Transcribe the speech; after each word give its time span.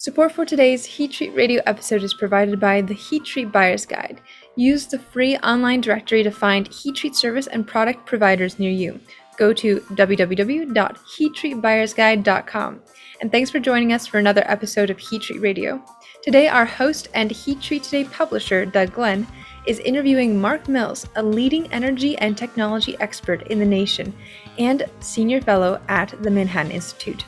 Support 0.00 0.30
for 0.30 0.44
today's 0.44 0.84
Heat 0.84 1.10
Treat 1.10 1.34
Radio 1.34 1.60
episode 1.66 2.04
is 2.04 2.14
provided 2.14 2.60
by 2.60 2.82
the 2.82 2.94
Heat 2.94 3.24
Treat 3.24 3.50
Buyer's 3.50 3.84
Guide. 3.84 4.20
Use 4.54 4.86
the 4.86 5.00
free 5.00 5.36
online 5.38 5.80
directory 5.80 6.22
to 6.22 6.30
find 6.30 6.68
heat 6.68 6.94
treat 6.94 7.16
service 7.16 7.48
and 7.48 7.66
product 7.66 8.06
providers 8.06 8.60
near 8.60 8.70
you. 8.70 9.00
Go 9.38 9.52
to 9.54 9.80
www.heattreatbuyersguide.com. 9.80 12.80
And 13.20 13.32
thanks 13.32 13.50
for 13.50 13.58
joining 13.58 13.92
us 13.92 14.06
for 14.06 14.18
another 14.18 14.44
episode 14.46 14.90
of 14.90 15.00
Heat 15.00 15.22
Treat 15.22 15.40
Radio. 15.40 15.82
Today, 16.22 16.46
our 16.46 16.64
host 16.64 17.08
and 17.14 17.32
Heat 17.32 17.60
Treat 17.60 17.82
Today 17.82 18.04
publisher, 18.04 18.64
Doug 18.64 18.92
Glenn, 18.92 19.26
is 19.66 19.80
interviewing 19.80 20.40
Mark 20.40 20.68
Mills, 20.68 21.08
a 21.16 21.22
leading 21.24 21.66
energy 21.72 22.16
and 22.18 22.38
technology 22.38 22.96
expert 23.00 23.48
in 23.48 23.58
the 23.58 23.66
nation 23.66 24.14
and 24.60 24.84
senior 25.00 25.40
fellow 25.40 25.80
at 25.88 26.14
the 26.22 26.30
Manhattan 26.30 26.70
Institute. 26.70 27.24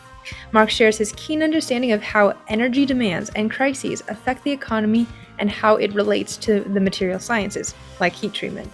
Mark 0.52 0.70
shares 0.70 0.98
his 0.98 1.12
keen 1.16 1.42
understanding 1.42 1.92
of 1.92 2.02
how 2.02 2.34
energy 2.48 2.86
demands 2.86 3.30
and 3.36 3.50
crises 3.50 4.02
affect 4.08 4.44
the 4.44 4.50
economy 4.50 5.06
and 5.38 5.50
how 5.50 5.76
it 5.76 5.94
relates 5.94 6.36
to 6.36 6.60
the 6.60 6.80
material 6.80 7.18
sciences, 7.18 7.74
like 7.98 8.12
heat 8.12 8.32
treatment. 8.32 8.72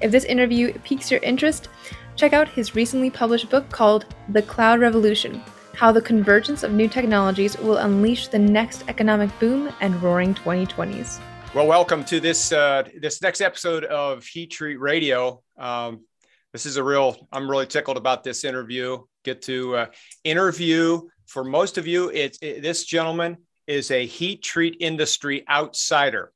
If 0.00 0.10
this 0.10 0.24
interview 0.24 0.72
piques 0.84 1.10
your 1.10 1.20
interest, 1.20 1.68
check 2.16 2.32
out 2.32 2.48
his 2.48 2.74
recently 2.74 3.10
published 3.10 3.50
book 3.50 3.68
called 3.70 4.06
The 4.30 4.42
Cloud 4.42 4.80
Revolution 4.80 5.42
How 5.74 5.92
the 5.92 6.02
Convergence 6.02 6.62
of 6.62 6.72
New 6.72 6.88
Technologies 6.88 7.56
Will 7.58 7.76
Unleash 7.78 8.28
the 8.28 8.38
Next 8.38 8.84
Economic 8.88 9.30
Boom 9.38 9.72
and 9.80 10.02
Roaring 10.02 10.34
2020s. 10.34 11.20
Well, 11.54 11.66
welcome 11.66 12.04
to 12.04 12.20
this 12.20 12.52
uh, 12.52 12.84
this 13.00 13.20
next 13.22 13.40
episode 13.40 13.84
of 13.84 14.24
Heat 14.24 14.52
Treat 14.52 14.78
Radio. 14.78 15.42
Um, 15.58 16.04
this 16.52 16.64
is 16.64 16.76
a 16.76 16.84
real. 16.84 17.28
I'm 17.32 17.50
really 17.50 17.66
tickled 17.66 17.96
about 17.96 18.22
this 18.22 18.44
interview 18.44 18.98
get 19.24 19.42
to 19.42 19.76
uh, 19.76 19.86
interview. 20.24 21.02
For 21.26 21.44
most 21.44 21.78
of 21.78 21.86
you, 21.86 22.10
it's 22.10 22.38
it, 22.42 22.62
this 22.62 22.84
gentleman 22.84 23.38
is 23.66 23.90
a 23.90 24.06
heat 24.06 24.42
treat 24.42 24.76
industry 24.80 25.44
outsider. 25.48 26.32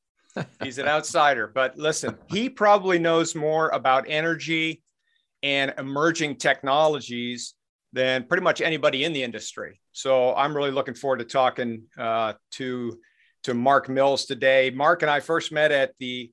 He's 0.63 0.79
an 0.79 0.89
outsider, 0.89 1.47
but 1.47 1.77
listen, 1.77 2.17
he 2.29 2.49
probably 2.49 2.99
knows 2.99 3.35
more 3.35 3.69
about 3.69 4.05
energy 4.09 4.83
and 5.43 5.73
emerging 5.79 6.37
technologies 6.37 7.55
than 7.93 8.25
pretty 8.25 8.43
much 8.43 8.61
anybody 8.61 9.05
in 9.05 9.13
the 9.13 9.23
industry. 9.23 9.81
So 9.93 10.35
I'm 10.35 10.57
really 10.57 10.73
looking 10.73 10.95
forward 10.95 11.19
to 11.19 11.25
talking 11.25 11.85
uh, 11.97 12.35
to 12.53 12.99
to 13.45 13.55
Mark 13.55 13.89
Mills 13.89 14.25
today. 14.25 14.71
Mark 14.71 15.03
and 15.03 15.11
I 15.11 15.21
first 15.21 15.53
met 15.53 15.71
at 15.71 15.93
the 15.99 16.31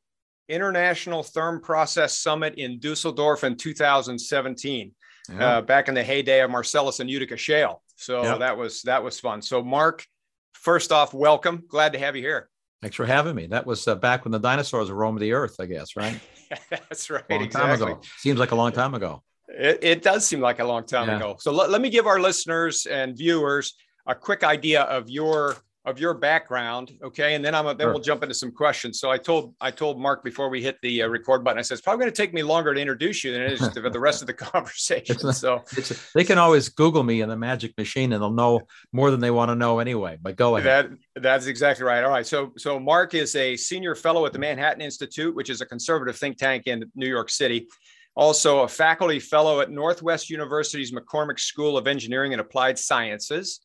International 0.47 1.23
Therm 1.23 1.61
Process 1.61 2.17
Summit 2.17 2.55
in 2.55 2.79
Dusseldorf 2.79 3.44
in 3.44 3.57
2017 3.57 4.94
yeah. 5.37 5.57
uh, 5.57 5.61
back 5.61 5.87
in 5.87 5.93
the 5.93 6.03
heyday 6.03 6.41
of 6.41 6.51
Marcellus 6.51 6.99
and 6.99 7.09
Utica 7.09 7.37
shale. 7.37 7.81
So 7.95 8.23
yeah. 8.23 8.37
that 8.37 8.57
was 8.57 8.81
that 8.83 9.03
was 9.03 9.19
fun. 9.19 9.41
So 9.41 9.63
Mark, 9.63 10.05
first 10.53 10.91
off, 10.91 11.13
welcome. 11.13 11.63
Glad 11.67 11.93
to 11.93 11.99
have 11.99 12.15
you 12.15 12.21
here. 12.21 12.49
Thanks 12.81 12.95
for 12.95 13.05
having 13.05 13.35
me. 13.35 13.45
That 13.47 13.65
was 13.65 13.88
uh, 13.88 13.95
back 13.95 14.25
when 14.25 14.31
the 14.31 14.39
dinosaurs 14.39 14.89
roamed 14.89 15.19
the 15.19 15.33
earth, 15.33 15.57
I 15.59 15.67
guess, 15.67 15.95
right? 15.95 16.19
That's 16.69 17.09
right. 17.09 17.23
Long 17.29 17.43
exactly. 17.43 17.77
time 17.77 17.93
ago. 17.93 18.01
Seems 18.17 18.39
like 18.39 18.51
a 18.51 18.55
long 18.55 18.71
time 18.71 18.95
ago. 18.95 19.21
It, 19.47 19.79
it 19.81 20.01
does 20.01 20.25
seem 20.25 20.41
like 20.41 20.59
a 20.59 20.63
long 20.63 20.85
time 20.85 21.07
yeah. 21.07 21.17
ago. 21.17 21.35
So 21.39 21.51
let, 21.51 21.69
let 21.69 21.81
me 21.81 21.89
give 21.89 22.07
our 22.07 22.19
listeners 22.19 22.88
and 22.88 23.16
viewers 23.16 23.75
a 24.07 24.16
quick 24.16 24.43
idea 24.43 24.81
of 24.83 25.09
your 25.09 25.57
of 25.83 25.99
your 25.99 26.13
background, 26.13 26.93
okay, 27.03 27.33
and 27.33 27.43
then 27.43 27.55
I'm 27.55 27.65
a, 27.65 27.73
then 27.73 27.85
sure. 27.85 27.93
we'll 27.93 28.03
jump 28.03 28.21
into 28.21 28.35
some 28.35 28.51
questions. 28.51 28.99
So 28.99 29.09
I 29.09 29.17
told 29.17 29.55
I 29.59 29.71
told 29.71 29.99
Mark 29.99 30.23
before 30.23 30.49
we 30.49 30.61
hit 30.61 30.77
the 30.83 31.01
uh, 31.01 31.07
record 31.07 31.43
button, 31.43 31.57
I 31.57 31.63
said 31.63 31.75
it's 31.75 31.81
probably 31.81 32.03
going 32.03 32.13
to 32.13 32.21
take 32.21 32.33
me 32.33 32.43
longer 32.43 32.73
to 32.73 32.79
introduce 32.79 33.23
you 33.23 33.31
than 33.31 33.41
it 33.41 33.53
is 33.53 33.67
for 33.69 33.89
the 33.89 33.99
rest 33.99 34.21
of 34.21 34.27
the 34.27 34.33
conversation. 34.51 35.17
Not, 35.23 35.35
so 35.35 35.63
they 36.13 36.23
can 36.23 36.38
always 36.38 36.69
Google 36.69 37.01
me 37.01 37.21
in 37.21 37.29
the 37.29 37.35
magic 37.35 37.75
machine, 37.77 38.13
and 38.13 38.21
they'll 38.21 38.31
know 38.31 38.61
more 38.93 39.09
than 39.09 39.19
they 39.19 39.31
want 39.31 39.49
to 39.49 39.55
know 39.55 39.79
anyway. 39.79 40.17
But 40.21 40.35
go 40.35 40.57
ahead. 40.57 40.97
That 41.15 41.21
that's 41.23 41.47
exactly 41.47 41.83
right. 41.83 42.03
All 42.03 42.11
right. 42.11 42.27
So 42.27 42.53
so 42.57 42.79
Mark 42.79 43.16
is 43.16 43.35
a 43.35 43.57
senior 43.57 43.95
fellow 43.95 44.25
at 44.27 44.33
the 44.33 44.39
Manhattan 44.39 44.81
Institute, 44.81 45.35
which 45.35 45.50
is 45.50 45.61
a 45.61 45.66
conservative 45.66 46.16
think 46.16 46.38
tank 46.38 46.67
in 46.67 46.89
New 46.94 47.09
York 47.09 47.31
City. 47.31 47.67
Also, 48.16 48.59
a 48.59 48.67
faculty 48.67 49.19
fellow 49.19 49.61
at 49.61 49.72
Northwestern 49.72 50.35
University's 50.35 50.91
McCormick 50.91 51.39
School 51.39 51.77
of 51.77 51.88
Engineering 51.88 52.33
and 52.33 52.41
Applied 52.41 52.77
Sciences 52.77 53.61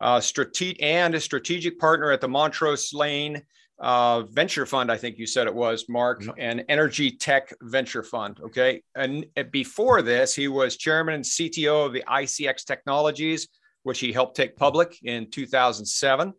uh, 0.00 0.20
strate- 0.20 0.80
and 0.80 1.14
a 1.14 1.20
strategic 1.20 1.78
partner 1.78 2.10
at 2.10 2.20
the 2.20 2.28
Montrose 2.28 2.92
Lane 2.92 3.42
uh, 3.78 4.22
Venture 4.22 4.64
Fund, 4.66 4.90
I 4.90 4.96
think 4.96 5.18
you 5.18 5.26
said 5.26 5.46
it 5.46 5.54
was, 5.54 5.86
Mark, 5.88 6.24
yep. 6.24 6.34
and 6.38 6.64
Energy 6.68 7.10
Tech 7.10 7.52
Venture 7.62 8.02
Fund. 8.02 8.38
Okay. 8.42 8.82
And 8.94 9.26
before 9.50 10.02
this, 10.02 10.34
he 10.34 10.48
was 10.48 10.76
chairman 10.76 11.14
and 11.14 11.24
CTO 11.24 11.86
of 11.86 11.92
the 11.92 12.04
ICX 12.08 12.64
Technologies, 12.64 13.48
which 13.82 14.00
he 14.00 14.12
helped 14.12 14.36
take 14.36 14.56
public 14.56 14.96
in 15.02 15.30
2007 15.30 16.32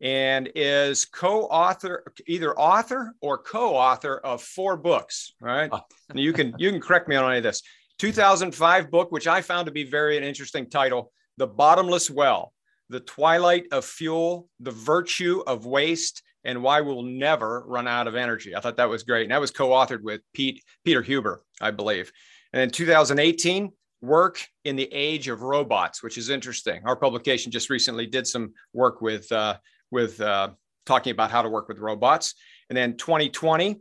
and 0.00 0.48
is 0.54 1.04
co-author 1.04 2.12
either 2.28 2.56
author 2.56 3.14
or 3.20 3.36
co-author 3.36 4.18
of 4.18 4.40
four 4.40 4.76
books 4.76 5.32
right 5.40 5.72
and 6.10 6.20
you 6.20 6.32
can 6.32 6.54
you 6.56 6.70
can 6.70 6.80
correct 6.80 7.08
me 7.08 7.16
on 7.16 7.28
any 7.28 7.38
of 7.38 7.42
this 7.42 7.62
2005 7.98 8.92
book 8.92 9.10
which 9.10 9.26
i 9.26 9.42
found 9.42 9.66
to 9.66 9.72
be 9.72 9.82
very 9.82 10.16
an 10.16 10.22
interesting 10.22 10.70
title 10.70 11.10
the 11.36 11.48
bottomless 11.48 12.08
well 12.08 12.52
the 12.90 13.00
twilight 13.00 13.66
of 13.72 13.84
fuel, 13.84 14.48
the 14.60 14.70
virtue 14.70 15.42
of 15.46 15.66
waste, 15.66 16.22
and 16.44 16.62
why 16.62 16.80
we'll 16.80 17.02
never 17.02 17.64
run 17.66 17.86
out 17.86 18.06
of 18.06 18.14
energy. 18.14 18.54
I 18.54 18.60
thought 18.60 18.76
that 18.76 18.88
was 18.88 19.02
great. 19.02 19.24
And 19.24 19.32
that 19.32 19.40
was 19.40 19.50
co-authored 19.50 20.02
with 20.02 20.20
Pete 20.32 20.62
Peter 20.84 21.02
Huber, 21.02 21.42
I 21.60 21.70
believe. 21.70 22.10
And 22.52 22.62
in 22.62 22.70
2018, 22.70 23.70
work 24.00 24.46
in 24.64 24.76
the 24.76 24.88
age 24.92 25.28
of 25.28 25.42
robots, 25.42 26.02
which 26.02 26.16
is 26.16 26.30
interesting. 26.30 26.80
Our 26.84 26.96
publication 26.96 27.52
just 27.52 27.68
recently 27.68 28.06
did 28.06 28.26
some 28.26 28.54
work 28.72 29.02
with 29.02 29.30
uh, 29.32 29.58
with 29.90 30.20
uh, 30.20 30.50
talking 30.86 31.10
about 31.10 31.30
how 31.30 31.42
to 31.42 31.48
work 31.48 31.68
with 31.68 31.78
robots. 31.78 32.34
And 32.70 32.76
then 32.76 32.96
2020, 32.96 33.80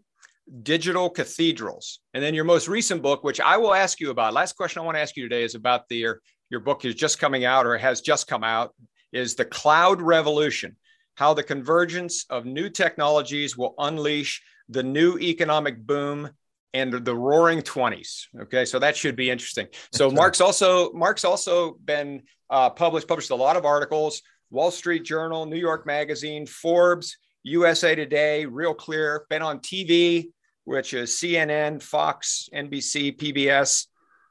digital 0.64 1.10
cathedrals. 1.10 2.00
And 2.14 2.24
then 2.24 2.34
your 2.34 2.46
most 2.46 2.68
recent 2.68 3.02
book, 3.02 3.24
which 3.24 3.40
I 3.40 3.58
will 3.58 3.74
ask 3.74 4.00
you 4.00 4.12
about. 4.12 4.34
Last 4.34 4.56
question 4.56 4.82
I 4.82 4.86
want 4.86 4.96
to 4.96 5.02
ask 5.02 5.16
you 5.16 5.24
today 5.24 5.44
is 5.44 5.56
about 5.56 5.88
the 5.90 5.98
your, 5.98 6.22
your 6.50 6.62
book 6.62 6.86
is 6.86 6.96
just 6.96 7.20
coming 7.20 7.46
out 7.46 7.66
or 7.66 7.78
has 7.78 8.02
just 8.02 8.28
come 8.28 8.44
out 8.44 8.74
is 9.18 9.36
the 9.36 9.46
cloud 9.46 10.02
revolution, 10.02 10.76
how 11.16 11.34
the 11.34 11.44
convergence 11.44 12.26
of 12.30 12.46
new 12.46 12.70
technologies 12.70 13.58
will 13.58 13.74
unleash 13.78 14.42
the 14.70 14.84
new 14.84 15.18
economic 15.18 15.86
boom 15.86 16.30
and 16.74 16.92
the 16.94 17.16
roaring 17.16 17.62
20s 17.62 18.26
okay 18.42 18.66
so 18.66 18.78
that 18.78 18.96
should 18.96 19.16
be 19.16 19.30
interesting. 19.30 19.68
So 19.94 20.12
mark's 20.12 20.42
also 20.42 20.92
mark's 20.92 21.24
also 21.24 21.78
been 21.84 22.24
uh, 22.50 22.70
published 22.70 23.08
published 23.08 23.30
a 23.30 23.36
lot 23.36 23.56
of 23.56 23.66
articles 23.66 24.22
wall 24.52 24.70
street 24.70 25.04
journal 25.04 25.46
new 25.46 25.58
york 25.58 25.86
magazine 25.86 26.46
forbes 26.46 27.18
usa 27.44 27.96
today 27.96 28.46
real 28.46 28.74
clear 28.74 29.26
been 29.30 29.42
on 29.42 29.60
tv 29.60 30.28
which 30.66 30.94
is 30.94 31.12
cnn 31.12 31.82
fox 31.82 32.50
nbc 32.54 33.18
pbs 33.18 33.88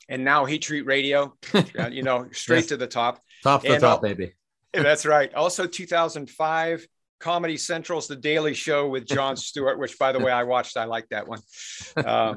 and 0.08 0.24
now 0.24 0.44
heat 0.44 0.62
treat 0.62 0.86
radio. 0.86 1.34
You 1.90 2.02
know 2.02 2.28
straight 2.32 2.58
yes. 2.58 2.66
to 2.66 2.76
the 2.76 2.86
top. 2.86 3.20
Top 3.42 3.62
to 3.62 3.72
the 3.72 3.78
top 3.78 4.02
baby 4.02 4.32
that's 4.82 5.06
right. 5.06 5.32
Also, 5.34 5.66
2005, 5.66 6.86
Comedy 7.18 7.56
Central's 7.56 8.08
The 8.08 8.16
Daily 8.16 8.54
Show 8.54 8.88
with 8.88 9.06
Jon 9.06 9.36
Stewart, 9.36 9.78
which, 9.78 9.98
by 9.98 10.12
the 10.12 10.20
way, 10.20 10.32
I 10.32 10.42
watched. 10.44 10.76
I 10.76 10.84
like 10.84 11.08
that 11.10 11.26
one. 11.26 11.40
Uh, 11.96 12.36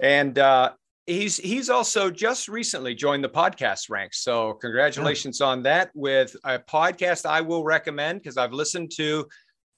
and 0.00 0.38
uh, 0.38 0.72
he's 1.06 1.36
he's 1.36 1.70
also 1.70 2.10
just 2.10 2.48
recently 2.48 2.94
joined 2.94 3.24
the 3.24 3.28
podcast 3.28 3.90
ranks. 3.90 4.22
So, 4.22 4.54
congratulations 4.54 5.40
on 5.40 5.62
that 5.64 5.90
with 5.94 6.36
a 6.44 6.58
podcast 6.58 7.26
I 7.26 7.40
will 7.40 7.64
recommend 7.64 8.20
because 8.20 8.36
I've 8.36 8.52
listened 8.52 8.92
to 8.96 9.26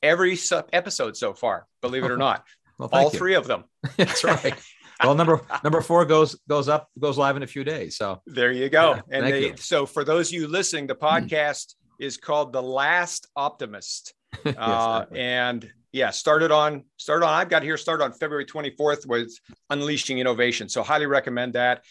every 0.03 0.39
episode 0.73 1.17
so 1.17 1.35
far. 1.35 1.67
Believe 1.81 2.05
it 2.05 2.11
or 2.11 2.17
not, 2.29 2.45
well, 2.79 2.89
all 2.93 3.05
you. 3.05 3.11
three 3.19 3.35
of 3.35 3.47
them. 3.47 3.65
That's 3.97 4.25
right. 4.25 4.55
well, 5.03 5.15
number 5.15 5.41
number 5.65 5.81
four 5.81 6.05
goes 6.05 6.39
goes 6.49 6.69
up 6.69 6.89
goes 6.99 7.17
live 7.19 7.37
in 7.37 7.43
a 7.43 7.47
few 7.47 7.65
days. 7.65 7.97
So 7.97 8.21
there 8.27 8.53
you 8.53 8.69
go. 8.69 8.95
Yeah, 8.95 9.03
and 9.11 9.27
they, 9.27 9.57
so 9.57 9.87
for 9.87 10.05
those 10.05 10.29
of 10.29 10.35
you 10.35 10.49
listening, 10.49 10.87
the 10.87 10.95
podcast 10.95 11.75
is 12.01 12.17
called 12.17 12.53
The 12.53 12.63
Last 12.63 13.29
Optimist. 13.37 14.15
yes, 14.45 14.57
uh, 14.57 15.05
and 15.15 15.71
yeah, 15.93 16.11
started 16.11 16.51
on 16.51 16.85
started 16.97 17.27
on. 17.27 17.35
I've 17.35 17.49
got 17.49 17.63
here 17.63 17.77
started 17.77 18.05
on 18.05 18.13
February 18.13 18.47
24th 18.47 19.07
with 19.07 19.33
Unleashing 19.71 20.19
Innovation. 20.19 20.69
So 20.69 20.83
highly 20.83 21.07
recommend 21.07 21.55
that. 21.55 21.85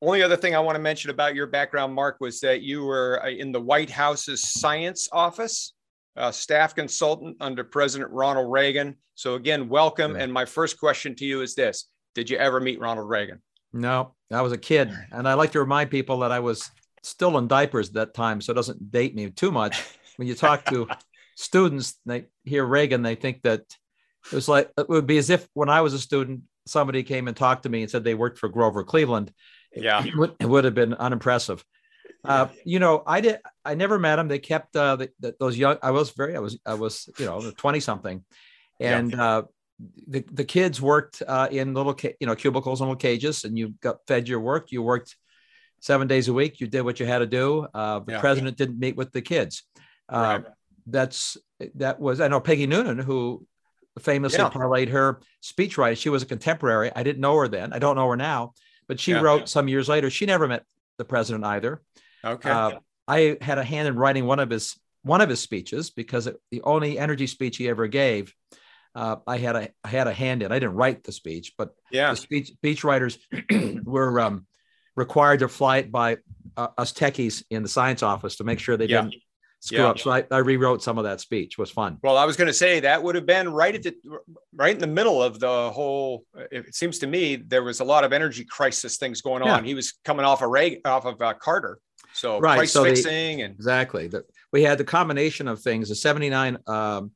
Only 0.00 0.22
other 0.22 0.36
thing 0.36 0.54
I 0.54 0.60
want 0.60 0.76
to 0.76 0.80
mention 0.80 1.10
about 1.10 1.34
your 1.34 1.46
background, 1.46 1.92
Mark, 1.92 2.18
was 2.20 2.40
that 2.40 2.62
you 2.62 2.84
were 2.84 3.20
uh, 3.24 3.30
in 3.30 3.50
the 3.50 3.60
White 3.60 3.90
House's 3.90 4.48
science 4.48 5.08
office, 5.10 5.72
uh, 6.16 6.30
staff 6.30 6.74
consultant 6.74 7.36
under 7.40 7.64
President 7.64 8.12
Ronald 8.12 8.52
Reagan. 8.52 8.96
So 9.16 9.34
again, 9.34 9.68
welcome. 9.68 10.14
Yeah. 10.14 10.22
And 10.22 10.32
my 10.32 10.44
first 10.44 10.78
question 10.78 11.16
to 11.16 11.24
you 11.24 11.40
is 11.40 11.54
this: 11.54 11.88
Did 12.14 12.30
you 12.30 12.36
ever 12.36 12.60
meet 12.60 12.78
Ronald 12.78 13.08
Reagan? 13.08 13.42
No, 13.72 14.14
I 14.30 14.42
was 14.42 14.52
a 14.52 14.58
kid, 14.58 14.92
and 15.10 15.28
I 15.28 15.34
like 15.34 15.52
to 15.52 15.60
remind 15.60 15.90
people 15.90 16.20
that 16.20 16.30
I 16.30 16.40
was 16.40 16.70
still 17.02 17.38
in 17.38 17.48
diapers 17.48 17.88
at 17.88 17.94
that 17.94 18.14
time, 18.14 18.40
so 18.40 18.52
it 18.52 18.56
doesn't 18.56 18.90
date 18.90 19.14
me 19.14 19.30
too 19.30 19.50
much. 19.50 19.82
When 20.16 20.28
you 20.28 20.34
talk 20.34 20.64
to 20.66 20.88
students, 21.36 21.98
they 22.04 22.26
hear 22.44 22.64
Reagan, 22.64 23.02
they 23.02 23.14
think 23.14 23.42
that 23.42 23.62
it 24.30 24.34
was 24.34 24.48
like 24.48 24.70
it 24.76 24.88
would 24.88 25.06
be 25.06 25.18
as 25.18 25.30
if 25.30 25.48
when 25.54 25.68
I 25.68 25.80
was 25.80 25.94
a 25.94 25.98
student, 25.98 26.42
somebody 26.66 27.02
came 27.02 27.28
and 27.28 27.36
talked 27.36 27.62
to 27.62 27.68
me 27.68 27.82
and 27.82 27.90
said 27.90 28.04
they 28.04 28.14
worked 28.14 28.38
for 28.38 28.48
Grover 28.48 28.84
Cleveland. 28.84 29.32
Yeah, 29.74 30.04
it 30.04 30.16
would, 30.16 30.34
it 30.40 30.46
would 30.46 30.64
have 30.64 30.74
been 30.74 30.94
unimpressive. 30.94 31.64
Uh, 32.24 32.48
you 32.64 32.78
know, 32.78 33.02
I 33.06 33.20
did. 33.20 33.38
I 33.64 33.74
never 33.74 33.98
met 33.98 34.16
them. 34.16 34.28
They 34.28 34.38
kept 34.38 34.74
uh, 34.74 34.96
the, 34.96 35.10
the, 35.20 35.34
those 35.38 35.56
young. 35.56 35.78
I 35.82 35.92
was 35.92 36.10
very. 36.10 36.36
I 36.36 36.40
was. 36.40 36.58
I 36.66 36.74
was. 36.74 37.08
You 37.18 37.26
know, 37.26 37.52
twenty 37.56 37.80
something, 37.80 38.24
and 38.80 39.12
yeah. 39.12 39.24
uh, 39.24 39.42
the 40.08 40.24
the 40.32 40.44
kids 40.44 40.80
worked 40.80 41.22
uh, 41.26 41.48
in 41.50 41.74
little 41.74 41.96
you 42.20 42.26
know 42.26 42.34
cubicles 42.34 42.80
and 42.80 42.88
little 42.88 42.98
cages, 42.98 43.44
and 43.44 43.56
you 43.56 43.74
got 43.80 43.98
fed 44.06 44.28
your 44.28 44.40
work. 44.40 44.72
You 44.72 44.82
worked 44.82 45.16
seven 45.80 46.08
days 46.08 46.28
a 46.28 46.32
week. 46.32 46.60
You 46.60 46.66
did 46.66 46.82
what 46.82 47.00
you 47.00 47.06
had 47.06 47.18
to 47.18 47.26
do. 47.26 47.66
Uh, 47.72 48.00
the 48.00 48.12
yeah. 48.12 48.20
president 48.20 48.56
didn't 48.56 48.78
meet 48.78 48.96
with 48.96 49.12
the 49.12 49.22
kids. 49.22 49.62
Uh, 50.08 50.40
right. 50.42 50.52
That's 50.86 51.36
that 51.74 52.00
was. 52.00 52.20
I 52.20 52.28
know 52.28 52.40
Peggy 52.40 52.66
Noonan, 52.66 52.98
who 52.98 53.46
famously 54.00 54.38
yeah. 54.38 54.50
parlayed 54.50 54.88
her 54.90 55.20
speechwriter. 55.42 55.96
She 55.96 56.08
was 56.08 56.22
a 56.22 56.26
contemporary. 56.26 56.90
I 56.94 57.02
didn't 57.02 57.20
know 57.20 57.36
her 57.36 57.48
then. 57.48 57.72
I 57.72 57.78
don't 57.78 57.96
know 57.96 58.08
her 58.08 58.16
now, 58.16 58.54
but 58.86 59.00
she 59.00 59.12
yeah. 59.12 59.20
wrote 59.20 59.48
some 59.48 59.68
years 59.68 59.88
later. 59.88 60.10
She 60.10 60.26
never 60.26 60.48
met 60.48 60.64
the 60.96 61.04
president 61.04 61.44
either. 61.44 61.82
Okay. 62.24 62.50
Uh, 62.50 62.78
I 63.06 63.38
had 63.40 63.58
a 63.58 63.64
hand 63.64 63.88
in 63.88 63.96
writing 63.96 64.26
one 64.26 64.38
of 64.38 64.50
his 64.50 64.78
one 65.02 65.20
of 65.20 65.28
his 65.28 65.40
speeches 65.40 65.90
because 65.90 66.26
it, 66.26 66.36
the 66.50 66.62
only 66.62 66.98
energy 66.98 67.26
speech 67.26 67.56
he 67.56 67.68
ever 67.68 67.86
gave, 67.86 68.34
uh, 68.94 69.16
I 69.26 69.38
had 69.38 69.56
a 69.56 69.68
I 69.84 69.88
had 69.88 70.06
a 70.06 70.12
hand 70.12 70.42
in. 70.42 70.52
I 70.52 70.58
didn't 70.58 70.74
write 70.74 71.04
the 71.04 71.12
speech, 71.12 71.54
but 71.56 71.70
yeah, 71.90 72.10
the 72.10 72.16
speech 72.16 72.48
speech 72.48 72.84
writers 72.84 73.18
were 73.84 74.20
um, 74.20 74.46
required 74.98 75.40
to 75.40 75.48
fly 75.48 75.78
it 75.78 75.92
by 75.92 76.18
uh, 76.56 76.68
us 76.76 76.92
techies 76.92 77.44
in 77.50 77.62
the 77.62 77.68
science 77.68 78.02
office 78.02 78.36
to 78.36 78.44
make 78.44 78.58
sure 78.58 78.76
they 78.76 78.86
yeah. 78.86 79.02
didn't 79.02 79.14
screw 79.60 79.78
yeah. 79.78 79.88
up. 79.88 79.98
So 79.98 80.10
I, 80.10 80.24
I, 80.30 80.38
rewrote 80.38 80.82
some 80.82 80.98
of 80.98 81.04
that 81.04 81.20
speech. 81.20 81.54
It 81.54 81.58
was 81.58 81.70
fun. 81.70 81.98
Well, 82.02 82.16
I 82.16 82.24
was 82.24 82.36
going 82.36 82.48
to 82.48 82.54
say 82.54 82.80
that 82.80 83.02
would 83.02 83.14
have 83.14 83.26
been 83.26 83.48
right 83.48 83.74
at 83.74 83.82
the 83.82 83.94
right 84.54 84.74
in 84.74 84.80
the 84.80 84.86
middle 84.86 85.22
of 85.22 85.38
the 85.40 85.70
whole. 85.70 86.24
It 86.50 86.74
seems 86.74 86.98
to 87.00 87.06
me 87.06 87.36
there 87.36 87.62
was 87.62 87.80
a 87.80 87.84
lot 87.84 88.04
of 88.04 88.12
energy 88.12 88.44
crisis 88.44 88.96
things 88.96 89.20
going 89.20 89.42
on. 89.42 89.62
Yeah. 89.64 89.68
He 89.68 89.74
was 89.74 89.94
coming 90.04 90.26
off 90.26 90.42
a 90.42 90.48
Reagan, 90.48 90.80
off 90.84 91.06
of 91.06 91.22
uh, 91.22 91.34
Carter. 91.34 91.78
So 92.12 92.40
right. 92.40 92.56
price 92.56 92.72
so 92.72 92.84
fixing 92.84 93.38
the, 93.38 93.44
and 93.44 93.54
exactly 93.54 94.08
that 94.08 94.24
we 94.52 94.62
had 94.62 94.78
the 94.78 94.84
combination 94.84 95.46
of 95.46 95.60
things. 95.60 95.88
The 95.88 95.94
'79 95.94 96.58
um, 96.66 97.12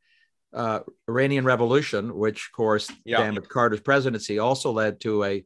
uh, 0.52 0.80
Iranian 1.08 1.44
Revolution, 1.44 2.14
which 2.14 2.46
of 2.46 2.56
course 2.56 2.90
yeah. 3.04 3.18
damaged 3.18 3.48
Carter's 3.48 3.80
presidency, 3.80 4.38
also 4.38 4.70
led 4.70 5.00
to 5.00 5.24
a 5.24 5.44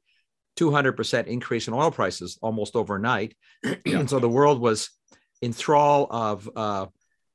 200% 0.56 1.26
increase 1.26 1.68
in 1.68 1.74
oil 1.74 1.90
prices 1.90 2.38
almost 2.42 2.76
overnight. 2.76 3.36
and 3.86 4.08
so 4.08 4.18
the 4.18 4.28
world 4.28 4.60
was 4.60 4.90
in 5.42 5.52
thrall 5.52 6.06
of 6.10 6.48
uh, 6.56 6.86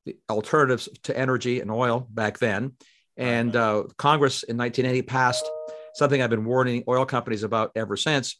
the 0.06 0.18
alternatives 0.30 0.90
to 1.04 1.18
energy 1.18 1.62
and 1.62 1.72
oil 1.72 2.08
back 2.10 2.40
then. 2.40 2.74
And 3.18 3.56
uh, 3.56 3.84
Congress 3.98 4.44
in 4.44 4.58
1980 4.58 5.02
passed 5.04 5.46
something 5.94 6.22
I've 6.22 6.30
been 6.30 6.46
warning 6.46 6.84
oil 6.88 7.06
companies 7.06 7.44
about 7.44 7.72
ever 7.76 7.98
since 7.98 8.40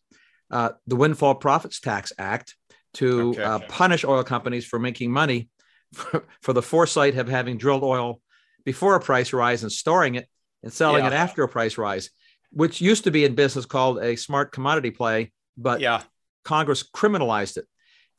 uh, 0.50 0.72
the 0.88 0.96
Windfall 0.96 1.36
Profits 1.36 1.80
Tax 1.80 2.12
Act 2.18 2.56
to 2.96 3.30
okay. 3.30 3.44
Uh, 3.44 3.60
punish 3.70 4.04
oil 4.04 4.24
companies 4.24 4.66
for 4.66 4.80
making 4.80 5.12
money 5.12 5.50
for, 5.94 6.26
for, 6.42 6.54
the 6.54 6.62
foresight 6.62 7.16
of 7.16 7.30
having 7.30 7.58
drilled 7.58 7.84
oil 7.84 8.22
before 8.66 8.96
a 8.96 9.00
price 9.00 9.34
rise 9.34 9.64
and 9.64 9.72
storing 9.72 10.16
it 10.16 10.28
and 10.64 10.74
selling 10.74 11.04
yeah. 11.04 11.12
it 11.12 11.14
after 11.14 11.44
a 11.44 11.48
price 11.48 11.78
rise 11.78 12.10
which 12.52 12.82
used 12.82 13.06
to 13.06 13.12
be 13.12 13.26
in 13.26 13.36
business 13.36 13.66
called 13.66 14.00
a 14.00 14.16
smart 14.16 14.52
commodity 14.52 14.92
play, 14.92 15.32
but 15.58 15.80
yeah. 15.80 16.04
Congress 16.44 16.84
criminalized 16.84 17.58
it. 17.58 17.66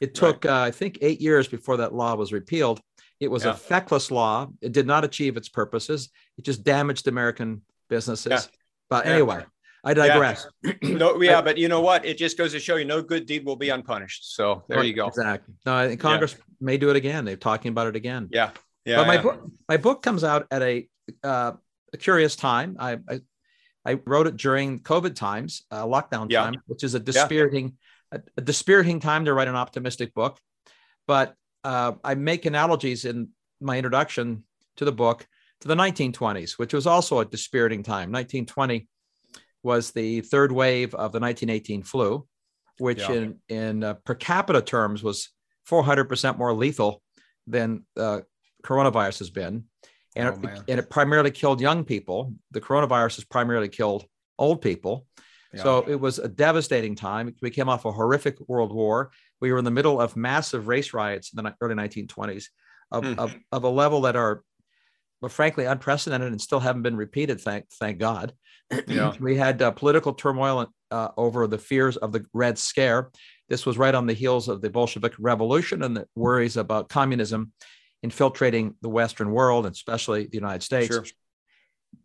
It 0.00 0.14
took, 0.14 0.44
right. 0.44 0.52
uh, 0.52 0.64
I 0.64 0.70
think, 0.70 0.98
eight 1.00 1.20
years 1.20 1.46
before 1.46 1.78
that 1.78 1.94
law 1.94 2.14
was 2.16 2.32
repealed. 2.32 2.80
It 3.20 3.30
was 3.30 3.44
yeah. 3.44 3.52
a 3.52 3.54
feckless 3.54 4.10
law. 4.10 4.48
It 4.60 4.72
did 4.72 4.86
not 4.86 5.04
achieve 5.04 5.36
its 5.36 5.48
purposes. 5.48 6.10
It 6.38 6.44
just 6.44 6.64
damaged 6.64 7.06
American 7.06 7.62
businesses. 7.88 8.32
Yeah. 8.32 8.40
But 8.90 9.06
anyway, 9.06 9.44
I 9.84 9.94
digress. 9.94 10.46
Yeah. 10.62 10.72
no, 10.82 11.22
yeah, 11.22 11.40
but 11.40 11.56
you 11.56 11.68
know 11.68 11.80
what? 11.80 12.04
It 12.04 12.18
just 12.18 12.36
goes 12.36 12.52
to 12.52 12.58
show 12.58 12.76
you 12.76 12.84
no 12.84 13.00
good 13.00 13.26
deed 13.26 13.44
will 13.44 13.56
be 13.56 13.68
unpunished. 13.68 14.34
So 14.34 14.64
there 14.68 14.78
right, 14.78 14.86
you 14.86 14.92
go. 14.92 15.06
Exactly. 15.06 15.54
No, 15.64 15.74
I 15.74 15.88
think 15.88 16.00
Congress 16.00 16.36
may 16.60 16.78
do 16.78 16.90
it 16.90 16.96
again. 16.96 17.24
They're 17.24 17.36
talking 17.36 17.70
about 17.70 17.86
it 17.86 17.96
again. 17.96 18.28
Yeah. 18.32 18.50
Yeah. 18.84 18.96
But 18.96 19.06
my 19.06 19.18
book, 19.18 19.50
my 19.68 19.76
book 19.76 20.02
comes 20.02 20.24
out 20.24 20.46
at 20.50 20.62
a, 20.62 20.88
uh, 21.22 21.52
a 21.92 21.96
curious 21.96 22.34
time. 22.34 22.76
I, 22.80 22.98
I 23.08 23.20
I 23.84 23.94
wrote 24.06 24.26
it 24.26 24.36
during 24.36 24.80
COVID 24.80 25.14
times, 25.14 25.64
uh, 25.70 25.84
lockdown 25.84 26.30
yeah. 26.30 26.44
time, 26.44 26.54
which 26.66 26.84
is 26.84 26.94
a 26.94 27.00
dispiriting, 27.00 27.76
yeah. 28.12 28.20
a, 28.36 28.40
a, 28.40 28.40
dispiriting 28.40 29.00
time 29.00 29.24
to 29.24 29.34
write 29.34 29.48
an 29.48 29.56
optimistic 29.56 30.14
book. 30.14 30.38
But 31.06 31.34
uh, 31.64 31.92
I 32.04 32.14
make 32.14 32.46
analogies 32.46 33.04
in 33.04 33.30
my 33.60 33.76
introduction 33.76 34.44
to 34.76 34.84
the 34.84 34.92
book 34.92 35.26
to 35.60 35.68
the 35.68 35.74
1920s, 35.74 36.58
which 36.58 36.72
was 36.72 36.86
also 36.86 37.20
a 37.20 37.24
dispiriting 37.24 37.82
time. 37.82 38.12
1920 38.12 38.88
was 39.62 39.92
the 39.92 40.20
third 40.20 40.52
wave 40.52 40.94
of 40.94 41.12
the 41.12 41.20
1918 41.20 41.82
flu, 41.82 42.26
which 42.78 42.98
yeah. 43.00 43.12
in 43.12 43.38
in 43.48 43.84
uh, 43.84 43.94
per 44.04 44.14
capita 44.14 44.62
terms 44.62 45.02
was 45.02 45.30
400% 45.68 46.38
more 46.38 46.52
lethal 46.52 47.02
than 47.46 47.84
uh, 47.96 48.20
coronavirus 48.64 49.20
has 49.20 49.30
been 49.30 49.64
and, 50.14 50.28
oh, 50.28 50.48
it, 50.48 50.62
and 50.68 50.78
it 50.78 50.90
primarily 50.90 51.30
killed 51.30 51.60
young 51.60 51.84
people. 51.84 52.34
The 52.50 52.60
coronavirus 52.60 53.16
has 53.16 53.24
primarily 53.24 53.68
killed 53.68 54.04
old 54.38 54.60
people. 54.60 55.06
Yeah. 55.54 55.62
So 55.62 55.84
it 55.86 56.00
was 56.00 56.18
a 56.18 56.28
devastating 56.28 56.94
time. 56.94 57.34
We 57.42 57.50
came 57.50 57.68
off 57.68 57.84
a 57.84 57.92
horrific 57.92 58.38
world 58.48 58.72
war. 58.72 59.10
We 59.40 59.52
were 59.52 59.58
in 59.58 59.64
the 59.64 59.70
middle 59.70 60.00
of 60.00 60.16
massive 60.16 60.68
race 60.68 60.94
riots 60.94 61.32
in 61.32 61.42
the 61.42 61.54
early 61.60 61.74
1920s 61.74 62.46
of, 62.90 63.04
mm. 63.04 63.18
of, 63.18 63.34
of, 63.50 63.64
a 63.64 63.68
level 63.68 64.02
that 64.02 64.16
are, 64.16 64.42
well, 65.20 65.28
frankly, 65.28 65.64
unprecedented 65.64 66.30
and 66.30 66.40
still 66.40 66.60
haven't 66.60 66.82
been 66.82 66.96
repeated, 66.96 67.40
thank, 67.40 67.66
thank 67.78 67.98
God. 67.98 68.32
Yeah. 68.86 69.14
we 69.20 69.36
had 69.36 69.60
uh, 69.60 69.72
political 69.72 70.14
turmoil 70.14 70.72
uh, 70.90 71.08
over 71.16 71.46
the 71.46 71.58
fears 71.58 71.96
of 71.96 72.12
the 72.12 72.24
Red 72.32 72.58
Scare. 72.58 73.10
This 73.48 73.66
was 73.66 73.76
right 73.78 73.94
on 73.94 74.06
the 74.06 74.14
heels 74.14 74.48
of 74.48 74.62
the 74.62 74.70
Bolshevik 74.70 75.14
Revolution 75.18 75.82
and 75.82 75.96
the 75.96 76.06
worries 76.14 76.56
about 76.56 76.88
communism 76.88 77.52
infiltrating 78.02 78.74
the 78.82 78.88
Western 78.88 79.30
world, 79.30 79.66
and 79.66 79.74
especially 79.74 80.26
the 80.26 80.36
United 80.36 80.62
States. 80.62 80.94
Sure. 80.94 81.04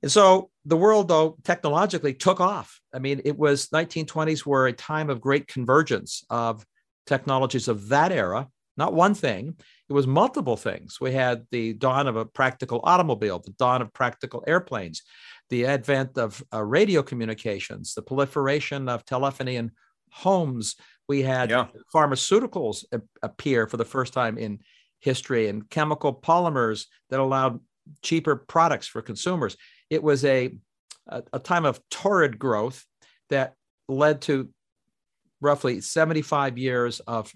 And 0.04 0.12
so 0.12 0.50
the 0.66 0.78
world, 0.78 1.08
though, 1.08 1.38
technologically 1.44 2.14
took 2.14 2.40
off. 2.40 2.80
I 2.94 3.00
mean, 3.00 3.22
it 3.26 3.38
was 3.38 3.68
1920s 3.68 4.46
were 4.46 4.68
a 4.68 4.74
time 4.74 5.10
of 5.10 5.22
great 5.22 5.48
convergence 5.48 6.24
of 6.30 6.66
technologies 7.06 7.68
of 7.68 7.90
that 7.90 8.12
era, 8.12 8.48
not 8.76 8.94
one 8.94 9.14
thing. 9.14 9.56
It 9.90 9.94
was 9.94 10.06
multiple 10.06 10.58
things. 10.58 11.00
We 11.02 11.14
had 11.14 11.48
the 11.52 11.74
dawn 11.74 12.08
of 12.08 12.16
a 12.16 12.26
practical 12.26 12.82
automobile, 12.84 13.40
the 13.40 13.52
dawn 13.52 13.82
of 13.82 13.94
practical 13.94 14.44
airplanes, 14.46 15.02
the 15.50 15.66
advent 15.66 16.18
of 16.18 16.44
uh, 16.54 16.64
radio 16.64 17.02
communications, 17.02 17.94
the 17.94 18.02
proliferation 18.02 18.90
of 18.90 19.06
telephony 19.06 19.56
in 19.56 19.72
homes. 20.12 20.76
We 21.08 21.22
had 21.22 21.50
yeah. 21.50 21.68
pharmaceuticals 21.94 22.84
appear 23.24 23.68
for 23.68 23.78
the 23.78 23.86
first 23.86 24.14
time 24.14 24.38
in 24.38 24.60
history 25.00 25.48
and 25.48 25.70
chemical 25.70 26.14
polymers 26.14 26.86
that 27.10 27.20
allowed 27.20 27.60
cheaper 28.02 28.36
products 28.36 28.88
for 28.88 29.02
consumers. 29.02 29.56
It 29.90 30.04
was 30.04 30.26
a, 30.26 30.56
a, 31.08 31.24
a 31.34 31.40
time 31.40 31.66
of 31.66 31.80
torrid 31.90 32.38
growth 32.40 32.86
that 33.30 33.54
led 33.88 34.22
to 34.24 34.50
roughly 35.42 35.82
75 35.82 36.58
years 36.58 37.00
of 37.02 37.34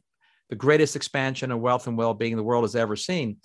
the 0.50 0.56
greatest 0.56 0.96
expansion 0.96 1.51
of 1.51 1.60
wealth 1.60 1.88
and 1.88 1.98
well-being 1.98 2.36
the 2.36 2.44
world 2.44 2.63
has 2.63 2.75
ever 2.75 2.96
seen. 2.96 3.38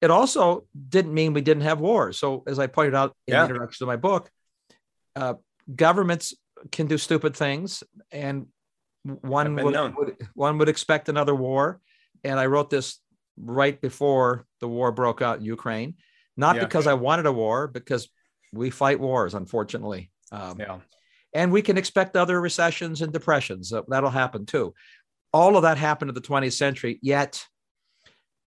It 0.00 0.10
also 0.10 0.66
didn't 0.88 1.14
mean 1.14 1.32
we 1.32 1.40
didn't 1.40 1.62
have 1.62 1.80
wars. 1.80 2.18
So, 2.18 2.42
as 2.48 2.58
I 2.58 2.66
pointed 2.66 2.94
out 2.94 3.14
in 3.28 3.34
yeah. 3.34 3.42
the 3.42 3.50
introduction 3.50 3.84
to 3.84 3.86
my 3.86 3.96
book, 3.96 4.28
uh, 5.14 5.34
governments 5.72 6.34
can 6.72 6.88
do 6.88 6.98
stupid 6.98 7.36
things, 7.36 7.84
and 8.10 8.46
one 9.04 9.54
would, 9.54 9.96
would, 9.96 10.16
one 10.34 10.58
would 10.58 10.68
expect 10.68 11.08
another 11.08 11.34
war. 11.34 11.80
And 12.24 12.38
I 12.38 12.46
wrote 12.46 12.70
this 12.70 12.98
right 13.36 13.80
before 13.80 14.46
the 14.60 14.68
war 14.68 14.92
broke 14.92 15.22
out 15.22 15.38
in 15.38 15.44
Ukraine, 15.44 15.94
not 16.36 16.56
yeah. 16.56 16.64
because 16.64 16.86
I 16.86 16.94
wanted 16.94 17.26
a 17.26 17.32
war, 17.32 17.68
because 17.68 18.08
we 18.52 18.70
fight 18.70 19.00
wars, 19.00 19.34
unfortunately. 19.34 20.10
Um, 20.30 20.56
yeah. 20.58 20.78
And 21.34 21.50
we 21.50 21.62
can 21.62 21.78
expect 21.78 22.16
other 22.16 22.40
recessions 22.40 23.00
and 23.00 23.12
depressions. 23.12 23.72
that'll 23.88 24.10
happen 24.10 24.44
too. 24.44 24.74
All 25.32 25.56
of 25.56 25.62
that 25.62 25.78
happened 25.78 26.10
in 26.10 26.14
the 26.14 26.20
20th 26.20 26.52
century, 26.52 26.98
yet 27.02 27.46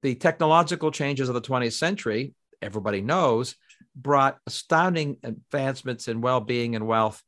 the 0.02 0.14
technological 0.14 0.90
changes 0.90 1.28
of 1.28 1.34
the 1.34 1.42
20th 1.42 1.74
century, 1.74 2.34
everybody 2.62 3.02
knows, 3.02 3.54
brought 3.94 4.38
astounding 4.46 5.18
advancements 5.22 6.08
in 6.08 6.22
well 6.22 6.40
being 6.40 6.74
and 6.74 6.86
wealth. 6.86 7.22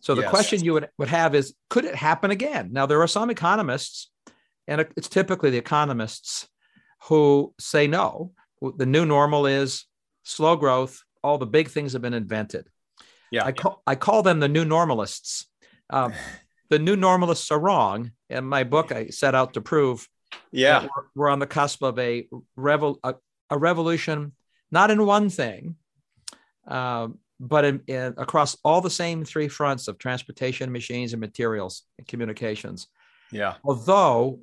So 0.00 0.14
the 0.14 0.22
yes. 0.22 0.30
question 0.30 0.64
you 0.64 0.74
would, 0.74 0.88
would 0.98 1.08
have 1.08 1.34
is 1.34 1.54
could 1.68 1.84
it 1.84 1.94
happen 1.94 2.30
again? 2.30 2.70
Now, 2.72 2.86
there 2.86 3.02
are 3.02 3.06
some 3.06 3.30
economists, 3.30 4.10
and 4.66 4.86
it's 4.96 5.08
typically 5.08 5.50
the 5.50 5.58
economists 5.58 6.48
who 7.04 7.54
say 7.58 7.86
no. 7.86 8.32
The 8.60 8.86
new 8.86 9.04
normal 9.04 9.46
is 9.46 9.84
slow 10.22 10.56
growth. 10.56 11.02
All 11.22 11.38
the 11.38 11.46
big 11.46 11.68
things 11.68 11.92
have 11.92 12.02
been 12.02 12.14
invented. 12.14 12.68
Yeah. 13.30 13.44
I 13.44 13.52
call, 13.52 13.82
I 13.86 13.94
call 13.94 14.22
them 14.22 14.40
the 14.40 14.48
new 14.48 14.64
normalists. 14.64 15.46
Um, 15.90 16.12
the 16.70 16.78
new 16.78 16.96
normalists 16.96 17.50
are 17.50 17.58
wrong. 17.58 18.12
In 18.30 18.44
my 18.44 18.64
book, 18.64 18.92
I 18.92 19.08
set 19.08 19.34
out 19.34 19.54
to 19.54 19.60
prove 19.60 20.08
yeah. 20.50 20.82
We're, 20.82 21.04
we're, 21.14 21.28
on 21.28 21.38
the 21.38 21.46
cusp 21.46 21.82
of 21.82 21.98
a, 21.98 22.26
revol- 22.58 22.98
a, 23.04 23.14
a 23.50 23.58
revolution, 23.58 24.32
not 24.70 24.90
in 24.90 25.04
one 25.04 25.28
thing, 25.28 25.76
uh, 26.66 27.08
but 27.38 27.64
in, 27.64 27.82
in, 27.86 28.14
across 28.16 28.56
all 28.64 28.80
the 28.80 28.90
same 28.90 29.24
three 29.24 29.48
fronts 29.48 29.88
of 29.88 29.98
transportation, 29.98 30.72
machines, 30.72 31.12
and 31.12 31.20
materials 31.20 31.82
and 31.98 32.06
communications. 32.06 32.88
Yeah. 33.30 33.54
Although 33.64 34.40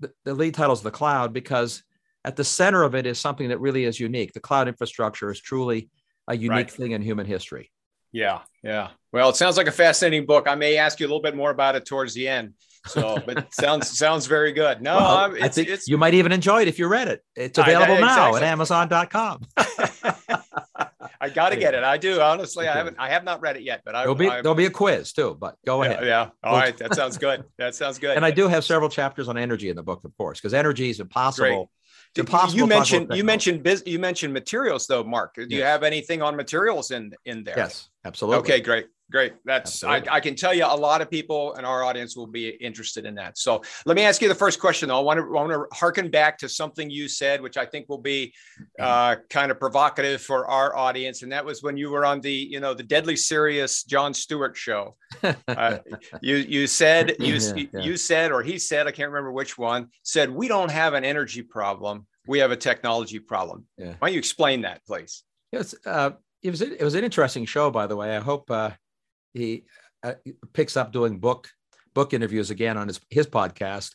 the, 0.00 0.12
the 0.24 0.34
lead 0.34 0.54
title 0.54 0.72
is 0.72 0.82
the 0.82 0.90
cloud 0.90 1.32
because 1.32 1.82
at 2.24 2.36
the 2.36 2.44
center 2.44 2.82
of 2.82 2.94
it 2.94 3.06
is 3.06 3.18
something 3.18 3.48
that 3.48 3.60
really 3.60 3.84
is 3.84 3.98
unique. 3.98 4.32
The 4.32 4.40
cloud 4.40 4.68
infrastructure 4.68 5.30
is 5.30 5.40
truly 5.40 5.88
a 6.28 6.36
unique 6.36 6.50
right. 6.50 6.70
thing 6.70 6.92
in 6.92 7.02
human 7.02 7.26
history. 7.26 7.70
Yeah, 8.12 8.40
yeah. 8.62 8.90
Well, 9.12 9.28
it 9.30 9.36
sounds 9.36 9.56
like 9.56 9.68
a 9.68 9.72
fascinating 9.72 10.26
book. 10.26 10.48
I 10.48 10.54
may 10.54 10.76
ask 10.76 10.98
you 11.00 11.06
a 11.06 11.08
little 11.08 11.22
bit 11.22 11.36
more 11.36 11.50
about 11.50 11.76
it 11.76 11.86
towards 11.86 12.14
the 12.14 12.28
end. 12.28 12.54
So, 12.86 13.22
but 13.24 13.52
sounds 13.54 13.96
sounds 13.96 14.26
very 14.26 14.52
good. 14.52 14.82
No, 14.82 14.96
well, 14.96 15.16
um, 15.16 15.36
I 15.40 15.48
think 15.48 15.68
it's, 15.68 15.86
you 15.86 15.98
might 15.98 16.14
even 16.14 16.32
enjoy 16.32 16.62
it 16.62 16.68
if 16.68 16.78
you 16.78 16.88
read 16.88 17.08
it. 17.08 17.22
It's 17.36 17.58
available 17.58 17.94
I, 17.94 17.98
I, 17.98 18.00
now 18.00 18.34
exactly. 18.34 18.40
at 18.40 18.52
Amazon.com. 18.52 19.46
I 21.20 21.28
got 21.28 21.50
to 21.50 21.56
get 21.56 21.74
it. 21.74 21.84
I 21.84 21.98
do 21.98 22.20
honestly. 22.20 22.66
I 22.66 22.72
haven't. 22.72 22.96
I 22.98 23.10
have 23.10 23.24
not 23.24 23.40
read 23.42 23.56
it 23.56 23.62
yet, 23.62 23.82
but 23.84 23.94
I, 23.94 24.02
there'll 24.02 24.14
be 24.14 24.28
I, 24.28 24.40
there'll 24.40 24.54
be 24.54 24.66
a 24.66 24.70
quiz 24.70 25.12
too. 25.12 25.36
But 25.38 25.56
go 25.66 25.82
yeah, 25.82 25.90
ahead. 25.90 26.06
Yeah. 26.06 26.30
All 26.42 26.56
right. 26.56 26.76
That 26.78 26.94
sounds 26.94 27.18
good. 27.18 27.44
That 27.58 27.74
sounds 27.74 27.98
good. 27.98 28.16
And 28.16 28.24
I 28.24 28.30
do 28.30 28.48
have 28.48 28.64
several 28.64 28.88
chapters 28.88 29.28
on 29.28 29.36
energy 29.36 29.68
in 29.68 29.76
the 29.76 29.82
book, 29.82 30.04
of 30.04 30.16
course, 30.16 30.40
because 30.40 30.54
energy 30.54 30.88
is 30.88 30.98
impossible. 30.98 31.48
Great. 31.48 31.66
It's 32.12 32.20
impossible. 32.20 32.58
You 32.58 32.66
mentioned 32.66 33.12
you 33.14 33.22
mentioned 33.22 33.82
you 33.86 33.98
mentioned 33.98 34.32
materials 34.32 34.86
though, 34.86 35.04
Mark. 35.04 35.34
Do 35.34 35.42
yes. 35.42 35.50
you 35.52 35.62
have 35.62 35.82
anything 35.82 36.22
on 36.22 36.36
materials 36.36 36.90
in 36.90 37.12
in 37.26 37.44
there? 37.44 37.54
Yes, 37.56 37.89
absolutely. 38.04 38.38
Okay, 38.40 38.60
great. 38.60 38.86
Great. 39.10 39.32
That's 39.44 39.82
I, 39.82 40.02
I, 40.08 40.20
can 40.20 40.36
tell 40.36 40.54
you 40.54 40.64
a 40.64 40.76
lot 40.76 41.00
of 41.00 41.10
people 41.10 41.54
in 41.54 41.64
our 41.64 41.82
audience 41.82 42.16
will 42.16 42.28
be 42.28 42.50
interested 42.50 43.04
in 43.04 43.16
that. 43.16 43.38
So 43.38 43.60
let 43.84 43.96
me 43.96 44.02
ask 44.02 44.22
you 44.22 44.28
the 44.28 44.34
first 44.36 44.60
question. 44.60 44.88
Though. 44.88 44.98
I 44.98 45.00
want 45.00 45.18
to 45.18 45.24
I 45.24 45.42
want 45.42 45.50
to 45.50 45.66
harken 45.76 46.10
back 46.10 46.38
to 46.38 46.48
something 46.48 46.88
you 46.88 47.08
said, 47.08 47.40
which 47.40 47.56
I 47.56 47.66
think 47.66 47.88
will 47.88 47.98
be 47.98 48.32
uh, 48.78 49.16
kind 49.28 49.50
of 49.50 49.58
provocative 49.58 50.22
for 50.22 50.46
our 50.46 50.76
audience, 50.76 51.22
and 51.22 51.32
that 51.32 51.44
was 51.44 51.60
when 51.60 51.76
you 51.76 51.90
were 51.90 52.04
on 52.04 52.20
the 52.20 52.32
you 52.32 52.60
know 52.60 52.72
the 52.72 52.84
deadly 52.84 53.16
serious 53.16 53.82
Jon 53.82 54.14
Stewart 54.14 54.56
show. 54.56 54.96
Uh, 55.48 55.78
you 56.22 56.36
you 56.36 56.66
said 56.66 57.16
you 57.20 57.34
yeah, 57.34 57.64
yeah. 57.72 57.80
you 57.80 57.96
said 57.96 58.30
or 58.30 58.42
he 58.42 58.58
said 58.58 58.86
I 58.86 58.92
can't 58.92 59.10
remember 59.10 59.32
which 59.32 59.58
one 59.58 59.88
said 60.02 60.30
we 60.30 60.48
don't 60.48 60.70
have 60.70 60.94
an 60.94 61.04
energy 61.04 61.42
problem, 61.42 62.06
we 62.26 62.38
have 62.38 62.52
a 62.52 62.56
technology 62.56 63.18
problem. 63.18 63.66
Yeah. 63.76 63.94
Why 63.98 64.08
don't 64.08 64.12
you 64.12 64.18
explain 64.18 64.62
that, 64.62 64.84
please? 64.86 65.24
Yes. 65.52 65.74
Uh, 65.84 66.12
it 66.42 66.50
was 66.50 66.62
it 66.62 66.82
was 66.82 66.94
an 66.94 67.04
interesting 67.04 67.44
show, 67.44 67.70
by 67.70 67.86
the 67.86 67.96
way. 67.96 68.16
I 68.16 68.20
hope 68.20 68.50
uh, 68.50 68.70
he 69.34 69.64
uh, 70.02 70.14
picks 70.52 70.76
up 70.76 70.92
doing 70.92 71.18
book 71.18 71.48
book 71.94 72.12
interviews 72.14 72.50
again 72.50 72.76
on 72.76 72.88
his 72.88 73.00
his 73.10 73.26
podcast. 73.26 73.94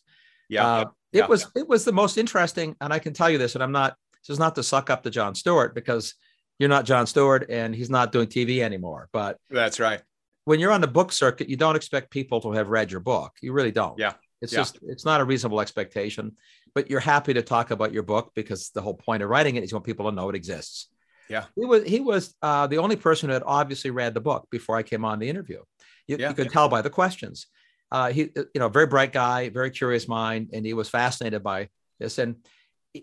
Yeah, 0.49 0.67
uh, 0.67 0.85
yeah 1.11 1.23
it 1.23 1.29
was 1.29 1.47
yeah. 1.55 1.61
it 1.61 1.67
was 1.67 1.85
the 1.85 1.93
most 1.93 2.17
interesting, 2.17 2.75
and 2.81 2.93
I 2.93 2.99
can 2.99 3.13
tell 3.13 3.29
you 3.29 3.37
this, 3.37 3.55
and 3.55 3.63
I'm 3.63 3.71
not 3.71 3.95
this 4.21 4.33
is 4.33 4.39
not 4.39 4.55
to 4.55 4.63
suck 4.63 4.89
up 4.89 5.03
to 5.03 5.09
Jon 5.09 5.35
Stewart 5.35 5.75
because 5.75 6.15
you're 6.59 6.69
not 6.69 6.85
Jon 6.85 7.05
Stewart 7.05 7.49
and 7.49 7.75
he's 7.75 7.89
not 7.89 8.11
doing 8.11 8.27
TV 8.27 8.59
anymore. 8.59 9.09
But 9.11 9.37
that's 9.49 9.79
right. 9.79 10.01
When 10.45 10.59
you're 10.59 10.71
on 10.71 10.81
the 10.81 10.87
book 10.87 11.11
circuit, 11.11 11.49
you 11.49 11.57
don't 11.57 11.75
expect 11.75 12.11
people 12.11 12.39
to 12.41 12.51
have 12.51 12.69
read 12.69 12.91
your 12.91 13.01
book. 13.01 13.33
You 13.41 13.51
really 13.51 13.71
don't. 13.71 13.97
Yeah. 13.97 14.13
It's 14.41 14.53
yeah. 14.53 14.59
just 14.59 14.79
it's 14.83 15.05
not 15.05 15.21
a 15.21 15.25
reasonable 15.25 15.61
expectation, 15.61 16.33
but 16.73 16.89
you're 16.89 16.99
happy 16.99 17.33
to 17.33 17.41
talk 17.41 17.71
about 17.71 17.93
your 17.93 18.03
book 18.03 18.31
because 18.35 18.69
the 18.69 18.81
whole 18.81 18.93
point 18.93 19.23
of 19.23 19.29
writing 19.29 19.55
it 19.55 19.63
is 19.63 19.71
you 19.71 19.75
want 19.75 19.85
people 19.85 20.09
to 20.09 20.15
know 20.15 20.29
it 20.29 20.35
exists. 20.35 20.89
Yeah. 21.29 21.46
He 21.55 21.65
was 21.65 21.84
he 21.84 22.00
was 22.00 22.36
uh, 22.41 22.67
the 22.67 22.77
only 22.77 22.96
person 22.96 23.29
who 23.29 23.34
had 23.34 23.44
obviously 23.46 23.91
read 23.91 24.13
the 24.13 24.22
book 24.22 24.48
before 24.51 24.77
I 24.77 24.84
came 24.84 25.05
on 25.05 25.20
the 25.20 25.29
interview. 25.29 25.62
You, 26.08 26.17
yeah. 26.20 26.29
you 26.29 26.36
could 26.36 26.51
tell 26.51 26.70
by 26.70 26.82
the 26.82 26.89
questions. 26.89 27.48
Uh, 27.91 28.12
he, 28.12 28.29
you 28.36 28.60
know, 28.60 28.70
very 28.70 28.88
bright 28.88 29.13
guy, 29.13 29.50
very 29.50 29.72
curious 29.72 30.08
mind, 30.08 30.50
and 30.53 30.65
he 30.65 30.74
was 30.74 30.89
fascinated 30.89 31.44
by 31.44 31.70
this. 32.00 32.17
And 32.17 32.36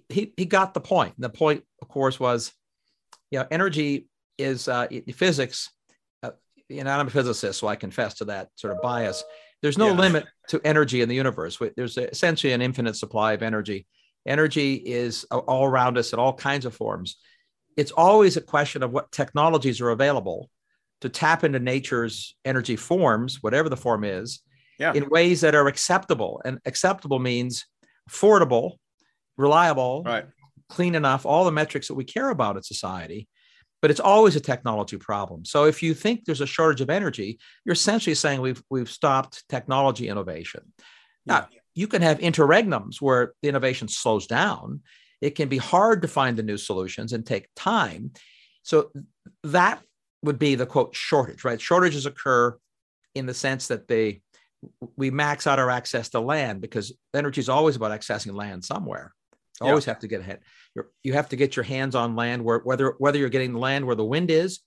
he 0.08 0.32
he 0.36 0.44
got 0.44 0.74
the 0.74 0.80
point. 0.80 1.14
And 1.16 1.24
the 1.24 1.30
point, 1.30 1.64
of 1.80 1.88
course, 1.88 2.20
was, 2.20 2.52
you 3.30 3.38
know, 3.38 3.46
energy 3.50 4.08
is 4.38 4.68
uh, 4.68 4.86
physics. 5.14 5.70
Uh, 6.22 6.30
you 6.68 6.84
know, 6.84 6.90
I'm 6.90 7.06
a 7.06 7.10
physicist, 7.10 7.58
so 7.58 7.66
I 7.66 7.76
confess 7.76 8.14
to 8.14 8.26
that 8.26 8.50
sort 8.54 8.74
of 8.74 8.82
bias. 8.82 9.24
There's 9.62 9.78
no 9.78 9.88
yeah. 9.88 9.98
limit 9.98 10.26
to 10.48 10.60
energy 10.64 11.02
in 11.02 11.08
the 11.08 11.14
universe. 11.14 11.58
There's 11.76 11.96
essentially 11.96 12.52
an 12.52 12.62
infinite 12.62 12.96
supply 12.96 13.32
of 13.32 13.42
energy. 13.42 13.86
Energy 14.26 14.74
is 14.74 15.24
all 15.30 15.64
around 15.64 15.98
us 15.98 16.12
in 16.12 16.18
all 16.18 16.32
kinds 16.32 16.64
of 16.66 16.74
forms 16.74 17.16
it's 17.76 17.92
always 17.92 18.36
a 18.36 18.40
question 18.40 18.82
of 18.82 18.92
what 18.92 19.12
technologies 19.12 19.80
are 19.80 19.90
available 19.90 20.50
to 21.00 21.08
tap 21.08 21.44
into 21.44 21.58
nature's 21.58 22.36
energy 22.44 22.76
forms, 22.76 23.42
whatever 23.42 23.68
the 23.68 23.76
form 23.76 24.04
is, 24.04 24.40
yeah. 24.78 24.92
in 24.92 25.08
ways 25.08 25.40
that 25.40 25.54
are 25.54 25.66
acceptable. 25.66 26.40
And 26.44 26.58
acceptable 26.64 27.18
means 27.18 27.66
affordable, 28.08 28.76
reliable, 29.36 30.02
right. 30.04 30.26
clean 30.68 30.94
enough, 30.94 31.26
all 31.26 31.44
the 31.44 31.52
metrics 31.52 31.88
that 31.88 31.94
we 31.94 32.04
care 32.04 32.30
about 32.30 32.56
in 32.56 32.62
society. 32.62 33.28
But 33.80 33.90
it's 33.90 34.00
always 34.00 34.36
a 34.36 34.40
technology 34.40 34.96
problem. 34.96 35.44
So 35.44 35.64
if 35.64 35.82
you 35.82 35.92
think 35.92 36.24
there's 36.24 36.40
a 36.40 36.46
shortage 36.46 36.80
of 36.80 36.88
energy, 36.88 37.40
you're 37.64 37.72
essentially 37.72 38.14
saying 38.14 38.40
we've 38.40 38.62
we've 38.70 38.88
stopped 38.88 39.42
technology 39.48 40.06
innovation. 40.06 40.72
Yeah. 41.26 41.32
Now, 41.32 41.48
you 41.74 41.88
can 41.88 42.00
have 42.02 42.18
interregnums 42.18 43.00
where 43.00 43.32
the 43.42 43.48
innovation 43.48 43.88
slows 43.88 44.28
down 44.28 44.82
it 45.22 45.36
can 45.36 45.48
be 45.48 45.56
hard 45.56 46.02
to 46.02 46.08
find 46.08 46.36
the 46.36 46.42
new 46.42 46.58
solutions 46.58 47.12
and 47.12 47.24
take 47.24 47.48
time. 47.56 48.10
So 48.64 48.90
that 49.44 49.80
would 50.22 50.38
be 50.38 50.56
the 50.56 50.66
quote 50.66 50.94
shortage, 50.94 51.44
right? 51.44 51.60
Shortages 51.60 52.04
occur 52.04 52.58
in 53.14 53.26
the 53.26 53.34
sense 53.34 53.68
that 53.68 53.88
they 53.88 54.20
we 54.96 55.10
max 55.10 55.46
out 55.46 55.58
our 55.58 55.70
access 55.70 56.10
to 56.10 56.20
land 56.20 56.60
because 56.60 56.92
energy 57.14 57.40
is 57.40 57.48
always 57.48 57.76
about 57.76 57.98
accessing 57.98 58.34
land 58.34 58.64
somewhere. 58.64 59.12
You 59.60 59.68
always 59.68 59.86
yeah. 59.86 59.92
have 59.92 60.00
to 60.00 60.08
get 60.08 60.20
ahead. 60.20 60.40
You're, 60.74 60.90
you 61.02 61.12
have 61.14 61.28
to 61.30 61.36
get 61.36 61.56
your 61.56 61.64
hands 61.64 61.94
on 61.94 62.16
land 62.16 62.44
where 62.44 62.58
whether 62.58 62.94
whether 62.98 63.18
you're 63.18 63.28
getting 63.28 63.54
land 63.54 63.86
where 63.86 63.96
the 63.96 64.04
wind 64.04 64.30
is 64.30 64.60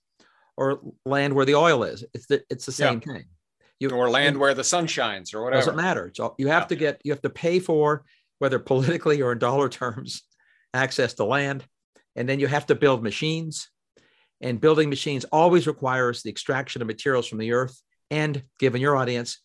or 0.56 0.80
land 1.04 1.34
where 1.34 1.44
the 1.44 1.54
oil 1.54 1.82
is. 1.82 2.04
It's 2.14 2.26
the, 2.26 2.42
it's 2.48 2.64
the 2.64 2.72
same 2.72 3.02
yeah. 3.06 3.12
thing. 3.12 3.24
You, 3.78 3.90
or 3.90 4.08
land 4.08 4.38
where 4.38 4.54
the 4.54 4.64
sun 4.64 4.86
shines 4.86 5.34
or 5.34 5.44
whatever. 5.44 5.60
Doesn't 5.60 5.76
matter. 5.76 6.10
So 6.14 6.34
you 6.38 6.48
have 6.48 6.62
yeah. 6.62 6.68
to 6.68 6.76
get 6.76 7.00
you 7.04 7.12
have 7.12 7.22
to 7.22 7.30
pay 7.30 7.58
for 7.58 8.04
whether 8.38 8.58
politically 8.58 9.20
or 9.20 9.32
in 9.32 9.38
dollar 9.38 9.68
terms 9.68 10.22
access 10.76 11.14
to 11.14 11.24
land. 11.24 11.64
And 12.14 12.28
then 12.28 12.40
you 12.40 12.46
have 12.46 12.66
to 12.66 12.74
build 12.74 13.02
machines. 13.02 13.68
And 14.40 14.60
building 14.60 14.90
machines 14.90 15.24
always 15.26 15.66
requires 15.66 16.22
the 16.22 16.30
extraction 16.30 16.82
of 16.82 16.88
materials 16.88 17.26
from 17.26 17.38
the 17.38 17.52
earth. 17.52 17.80
And 18.10 18.42
given 18.58 18.80
your 18.80 18.96
audience, 18.96 19.40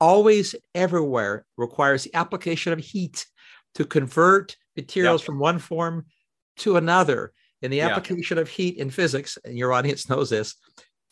always 0.00 0.54
everywhere 0.74 1.44
requires 1.56 2.04
the 2.04 2.14
application 2.14 2.72
of 2.72 2.78
heat 2.78 3.26
to 3.74 3.84
convert 3.84 4.56
materials 4.76 5.22
from 5.22 5.38
one 5.38 5.58
form 5.58 6.06
to 6.58 6.76
another. 6.76 7.32
In 7.60 7.72
the 7.72 7.80
application 7.80 8.38
of 8.38 8.48
heat 8.48 8.76
in 8.76 8.88
physics, 8.88 9.36
and 9.44 9.58
your 9.58 9.72
audience 9.72 10.08
knows 10.08 10.30
this, 10.30 10.54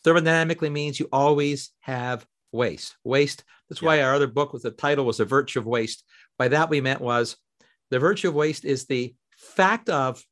thermodynamically 0.05 0.71
means 0.71 0.99
you 0.99 1.09
always 1.11 1.71
have 1.81 2.25
waste. 2.53 2.95
Waste. 3.03 3.43
That's 3.69 3.81
why 3.81 4.01
our 4.01 4.15
other 4.15 4.27
book 4.27 4.53
with 4.53 4.63
the 4.63 4.71
title 4.71 5.05
was 5.05 5.17
The 5.17 5.25
Virtue 5.25 5.59
of 5.59 5.65
Waste. 5.65 6.05
By 6.37 6.47
that 6.49 6.69
we 6.69 6.79
meant 6.79 7.01
was 7.01 7.35
the 7.89 7.99
virtue 7.99 8.29
of 8.29 8.33
waste 8.33 8.63
is 8.63 8.85
the 8.85 9.13
fact 9.37 9.89
of 9.89 10.23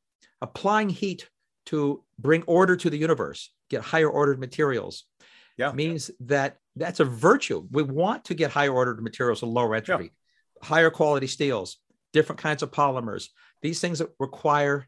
applying 0.42 0.90
heat 0.90 1.30
to 1.68 2.04
bring 2.20 2.44
order 2.44 2.76
to 2.76 2.90
the 2.90 2.98
universe, 2.98 3.52
get 3.70 3.82
higher 3.82 4.10
ordered 4.10 4.40
materials, 4.40 5.06
yeah. 5.58 5.72
means 5.72 6.12
that 6.22 6.58
that's 6.76 7.00
a 7.00 7.06
virtue. 7.06 7.66
We 7.72 7.84
want 7.84 8.26
to 8.26 8.34
get 8.34 8.52
higher 8.52 8.74
ordered 8.74 9.02
materials 9.02 9.42
and 9.42 9.52
lower 9.52 9.76
entropy, 9.76 10.06
yeah. 10.06 10.68
higher 10.68 10.90
quality 10.90 11.28
steels, 11.28 11.78
different 12.14 12.42
kinds 12.42 12.64
of 12.64 12.72
polymers, 12.72 13.30
these 13.62 13.80
things 13.80 14.00
that 14.00 14.10
require 14.20 14.88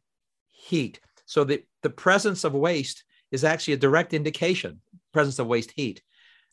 heat. 0.50 1.00
So 1.26 1.44
the, 1.44 1.64
the 1.84 1.90
presence 1.90 2.44
of 2.44 2.54
waste 2.54 3.04
is 3.32 3.44
actually 3.44 3.76
a 3.76 3.78
direct 3.78 4.14
indication, 4.14 4.82
presence 5.14 5.40
of 5.40 5.48
waste 5.48 5.72
heat, 5.76 6.02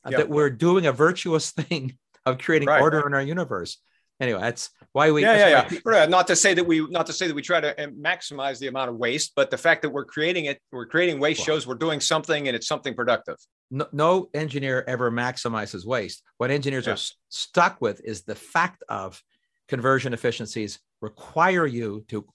uh, 0.04 0.10
yeah. 0.12 0.18
that 0.18 0.28
we're 0.28 0.50
doing 0.50 0.86
a 0.86 0.92
virtuous 0.92 1.50
thing 1.52 1.98
of 2.26 2.38
creating 2.38 2.68
right. 2.68 2.80
order 2.80 3.06
in 3.06 3.14
our 3.14 3.22
universe 3.22 3.78
anyway, 4.20 4.40
that's 4.40 4.70
why 4.92 5.10
we. 5.10 5.22
Yeah, 5.22 5.36
yeah, 5.36 5.68
yeah. 5.70 5.78
Right. 5.84 6.08
Not 6.08 6.26
to 6.28 6.36
say 6.36 6.54
that 6.54 6.64
we, 6.64 6.86
not 6.88 7.06
to 7.06 7.12
say 7.12 7.26
that 7.26 7.34
we 7.34 7.42
try 7.42 7.60
to 7.60 7.78
uh, 7.82 7.86
maximize 7.88 8.58
the 8.58 8.68
amount 8.68 8.90
of 8.90 8.96
waste, 8.96 9.32
but 9.36 9.50
the 9.50 9.58
fact 9.58 9.82
that 9.82 9.90
we're 9.90 10.04
creating 10.04 10.46
it, 10.46 10.60
we're 10.72 10.86
creating 10.86 11.20
waste 11.20 11.42
shows 11.42 11.66
we're 11.66 11.74
doing 11.74 12.00
something 12.00 12.48
and 12.48 12.56
it's 12.56 12.66
something 12.66 12.94
productive. 12.94 13.36
No, 13.70 13.86
no 13.92 14.28
engineer 14.34 14.84
ever 14.86 15.10
maximizes 15.10 15.84
waste. 15.86 16.22
What 16.38 16.50
engineers 16.50 16.86
yeah. 16.86 16.94
are 16.94 16.98
stuck 17.28 17.80
with 17.80 18.00
is 18.04 18.22
the 18.22 18.34
fact 18.34 18.82
of 18.88 19.22
conversion 19.68 20.12
efficiencies 20.12 20.78
require 21.00 21.66
you 21.66 22.04
to. 22.08 22.26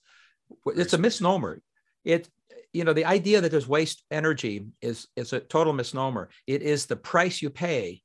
It's 0.66 0.94
a 0.94 0.98
misnomer. 0.98 1.60
It 2.04 2.28
you 2.72 2.84
know 2.84 2.92
the 2.92 3.04
idea 3.04 3.40
that 3.40 3.50
there's 3.50 3.68
waste 3.68 4.04
energy 4.10 4.66
is 4.80 5.08
is 5.16 5.32
a 5.32 5.40
total 5.40 5.72
misnomer. 5.72 6.28
It 6.46 6.62
is 6.62 6.86
the 6.86 6.96
price 6.96 7.42
you 7.42 7.50
pay 7.50 8.02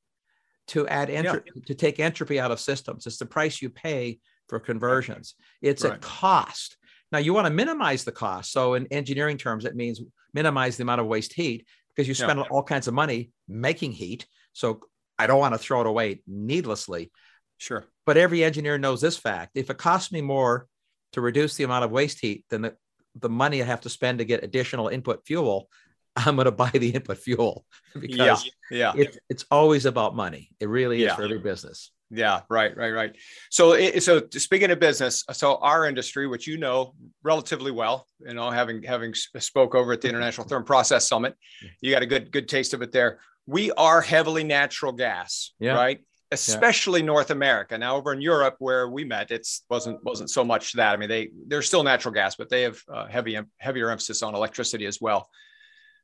to 0.68 0.88
add 0.88 1.10
entropy 1.10 1.52
yeah. 1.56 1.62
to 1.68 1.76
take 1.76 2.00
entropy 2.00 2.40
out 2.40 2.52
of 2.52 2.60
systems. 2.60 3.06
It's 3.06 3.18
the 3.18 3.26
price 3.26 3.62
you 3.62 3.70
pay 3.70 4.20
for 4.48 4.60
conversions. 4.60 5.36
It's 5.62 5.84
right. 5.84 5.94
a 5.94 5.98
cost. 5.98 6.78
Now 7.12 7.20
you 7.20 7.34
want 7.34 7.48
to 7.48 7.54
minimize 7.54 8.04
the 8.04 8.12
cost. 8.12 8.52
So 8.52 8.74
in 8.74 8.88
engineering 8.92 9.38
terms, 9.38 9.66
it 9.66 9.76
means 9.76 10.02
minimize 10.34 10.78
the 10.78 10.84
amount 10.84 11.02
of 11.02 11.08
waste 11.08 11.34
heat 11.34 11.68
because 11.96 12.08
you 12.08 12.14
spend 12.14 12.40
yeah. 12.40 12.46
all 12.50 12.64
kinds 12.64 12.88
of 12.88 12.94
money 12.94 13.32
making 13.48 13.92
heat. 13.92 14.26
So 14.54 14.82
I 15.18 15.28
don't 15.28 15.40
want 15.40 15.54
to 15.54 15.60
throw 15.60 15.82
it 15.82 15.88
away 15.88 16.22
needlessly. 16.28 17.12
Sure. 17.58 17.86
But 18.06 18.18
every 18.18 18.44
engineer 18.44 18.78
knows 18.78 19.02
this 19.02 19.18
fact. 19.18 19.52
If 19.56 19.70
it 19.70 19.78
costs 19.78 20.12
me 20.12 20.22
more 20.22 20.68
to 21.14 21.22
reduce 21.22 21.56
the 21.56 21.64
amount 21.64 21.86
of 21.86 21.92
waste 21.92 22.20
heat 22.20 22.44
than 22.50 22.64
the, 22.64 22.76
the 23.16 23.30
money 23.30 23.62
I 23.62 23.66
have 23.66 23.82
to 23.82 23.90
spend 23.90 24.20
to 24.20 24.26
get 24.26 24.44
additional 24.44 24.90
input 24.90 25.26
fuel, 25.26 25.70
I'm 26.16 26.36
going 26.36 26.46
to 26.46 26.52
buy 26.52 26.72
the 26.72 26.90
input 26.90 27.18
fuel 27.18 27.66
because 28.00 28.50
yeah, 28.72 28.94
yeah. 28.96 29.04
It, 29.04 29.18
it's 29.30 29.46
always 29.52 29.86
about 29.86 30.16
money. 30.16 30.50
It 30.60 30.70
really 30.70 30.98
is 30.98 31.08
yeah. 31.08 31.16
for 31.16 31.24
every 31.24 31.40
business. 31.40 31.92
Yeah, 32.12 32.42
right, 32.50 32.76
right, 32.78 32.92
right. 32.92 33.16
So, 33.50 33.74
it, 33.74 34.04
so 34.04 34.22
speaking 34.32 34.70
of 34.70 34.80
business, 34.80 35.24
so 35.32 35.58
our 35.58 35.86
industry, 35.86 36.28
which 36.28 36.46
you 36.48 36.58
know 36.58 36.94
relatively 37.24 37.72
well, 37.72 38.06
you 38.20 38.34
know, 38.34 38.50
having 38.52 38.84
having 38.84 39.14
spoke 39.14 39.74
over 39.74 39.94
at 39.94 40.02
the 40.02 40.10
International 40.10 40.48
Therm 40.48 40.66
Process 40.66 41.08
Summit, 41.08 41.36
you 41.82 41.92
got 41.92 42.04
a 42.04 42.06
good 42.06 42.32
good 42.32 42.48
taste 42.48 42.74
of 42.74 42.82
it 42.82 42.92
there. 42.92 43.20
We 43.48 43.72
are 43.72 44.02
heavily 44.02 44.44
natural 44.44 44.92
gas, 44.92 45.54
yeah. 45.60 45.76
right? 45.76 46.00
Especially 46.32 47.00
yeah. 47.00 47.08
North 47.08 47.32
America. 47.32 47.78
Now, 47.78 47.96
over 47.96 48.14
in 48.14 48.22
Europe, 48.22 48.56
where 48.60 48.88
we 48.88 49.04
met, 49.04 49.32
it's 49.32 49.64
wasn't 49.70 50.04
wasn't 50.04 50.30
so 50.30 50.44
much 50.44 50.74
that. 50.74 50.94
I 50.94 50.98
mean, 50.98 51.10
they 51.10 51.32
they're 51.48 51.64
still 51.64 51.84
natural 51.84 52.14
gas, 52.14 52.36
but 52.36 52.50
they 52.50 52.62
have 52.64 52.78
uh, 52.88 53.08
heavy 53.08 53.38
heavier 53.58 53.90
emphasis 53.90 54.22
on 54.22 54.36
electricity 54.36 54.86
as 54.86 55.02
well. 55.02 55.28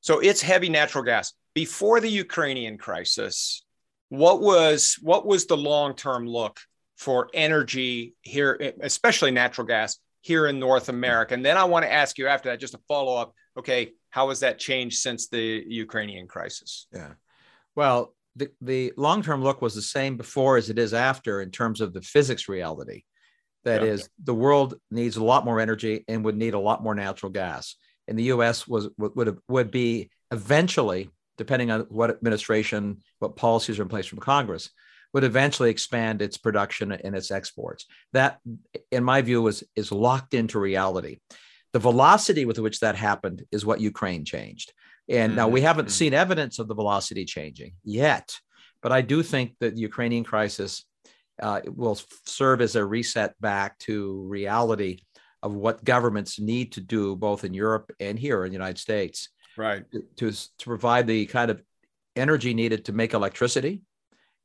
So 0.01 0.19
it's 0.19 0.41
heavy 0.41 0.69
natural 0.69 1.03
gas. 1.03 1.33
Before 1.53 1.99
the 1.99 2.09
Ukrainian 2.09 2.77
crisis, 2.77 3.63
what 4.09 4.41
was 4.41 4.97
what 5.01 5.25
was 5.25 5.45
the 5.45 5.57
long-term 5.57 6.27
look 6.27 6.59
for 6.97 7.29
energy 7.33 8.15
here, 8.21 8.73
especially 8.81 9.31
natural 9.31 9.65
gas 9.65 9.97
here 10.21 10.47
in 10.47 10.59
North 10.59 10.89
America? 10.89 11.33
And 11.33 11.45
then 11.45 11.57
I 11.57 11.63
want 11.63 11.85
to 11.85 11.91
ask 11.91 12.17
you 12.17 12.27
after 12.27 12.49
that, 12.49 12.59
just 12.59 12.73
a 12.73 12.79
follow 12.87 13.15
up. 13.15 13.33
Okay, 13.57 13.93
how 14.09 14.29
has 14.29 14.39
that 14.41 14.59
changed 14.59 14.97
since 14.97 15.27
the 15.27 15.63
Ukrainian 15.67 16.27
crisis? 16.27 16.87
Yeah, 16.91 17.13
well, 17.75 18.15
the, 18.35 18.49
the 18.61 18.93
long-term 18.97 19.43
look 19.43 19.61
was 19.61 19.75
the 19.75 19.81
same 19.81 20.17
before 20.17 20.57
as 20.57 20.69
it 20.69 20.79
is 20.79 20.93
after 20.93 21.41
in 21.41 21.51
terms 21.51 21.81
of 21.81 21.93
the 21.93 22.01
physics 22.01 22.47
reality. 22.47 23.03
That 23.63 23.81
yeah. 23.81 23.89
is, 23.89 24.09
the 24.23 24.33
world 24.33 24.75
needs 24.89 25.17
a 25.17 25.23
lot 25.23 25.45
more 25.45 25.59
energy 25.59 26.03
and 26.07 26.25
would 26.25 26.37
need 26.37 26.55
a 26.55 26.59
lot 26.59 26.81
more 26.81 26.95
natural 26.95 27.31
gas 27.31 27.75
in 28.11 28.17
the 28.17 28.23
U.S. 28.35 28.67
was 28.67 28.89
would 28.97 29.39
would 29.47 29.71
be 29.71 30.11
eventually, 30.31 31.09
depending 31.37 31.71
on 31.71 31.81
what 31.89 32.09
administration, 32.09 32.97
what 33.19 33.37
policies 33.37 33.79
are 33.79 33.83
in 33.83 33.87
place 33.87 34.05
from 34.05 34.19
Congress, 34.19 34.69
would 35.13 35.23
eventually 35.23 35.69
expand 35.69 36.21
its 36.21 36.37
production 36.37 36.91
and 36.91 37.15
its 37.15 37.31
exports. 37.31 37.85
That, 38.11 38.39
in 38.91 39.05
my 39.05 39.21
view, 39.21 39.47
is 39.47 39.63
is 39.77 39.93
locked 39.93 40.33
into 40.33 40.59
reality. 40.59 41.19
The 41.71 41.79
velocity 41.79 42.43
with 42.43 42.59
which 42.59 42.81
that 42.81 42.95
happened 42.95 43.45
is 43.49 43.65
what 43.65 43.79
Ukraine 43.79 44.25
changed. 44.25 44.73
And 45.07 45.29
mm-hmm. 45.29 45.37
now 45.37 45.47
we 45.47 45.61
haven't 45.61 45.85
mm-hmm. 45.85 46.03
seen 46.03 46.13
evidence 46.13 46.59
of 46.59 46.67
the 46.67 46.75
velocity 46.75 47.23
changing 47.23 47.75
yet, 47.85 48.35
but 48.83 48.91
I 48.91 49.01
do 49.01 49.23
think 49.23 49.55
that 49.61 49.75
the 49.75 49.81
Ukrainian 49.81 50.25
crisis 50.25 50.85
uh, 51.41 51.61
will 51.65 51.97
serve 52.25 52.59
as 52.59 52.75
a 52.75 52.85
reset 52.85 53.39
back 53.39 53.79
to 53.79 54.25
reality 54.27 54.99
of 55.43 55.53
what 55.53 55.83
governments 55.83 56.39
need 56.39 56.73
to 56.73 56.81
do 56.81 57.15
both 57.15 57.43
in 57.43 57.53
Europe 57.53 57.91
and 57.99 58.17
here 58.17 58.45
in 58.45 58.51
the 58.51 58.55
United 58.55 58.77
States. 58.77 59.29
Right. 59.57 59.83
To, 60.17 60.31
to 60.31 60.65
provide 60.65 61.07
the 61.07 61.25
kind 61.25 61.51
of 61.51 61.61
energy 62.15 62.53
needed 62.53 62.85
to 62.85 62.93
make 62.93 63.13
electricity 63.13 63.81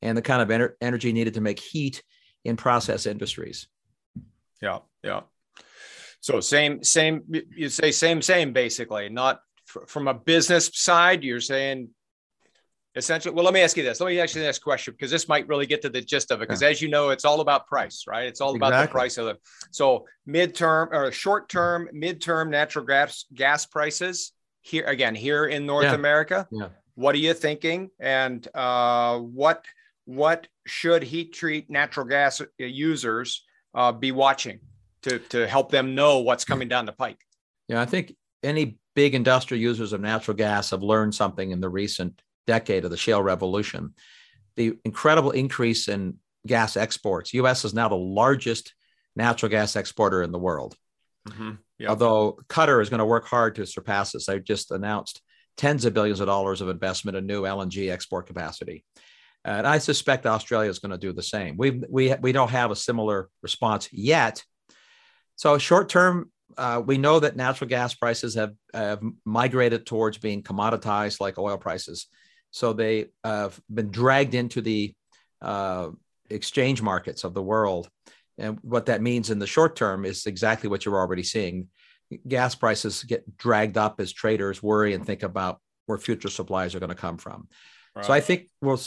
and 0.03 0.17
the 0.17 0.23
kind 0.23 0.43
of 0.43 0.49
ener- 0.49 0.75
energy 0.81 1.13
needed 1.13 1.35
to 1.35 1.41
make 1.41 1.61
heat 1.61 2.03
in 2.45 2.57
process 2.57 3.07
industries. 3.07 3.69
Yeah. 4.63 4.79
Yeah. 5.03 5.23
So 6.21 6.41
same, 6.41 6.83
same, 6.83 7.23
you 7.55 7.69
say 7.69 7.93
same, 7.93 8.23
same, 8.23 8.53
basically, 8.53 9.09
not 9.09 9.41
from 9.87 10.09
a 10.09 10.15
business 10.15 10.71
side, 10.73 11.23
you're 11.23 11.41
saying 11.41 11.91
essentially 12.97 13.35
well 13.35 13.45
let 13.45 13.55
me 13.55 13.61
ask 13.61 13.77
you 13.77 13.83
this 13.83 14.01
let 14.01 14.09
me 14.09 14.19
ask 14.19 14.35
you 14.35 14.41
the 14.41 14.47
next 14.47 14.61
question 14.61 14.93
because 14.93 15.11
this 15.11 15.29
might 15.29 15.47
really 15.47 15.67
get 15.67 15.83
to 15.83 15.89
the 15.89 16.01
gist 16.01 16.31
of 16.31 16.41
it 16.41 16.49
because 16.49 16.63
yeah. 16.63 16.69
as 16.69 16.81
you 16.81 16.89
know 16.89 17.11
it's 17.11 17.25
all 17.25 17.41
about 17.41 17.67
price 17.67 18.05
right 18.09 18.27
it's 18.27 18.41
all 18.41 18.55
exactly. 18.55 18.69
about 18.69 18.83
the 18.83 18.91
price 18.91 19.19
of 19.19 19.27
the 19.27 19.37
so 19.71 20.07
midterm 20.27 20.89
or 20.93 21.13
short 21.13 21.49
term 21.49 21.89
midterm 21.95 22.49
natural 22.49 22.85
gas 22.85 23.27
gas 23.35 23.67
prices 23.67 24.33
here 24.63 24.85
again 24.87 25.15
here 25.15 25.45
in 25.47 25.67
north 25.67 25.85
yeah. 25.85 25.95
america 25.95 26.49
yeah. 26.51 26.69
what 26.95 27.15
are 27.15 27.19
you 27.19 27.35
thinking 27.35 27.91
and 28.01 28.49
uh, 28.55 29.19
what 29.19 29.65
what 30.07 30.47
should 30.67 31.03
heat 31.03 31.35
treat 31.35 31.69
natural 31.69 32.07
gas 32.07 32.41
users 32.59 33.45
uh, 33.75 33.93
be 33.93 34.11
watching 34.11 34.59
to 35.03 35.19
to 35.19 35.47
help 35.47 35.71
them 35.71 35.95
know 35.95 36.21
what's 36.21 36.45
coming 36.45 36.69
down 36.69 36.87
the 36.87 36.93
pike 36.93 37.21
yeah 37.69 37.81
i 37.81 37.85
think 37.85 38.15
any 38.43 38.79
big 38.95 39.15
industrial 39.15 39.61
users 39.61 39.93
of 39.93 40.01
natural 40.01 40.35
gas 40.35 40.71
have 40.71 40.83
learned 40.83 41.15
something 41.15 41.51
in 41.51 41.61
the 41.61 41.69
recent 41.69 42.23
decade 42.47 42.85
of 42.85 42.91
the 42.91 42.97
shale 42.97 43.23
revolution, 43.23 43.95
the 44.57 44.79
incredible 44.85 45.31
increase 45.31 45.89
in 45.89 46.17
gas 46.47 46.77
exports. 46.77 47.35
U.S. 47.35 47.65
is 47.65 47.75
now 47.75 47.89
the 47.89 47.97
largest 47.97 48.75
natural 49.15 49.51
gas 49.51 49.77
exporter 49.77 50.23
in 50.23 50.33
the 50.33 50.39
world. 50.39 50.77
Mm-hmm. 51.29 51.53
Yep. 51.79 51.91
Although 51.91 52.39
Qatar 52.49 52.81
is 52.81 52.89
going 52.89 52.99
to 52.99 53.05
work 53.05 53.27
hard 53.27 53.57
to 53.57 53.67
surpass 53.67 54.13
this. 54.13 54.29
I 54.29 54.39
just 54.39 54.71
announced 54.71 55.21
tens 55.57 55.85
of 55.85 55.95
billions 55.95 56.21
of 56.21 56.27
dollars 56.27 56.61
of 56.61 56.69
investment 56.69 57.17
in 57.17 57.27
new 57.27 57.43
LNG 57.43 57.91
export 57.91 58.27
capacity. 58.27 58.85
And 59.45 59.67
I 59.67 59.79
suspect 59.79 60.27
Australia 60.27 60.71
is 60.71 60.81
going 60.81 60.91
to 60.91 60.99
do 60.99 61.13
the 61.13 61.23
same. 61.23 61.57
We, 61.57 61.83
we, 61.89 62.15
we 62.21 62.33
don't 62.33 62.51
have 62.51 62.71
a 62.71 62.77
similar 62.77 63.29
response 63.43 63.89
yet. 63.93 64.43
So, 65.37 65.57
short 65.59 65.89
term, 65.89 66.33
uh, 66.57 66.83
we 66.85 66.99
know 66.99 67.21
that 67.21 67.37
natural 67.37 67.69
gas 67.69 67.95
prices 67.95 68.35
have, 68.35 68.55
have 68.73 69.03
migrated 69.25 69.87
towards 69.87 70.19
being 70.19 70.43
commoditized 70.43 71.21
like 71.21 71.39
oil 71.39 71.59
prices. 71.59 72.07
So 72.51 72.73
they 72.73 73.07
have 73.25 73.61
been 73.73 73.91
dragged 73.91 74.35
into 74.35 74.61
the 74.61 74.95
uh, 75.43 75.91
exchange 76.31 76.83
markets 76.83 77.25
of 77.25 77.35
the 77.35 77.43
world. 77.43 77.89
And 78.39 78.59
what 78.63 78.87
that 78.87 79.03
means 79.03 79.31
in 79.31 79.39
the 79.39 79.47
short 79.47 79.77
term 79.77 80.05
is 80.05 80.27
exactly 80.27 80.69
what 80.69 80.85
you're 80.85 80.99
already 80.99 81.23
seeing. 81.23 81.69
Gas 82.27 82.55
prices 82.55 83.03
get 83.03 83.37
dragged 83.37 83.77
up 83.77 84.01
as 84.01 84.13
traders 84.13 84.63
worry 84.63 84.95
and 84.95 85.05
think 85.05 85.23
about 85.23 85.61
where 85.87 85.99
future 85.99 86.29
supplies 86.29 86.75
are 86.75 86.81
going 86.81 86.91
to 86.91 86.95
come 86.95 87.19
from. 87.19 87.49
Right. 87.95 88.05
So 88.05 88.13
I 88.13 88.21
think 88.21 88.49
we'll, 88.61 88.81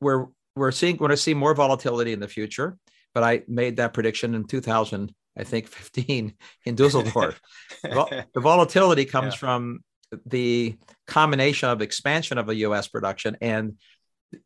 we're 0.00 0.26
we're 0.56 0.72
seeing 0.72 0.96
we're 0.96 1.08
going 1.08 1.10
to 1.10 1.16
see 1.16 1.34
more 1.34 1.54
volatility 1.54 2.12
in 2.12 2.20
the 2.20 2.28
future. 2.28 2.76
But 3.14 3.24
I 3.24 3.42
made 3.48 3.76
that 3.76 3.92
prediction 3.92 4.34
in 4.34 4.46
2000, 4.46 5.12
I 5.36 5.44
think 5.44 5.66
15 5.66 6.34
in 6.64 6.74
Dusseldorf. 6.74 7.40
the 7.82 8.26
volatility 8.36 9.04
comes 9.04 9.34
yeah. 9.34 9.38
from 9.38 9.80
the 10.26 10.76
combination 11.06 11.68
of 11.68 11.82
expansion 11.82 12.38
of 12.38 12.46
the 12.46 12.56
U.S. 12.56 12.88
production 12.88 13.36
and 13.40 13.74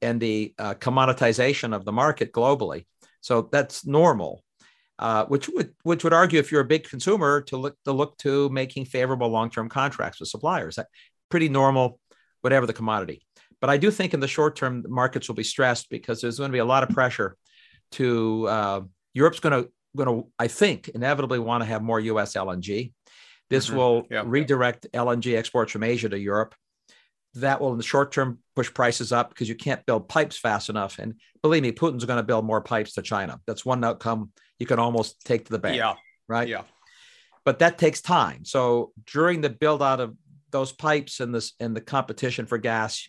and 0.00 0.20
the 0.20 0.54
uh, 0.58 0.74
commoditization 0.74 1.74
of 1.74 1.84
the 1.84 1.92
market 1.92 2.32
globally. 2.32 2.86
So 3.20 3.48
that's 3.52 3.86
normal, 3.86 4.42
uh, 4.98 5.26
which 5.26 5.48
would 5.48 5.74
which 5.82 6.04
would 6.04 6.12
argue 6.12 6.38
if 6.38 6.52
you're 6.52 6.60
a 6.60 6.66
big 6.66 6.88
consumer 6.88 7.42
to 7.42 7.56
look 7.56 7.76
to 7.84 7.92
look 7.92 8.16
to 8.18 8.48
making 8.50 8.86
favorable 8.86 9.28
long-term 9.28 9.68
contracts 9.68 10.20
with 10.20 10.28
suppliers. 10.28 10.76
That 10.76 10.88
pretty 11.30 11.48
normal, 11.48 12.00
whatever 12.42 12.66
the 12.66 12.72
commodity. 12.72 13.24
But 13.60 13.70
I 13.70 13.76
do 13.76 13.90
think 13.90 14.12
in 14.12 14.20
the 14.20 14.28
short 14.28 14.56
term, 14.56 14.82
the 14.82 14.88
markets 14.88 15.28
will 15.28 15.34
be 15.34 15.44
stressed 15.44 15.88
because 15.88 16.20
there's 16.20 16.38
going 16.38 16.50
to 16.50 16.52
be 16.52 16.58
a 16.58 16.64
lot 16.64 16.82
of 16.82 16.90
pressure 16.90 17.36
to 17.92 18.46
uh, 18.46 18.80
Europe's 19.14 19.40
going 19.40 19.64
to 19.64 19.70
going 19.96 20.08
to 20.08 20.28
I 20.38 20.48
think 20.48 20.88
inevitably 20.88 21.38
want 21.38 21.62
to 21.62 21.66
have 21.66 21.82
more 21.82 22.00
U.S. 22.00 22.34
LNG. 22.34 22.92
This 23.54 23.68
mm-hmm. 23.68 23.76
will 23.76 24.06
yep. 24.10 24.24
redirect 24.26 24.88
LNG 24.92 25.36
exports 25.36 25.72
from 25.72 25.84
Asia 25.84 26.08
to 26.08 26.18
Europe. 26.18 26.54
That 27.34 27.60
will, 27.60 27.72
in 27.72 27.78
the 27.78 27.84
short 27.84 28.12
term, 28.12 28.38
push 28.56 28.72
prices 28.72 29.12
up 29.12 29.28
because 29.28 29.48
you 29.48 29.54
can't 29.54 29.84
build 29.86 30.08
pipes 30.08 30.36
fast 30.36 30.68
enough. 30.68 30.98
And 30.98 31.14
believe 31.42 31.62
me, 31.62 31.72
Putin's 31.72 32.04
going 32.04 32.18
to 32.18 32.22
build 32.22 32.44
more 32.44 32.60
pipes 32.60 32.94
to 32.94 33.02
China. 33.02 33.40
That's 33.46 33.64
one 33.64 33.82
outcome 33.84 34.30
you 34.58 34.66
can 34.66 34.78
almost 34.78 35.24
take 35.24 35.44
to 35.46 35.52
the 35.52 35.58
bank. 35.58 35.76
Yeah. 35.76 35.94
Right. 36.28 36.48
Yeah. 36.48 36.62
But 37.44 37.58
that 37.58 37.78
takes 37.78 38.00
time. 38.00 38.44
So 38.44 38.92
during 39.06 39.40
the 39.40 39.50
build 39.50 39.82
out 39.82 40.00
of 40.00 40.16
those 40.50 40.72
pipes 40.72 41.20
and 41.20 41.34
this 41.34 41.52
and 41.60 41.76
the 41.76 41.80
competition 41.80 42.46
for 42.46 42.58
gas, 42.58 43.08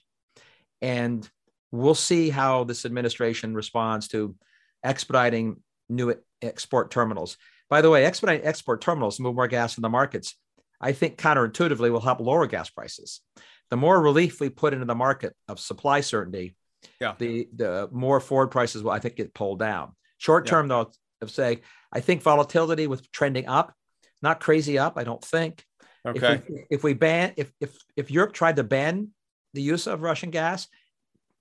and 0.82 1.28
we'll 1.72 1.96
see 1.96 2.30
how 2.30 2.64
this 2.66 2.86
administration 2.86 3.54
responds 3.54 4.08
to 4.10 4.36
expediting 4.84 5.62
new 5.90 6.16
export 6.42 6.92
terminals. 6.92 7.38
By 7.70 7.82
the 7.82 7.90
way, 7.90 8.06
expedite 8.06 8.46
export 8.46 8.82
terminals 8.82 9.20
move 9.20 9.36
more 9.36 9.48
gas 9.48 9.78
in 9.78 9.82
the 9.82 9.90
markets. 9.90 10.36
I 10.80 10.92
think 10.92 11.18
counterintuitively 11.18 11.92
will 11.92 12.02
help 12.02 12.20
lower 12.20 12.48
gas 12.48 12.70
prices. 12.70 13.22
The 13.70 13.78
more 13.78 14.00
relief 14.00 14.40
we 14.40 14.50
put 14.50 14.74
into 14.74 14.86
the 14.86 14.96
market 14.96 15.34
of 15.48 15.60
supply 15.60 16.02
certainty, 16.02 16.56
yeah. 17.02 17.16
the 17.18 17.48
the 17.56 17.90
more 17.92 18.20
forward 18.20 18.50
prices 18.50 18.84
will 18.84 18.92
I 18.92 19.00
think 19.00 19.16
get 19.16 19.34
pulled 19.34 19.60
down. 19.60 19.94
Short 20.18 20.46
term 20.46 20.68
yeah. 20.70 20.84
though, 20.84 20.92
of 21.22 21.32
say 21.32 21.62
I 21.92 22.02
think 22.02 22.22
volatility 22.22 22.88
with 22.88 23.12
trending 23.12 23.48
up, 23.48 23.74
not 24.22 24.40
crazy 24.40 24.78
up. 24.78 24.98
I 24.98 25.04
don't 25.04 25.24
think. 25.24 25.64
Okay. 26.08 26.36
If 26.36 26.50
we, 26.50 26.66
if 26.70 26.84
we 26.84 26.94
ban 26.94 27.34
if 27.38 27.52
if 27.60 27.76
if 27.96 28.12
Europe 28.12 28.34
tried 28.34 28.58
to 28.58 28.64
ban 28.64 29.10
the 29.54 29.62
use 29.62 29.88
of 29.88 30.02
Russian 30.02 30.30
gas, 30.30 30.68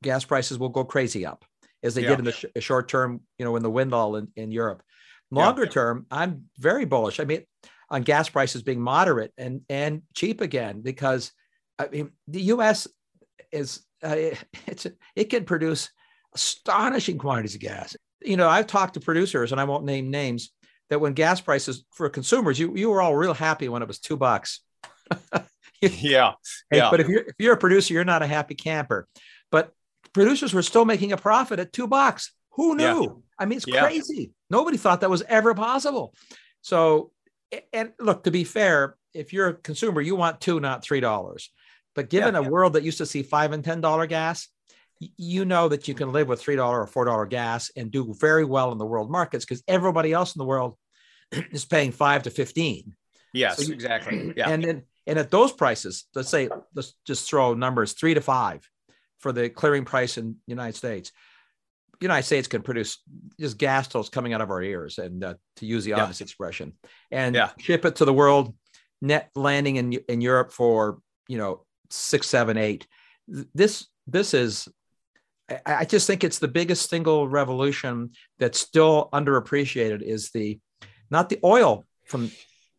gas 0.03 0.25
prices 0.25 0.59
will 0.59 0.71
go 0.71 0.85
crazy 0.85 1.27
up 1.27 1.45
as 1.83 1.95
they 1.95 2.03
yeah. 2.03 2.11
did 2.11 2.21
in 2.21 2.25
the 2.25 2.33
sh- 2.33 2.45
short 2.61 2.89
term. 2.89 3.21
You 3.39 3.45
know, 3.45 3.57
in 3.57 3.63
the 3.63 3.71
windfall 3.71 4.17
in, 4.17 4.29
in 4.37 4.51
Europe. 4.51 4.83
Longer 5.31 5.65
yeah. 5.65 5.71
term, 5.71 6.07
I'm 6.11 6.45
very 6.59 6.85
bullish. 6.85 7.19
I 7.19 7.25
mean, 7.25 7.43
on 7.91 8.03
gas 8.03 8.29
prices 8.29 8.63
being 8.63 8.81
moderate 8.81 9.33
and 9.37 9.63
and 9.69 10.03
cheap 10.15 10.41
again 10.41 10.81
because 10.81 11.33
I 11.79 11.89
mean 11.89 12.11
the 12.29 12.43
U.S. 12.43 12.87
is 13.53 13.81
uh, 14.03 14.17
it's 14.67 14.87
it 15.17 15.25
can 15.25 15.45
produce 15.45 15.91
astonishing 16.35 17.19
quantities 17.19 17.55
of 17.55 17.61
gas. 17.61 17.97
You 18.23 18.37
know, 18.37 18.49
I've 18.49 18.67
talked 18.67 18.95
to 18.95 19.01
producers, 19.01 19.53
and 19.53 19.61
I 19.61 19.65
won't 19.65 19.85
name 19.85 20.11
names, 20.11 20.51
that 20.91 21.01
when 21.01 21.13
gas 21.13 21.41
prices 21.41 21.85
for 21.93 22.09
consumers, 22.09 22.59
you 22.59 22.77
you 22.77 22.91
were 22.91 23.03
all 23.03 23.15
real 23.15 23.35
happy 23.35 23.69
when 23.69 23.83
it 23.83 23.89
was 23.89 23.99
two 23.99 24.17
bucks. 24.17 24.61
yeah, 25.81 26.33
yeah. 26.73 26.91
But 26.91 27.01
if 27.01 27.09
you're 27.09 27.23
if 27.23 27.35
you're 27.39 27.55
a 27.55 27.59
producer, 27.59 27.95
you're 27.95 28.05
not 28.05 28.23
a 28.23 28.27
happy 28.27 28.55
camper. 28.55 29.09
But 29.51 29.73
producers 30.13 30.55
were 30.55 30.63
still 30.63 30.85
making 30.85 31.13
a 31.13 31.17
profit 31.17 31.59
at 31.59 31.73
two 31.73 31.87
bucks. 31.87 32.33
Who 32.53 32.77
knew? 32.77 33.24
Yeah. 33.39 33.45
I 33.45 33.47
mean, 33.47 33.57
it's 33.57 33.67
yeah. 33.67 33.81
crazy. 33.81 34.33
Nobody 34.51 34.77
thought 34.77 35.01
that 35.01 35.11
was 35.11 35.23
ever 35.23 35.55
possible. 35.55 36.15
So, 36.63 37.11
and 37.73 37.93
look, 38.01 38.25
to 38.25 38.31
be 38.31 38.45
fair, 38.45 38.97
if 39.13 39.33
you're 39.33 39.49
a 39.49 39.55
consumer, 39.55 40.01
you 40.01 40.17
want 40.17 40.41
two, 40.41 40.61
not 40.61 40.83
three 40.83 41.01
dollars. 41.01 41.51
But 41.95 42.11
given 42.11 42.35
yeah, 42.35 42.41
a 42.41 42.51
world 42.51 42.73
that 42.73 42.83
used 42.83 42.99
to 42.99 43.07
see 43.07 43.23
five 43.23 43.53
and 43.53 43.65
ten 43.65 43.81
dollar 43.81 44.07
gas, 44.07 44.49
you 45.17 45.45
know 45.45 45.69
that 45.69 45.87
you 45.89 45.95
can 45.95 46.13
live 46.13 46.29
with 46.29 46.41
three 46.41 46.57
dollar 46.57 46.81
or 46.81 46.87
four 46.87 47.05
dollar 47.05 47.27
gas 47.27 47.71
and 47.77 47.91
do 47.91 48.15
very 48.19 48.45
well 48.45 48.73
in 48.73 48.79
the 48.79 48.87
world 48.87 49.11
markets 49.11 49.45
because 49.45 49.63
everybody 49.69 50.13
else 50.13 50.35
in 50.35 50.39
the 50.39 50.45
world 50.45 50.77
is 51.53 51.65
paying 51.65 51.93
five 51.93 52.25
to 52.25 52.31
fifteen. 52.31 52.95
Yes, 53.33 53.59
so 53.59 53.65
you, 53.65 53.75
exactly. 53.75 54.33
Yeah, 54.37 54.51
and 54.51 54.65
then 54.65 54.83
and 55.07 55.19
at 55.19 55.31
those 55.31 55.53
prices, 55.53 56.05
let's 56.15 56.29
say 56.31 56.49
let's 56.75 56.95
just 57.07 57.29
throw 57.29 57.55
numbers 57.55 57.93
three 57.93 58.15
to 58.15 58.21
five 58.21 58.69
for 59.19 59.33
the 59.33 59.49
clearing 59.49 59.85
price 59.85 60.19
in 60.19 60.37
the 60.47 60.53
United 60.53 60.77
States. 60.77 61.13
United 62.01 62.25
States 62.25 62.49
can 62.49 62.63
produce 62.63 62.99
just 63.39 63.59
gas 63.59 63.89
till 63.89 64.01
it's 64.01 64.11
coming 64.11 64.33
out 64.33 64.41
of 64.41 64.51
our 64.51 64.63
ears, 64.63 64.99
and 64.99 65.25
uh, 65.25 65.35
to 65.57 65.67
use 65.67 65.85
the 65.85 65.91
yeah. 65.91 66.03
obvious 66.03 66.21
expression, 66.21 66.73
and 67.11 67.35
yeah. 67.35 67.51
ship 67.59 67.85
it 67.85 67.97
to 67.97 68.05
the 68.05 68.13
world, 68.13 68.55
net 69.01 69.31
landing 69.35 69.77
in 69.77 69.93
in 70.09 70.21
Europe 70.21 70.53
for 70.53 70.99
you 71.29 71.39
know 71.39 71.65
six, 71.91 72.29
seven, 72.29 72.57
eight. 72.57 72.87
This 73.29 73.87
this 74.07 74.35
is 74.35 74.69
I 75.67 75.85
just 75.85 76.07
think 76.07 76.25
it's 76.25 76.39
the 76.39 76.49
biggest 76.49 76.89
single 76.89 77.29
revolution 77.29 78.13
that's 78.39 78.59
still 78.59 79.09
underappreciated 79.13 80.01
is 80.03 80.31
the 80.31 80.59
not 81.11 81.29
the 81.29 81.39
oil 81.45 81.85
from 82.07 82.31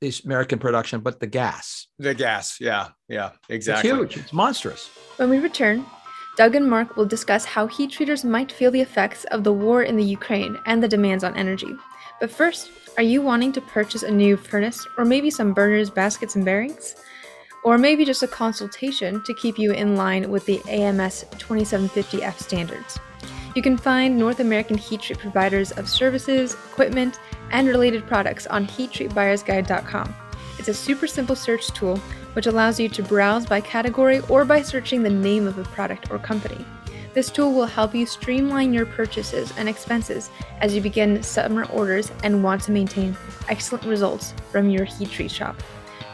this 0.01 0.25
American 0.25 0.59
production, 0.59 0.99
but 1.01 1.19
the 1.19 1.27
gas. 1.27 1.87
The 1.99 2.13
gas, 2.13 2.59
yeah, 2.59 2.89
yeah, 3.07 3.31
exactly. 3.49 3.89
It's 3.89 3.99
huge. 3.99 4.17
It's 4.17 4.33
monstrous. 4.33 4.87
When 5.17 5.29
we 5.29 5.39
return, 5.39 5.85
Doug 6.35 6.55
and 6.55 6.69
Mark 6.69 6.97
will 6.97 7.05
discuss 7.05 7.45
how 7.45 7.65
heat 7.65 7.91
treaters 7.91 8.25
might 8.25 8.51
feel 8.51 8.69
the 8.69 8.81
effects 8.81 9.23
of 9.25 9.43
the 9.43 9.53
war 9.53 9.83
in 9.83 9.95
the 9.95 10.03
Ukraine 10.03 10.59
and 10.65 10.83
the 10.83 10.87
demands 10.87 11.23
on 11.23 11.35
energy. 11.37 11.73
But 12.19 12.29
first, 12.29 12.71
are 12.97 13.03
you 13.03 13.21
wanting 13.21 13.53
to 13.53 13.61
purchase 13.61 14.03
a 14.03 14.11
new 14.11 14.35
furnace 14.35 14.85
or 14.97 15.05
maybe 15.05 15.29
some 15.29 15.53
burners, 15.53 15.89
baskets, 15.89 16.35
and 16.35 16.43
bearings? 16.43 16.95
Or 17.63 17.77
maybe 17.77 18.05
just 18.05 18.21
a 18.21 18.27
consultation 18.27 19.23
to 19.23 19.33
keep 19.33 19.57
you 19.57 19.71
in 19.71 19.95
line 19.95 20.29
with 20.29 20.45
the 20.45 20.61
AMS 20.69 21.25
2750F 21.31 22.37
standards. 22.37 22.99
You 23.55 23.61
can 23.61 23.77
find 23.77 24.17
North 24.17 24.41
American 24.41 24.77
heat 24.77 25.01
treat 25.01 25.17
providers 25.17 25.71
of 25.71 25.89
services, 25.89 26.53
equipment, 26.53 27.19
and 27.51 27.67
related 27.67 28.05
products 28.05 28.45
on 28.47 28.67
heattreatbuyersguide.com. 28.67 30.24
It's 30.57 30.67
a 30.67 30.73
super 30.73 31.05
simple 31.07 31.35
search 31.35 31.67
tool 31.69 31.97
which 32.33 32.47
allows 32.47 32.79
you 32.79 32.89
to 32.89 33.03
browse 33.03 33.45
by 33.45 33.61
category 33.61 34.19
or 34.29 34.43
by 34.45 34.61
searching 34.61 35.03
the 35.03 35.09
name 35.09 35.47
of 35.47 35.57
a 35.57 35.63
product 35.63 36.11
or 36.11 36.19
company. 36.19 36.65
This 37.13 37.31
tool 37.31 37.53
will 37.53 37.65
help 37.65 37.95
you 37.95 38.05
streamline 38.05 38.73
your 38.73 38.85
purchases 38.85 39.53
and 39.57 39.69
expenses 39.69 40.29
as 40.59 40.75
you 40.75 40.81
begin 40.81 41.23
summer 41.23 41.63
orders 41.71 42.11
and 42.23 42.43
want 42.43 42.61
to 42.63 42.73
maintain 42.73 43.15
excellent 43.47 43.85
results 43.85 44.33
from 44.51 44.69
your 44.69 44.83
heat 44.83 45.11
treat 45.11 45.31
shop. 45.31 45.55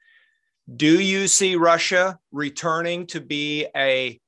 do 0.75 0.99
you 0.99 1.27
see 1.27 1.55
Russia 1.55 2.17
returning 2.31 3.05
to 3.07 3.21
be 3.21 3.67
a 3.75 4.19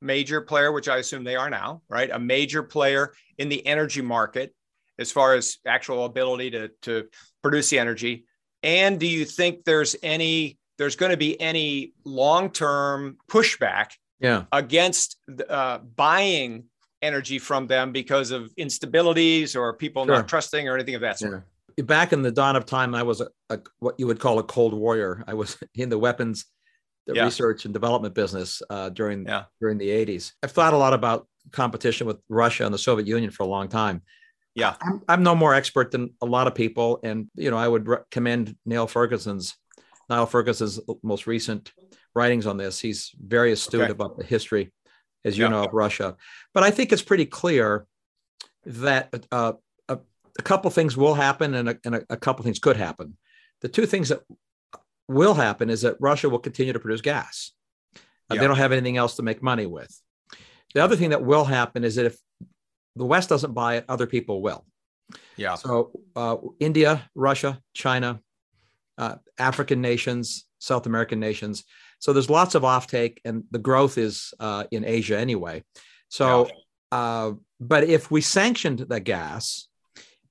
major 0.00 0.40
player, 0.40 0.72
which 0.72 0.88
I 0.88 0.96
assume 0.96 1.22
they 1.22 1.36
are 1.36 1.50
now, 1.50 1.82
right? 1.88 2.10
A 2.10 2.18
major 2.18 2.64
player 2.64 3.14
in 3.38 3.48
the 3.48 3.64
energy 3.64 4.02
market 4.02 4.52
as 4.98 5.12
far 5.12 5.34
as 5.34 5.58
actual 5.66 6.04
ability 6.04 6.50
to, 6.52 6.70
to 6.82 7.04
produce 7.50 7.70
the 7.70 7.78
energy? 7.78 8.26
And 8.62 8.98
do 8.98 9.06
you 9.06 9.24
think 9.24 9.64
there's 9.64 9.96
any 10.02 10.58
there's 10.78 10.96
going 10.96 11.10
to 11.10 11.16
be 11.16 11.40
any 11.40 11.94
long-term 12.04 13.16
pushback 13.30 13.92
yeah. 14.20 14.44
against 14.52 15.16
uh, 15.48 15.78
buying 15.78 16.64
energy 17.00 17.38
from 17.38 17.66
them 17.66 17.92
because 17.92 18.30
of 18.30 18.50
instabilities 18.56 19.56
or 19.56 19.72
people 19.72 20.04
sure. 20.04 20.16
not 20.16 20.28
trusting 20.28 20.68
or 20.68 20.74
anything 20.74 20.94
of 20.94 21.00
that 21.00 21.18
sort? 21.18 21.44
Yeah. 21.78 21.84
Back 21.84 22.12
in 22.12 22.22
the 22.22 22.32
dawn 22.32 22.56
of 22.56 22.66
time, 22.66 22.94
I 22.94 23.02
was 23.02 23.20
a, 23.20 23.28
a, 23.48 23.60
what 23.78 23.94
you 23.98 24.06
would 24.06 24.18
call 24.18 24.38
a 24.38 24.42
cold 24.42 24.74
warrior. 24.74 25.24
I 25.26 25.34
was 25.34 25.56
in 25.74 25.88
the 25.88 25.98
weapons 25.98 26.46
the 27.06 27.14
yeah. 27.14 27.24
research 27.24 27.64
and 27.64 27.72
development 27.72 28.14
business 28.14 28.60
uh, 28.68 28.88
during 28.88 29.26
yeah. 29.26 29.44
during 29.60 29.78
the 29.78 29.88
80s. 29.88 30.32
I've 30.42 30.52
thought 30.52 30.74
a 30.74 30.76
lot 30.76 30.92
about 30.92 31.28
competition 31.52 32.06
with 32.06 32.18
Russia 32.28 32.64
and 32.64 32.74
the 32.74 32.78
Soviet 32.78 33.06
Union 33.06 33.30
for 33.30 33.44
a 33.44 33.46
long 33.46 33.68
time. 33.68 34.02
Yeah, 34.56 34.74
I'm, 34.80 35.02
I'm 35.06 35.22
no 35.22 35.34
more 35.34 35.54
expert 35.54 35.90
than 35.90 36.14
a 36.22 36.26
lot 36.26 36.46
of 36.46 36.54
people, 36.54 36.98
and 37.04 37.28
you 37.34 37.50
know 37.50 37.58
I 37.58 37.68
would 37.68 37.86
recommend 37.86 38.56
Neil 38.64 38.86
Ferguson's 38.86 39.54
Niall 40.08 40.26
Ferguson's 40.26 40.80
most 41.02 41.26
recent 41.26 41.72
writings 42.14 42.46
on 42.46 42.56
this. 42.56 42.80
He's 42.80 43.12
very 43.20 43.52
astute 43.52 43.82
okay. 43.82 43.92
about 43.92 44.16
the 44.16 44.24
history, 44.24 44.72
as 45.24 45.36
you 45.36 45.44
yeah. 45.44 45.50
know, 45.50 45.64
of 45.64 45.74
Russia. 45.74 46.16
But 46.54 46.62
I 46.62 46.70
think 46.70 46.92
it's 46.92 47.02
pretty 47.02 47.26
clear 47.26 47.86
that 48.64 49.26
uh, 49.30 49.52
a, 49.88 49.98
a, 50.38 50.42
couple 50.42 50.70
things 50.70 50.96
will 50.96 51.14
happen 51.14 51.54
and, 51.54 51.68
a, 51.68 51.78
and 51.84 51.94
a, 51.96 52.02
a 52.10 52.16
couple 52.16 52.44
things 52.44 52.58
could 52.58 52.76
happen. 52.76 53.16
The 53.60 53.68
two 53.68 53.86
things 53.86 54.08
that 54.08 54.22
will 55.06 55.34
happen 55.34 55.70
is 55.70 55.82
that 55.82 55.96
Russia 56.00 56.28
will 56.28 56.38
continue 56.38 56.72
to 56.72 56.80
produce 56.80 57.00
gas. 57.00 57.52
Yeah. 58.30 58.40
They 58.40 58.46
don't 58.46 58.56
have 58.56 58.72
anything 58.72 58.96
else 58.96 59.16
to 59.16 59.22
make 59.22 59.42
money 59.42 59.66
with. 59.66 60.00
The 60.74 60.82
other 60.82 60.96
thing 60.96 61.10
that 61.10 61.24
will 61.24 61.44
happen 61.44 61.84
is 61.84 61.94
that 61.94 62.06
if 62.06 62.16
the 62.96 63.06
West 63.06 63.28
doesn't 63.28 63.52
buy 63.52 63.76
it, 63.76 63.84
other 63.88 64.06
people 64.06 64.42
will. 64.42 64.64
Yeah. 65.36 65.54
So 65.54 65.92
uh, 66.14 66.36
India, 66.58 67.08
Russia, 67.14 67.60
China, 67.74 68.20
uh, 68.98 69.16
African 69.38 69.80
nations, 69.80 70.46
South 70.58 70.86
American 70.86 71.20
nations. 71.20 71.64
So 71.98 72.12
there's 72.12 72.30
lots 72.30 72.54
of 72.54 72.62
offtake, 72.62 73.18
and 73.24 73.44
the 73.50 73.58
growth 73.58 73.98
is 73.98 74.34
uh, 74.40 74.64
in 74.70 74.84
Asia 74.84 75.18
anyway. 75.18 75.64
So, 76.08 76.48
uh, 76.92 77.32
but 77.60 77.84
if 77.84 78.10
we 78.10 78.20
sanctioned 78.20 78.80
the 78.80 79.00
gas, 79.00 79.68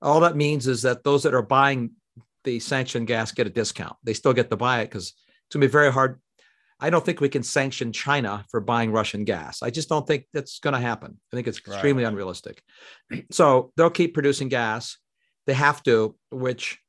all 0.02 0.20
that 0.22 0.36
means 0.36 0.68
is 0.68 0.84
that 0.84 1.04
those 1.04 1.24
that 1.24 1.34
are 1.34 1.42
buying 1.42 1.92
the 2.44 2.60
sanctioned 2.60 3.08
gas 3.08 3.32
get 3.32 3.48
a 3.48 3.50
discount. 3.50 3.96
They 4.04 4.14
still 4.14 4.34
get 4.34 4.50
to 4.50 4.58
buy 4.58 4.82
it 4.82 4.86
because 4.86 5.08
it's 5.48 5.56
going 5.56 5.62
to 5.62 5.68
be 5.68 5.72
very 5.72 5.92
hard. 5.92 6.20
I 6.80 6.90
don't 6.90 7.06
think 7.06 7.22
we 7.22 7.30
can 7.30 7.44
sanction 7.44 7.94
China 7.94 8.46
for 8.50 8.60
buying 8.60 8.92
Russian 8.92 9.24
gas. 9.24 9.64
I 9.64 9.70
just 9.70 9.88
don't 9.88 10.06
think 10.06 10.26
that's 10.34 10.60
going 10.60 10.74
to 10.74 10.80
happen. 10.80 11.18
I 11.32 11.36
think 11.36 11.48
it's 11.48 11.60
extremely 11.60 12.04
right. 12.04 12.10
unrealistic. 12.10 12.62
So 13.32 13.72
they'll 13.78 13.90
keep 13.90 14.14
producing 14.14 14.50
gas. 14.50 14.98
They 15.48 15.54
have 15.54 15.82
to, 15.84 16.16
which 16.32 16.80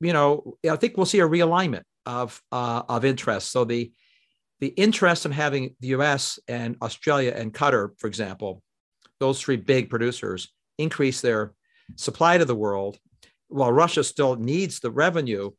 you 0.00 0.12
know, 0.12 0.56
I 0.68 0.76
think 0.76 0.96
we'll 0.96 1.06
see 1.06 1.20
a 1.20 1.28
realignment 1.28 1.82
of 2.06 2.40
uh, 2.50 2.82
of 2.88 3.04
interest. 3.04 3.52
So 3.52 3.64
the 3.64 3.92
the 4.60 4.68
interest 4.68 5.24
in 5.26 5.32
having 5.32 5.76
the 5.80 5.88
U.S. 5.88 6.38
and 6.48 6.76
Australia 6.82 7.32
and 7.34 7.52
Qatar, 7.52 7.90
for 7.98 8.06
example, 8.06 8.62
those 9.18 9.40
three 9.40 9.56
big 9.56 9.90
producers 9.90 10.52
increase 10.78 11.20
their 11.20 11.52
supply 11.96 12.38
to 12.38 12.44
the 12.44 12.54
world, 12.54 12.98
while 13.48 13.72
Russia 13.72 14.02
still 14.04 14.36
needs 14.36 14.80
the 14.80 14.90
revenue, 14.90 15.50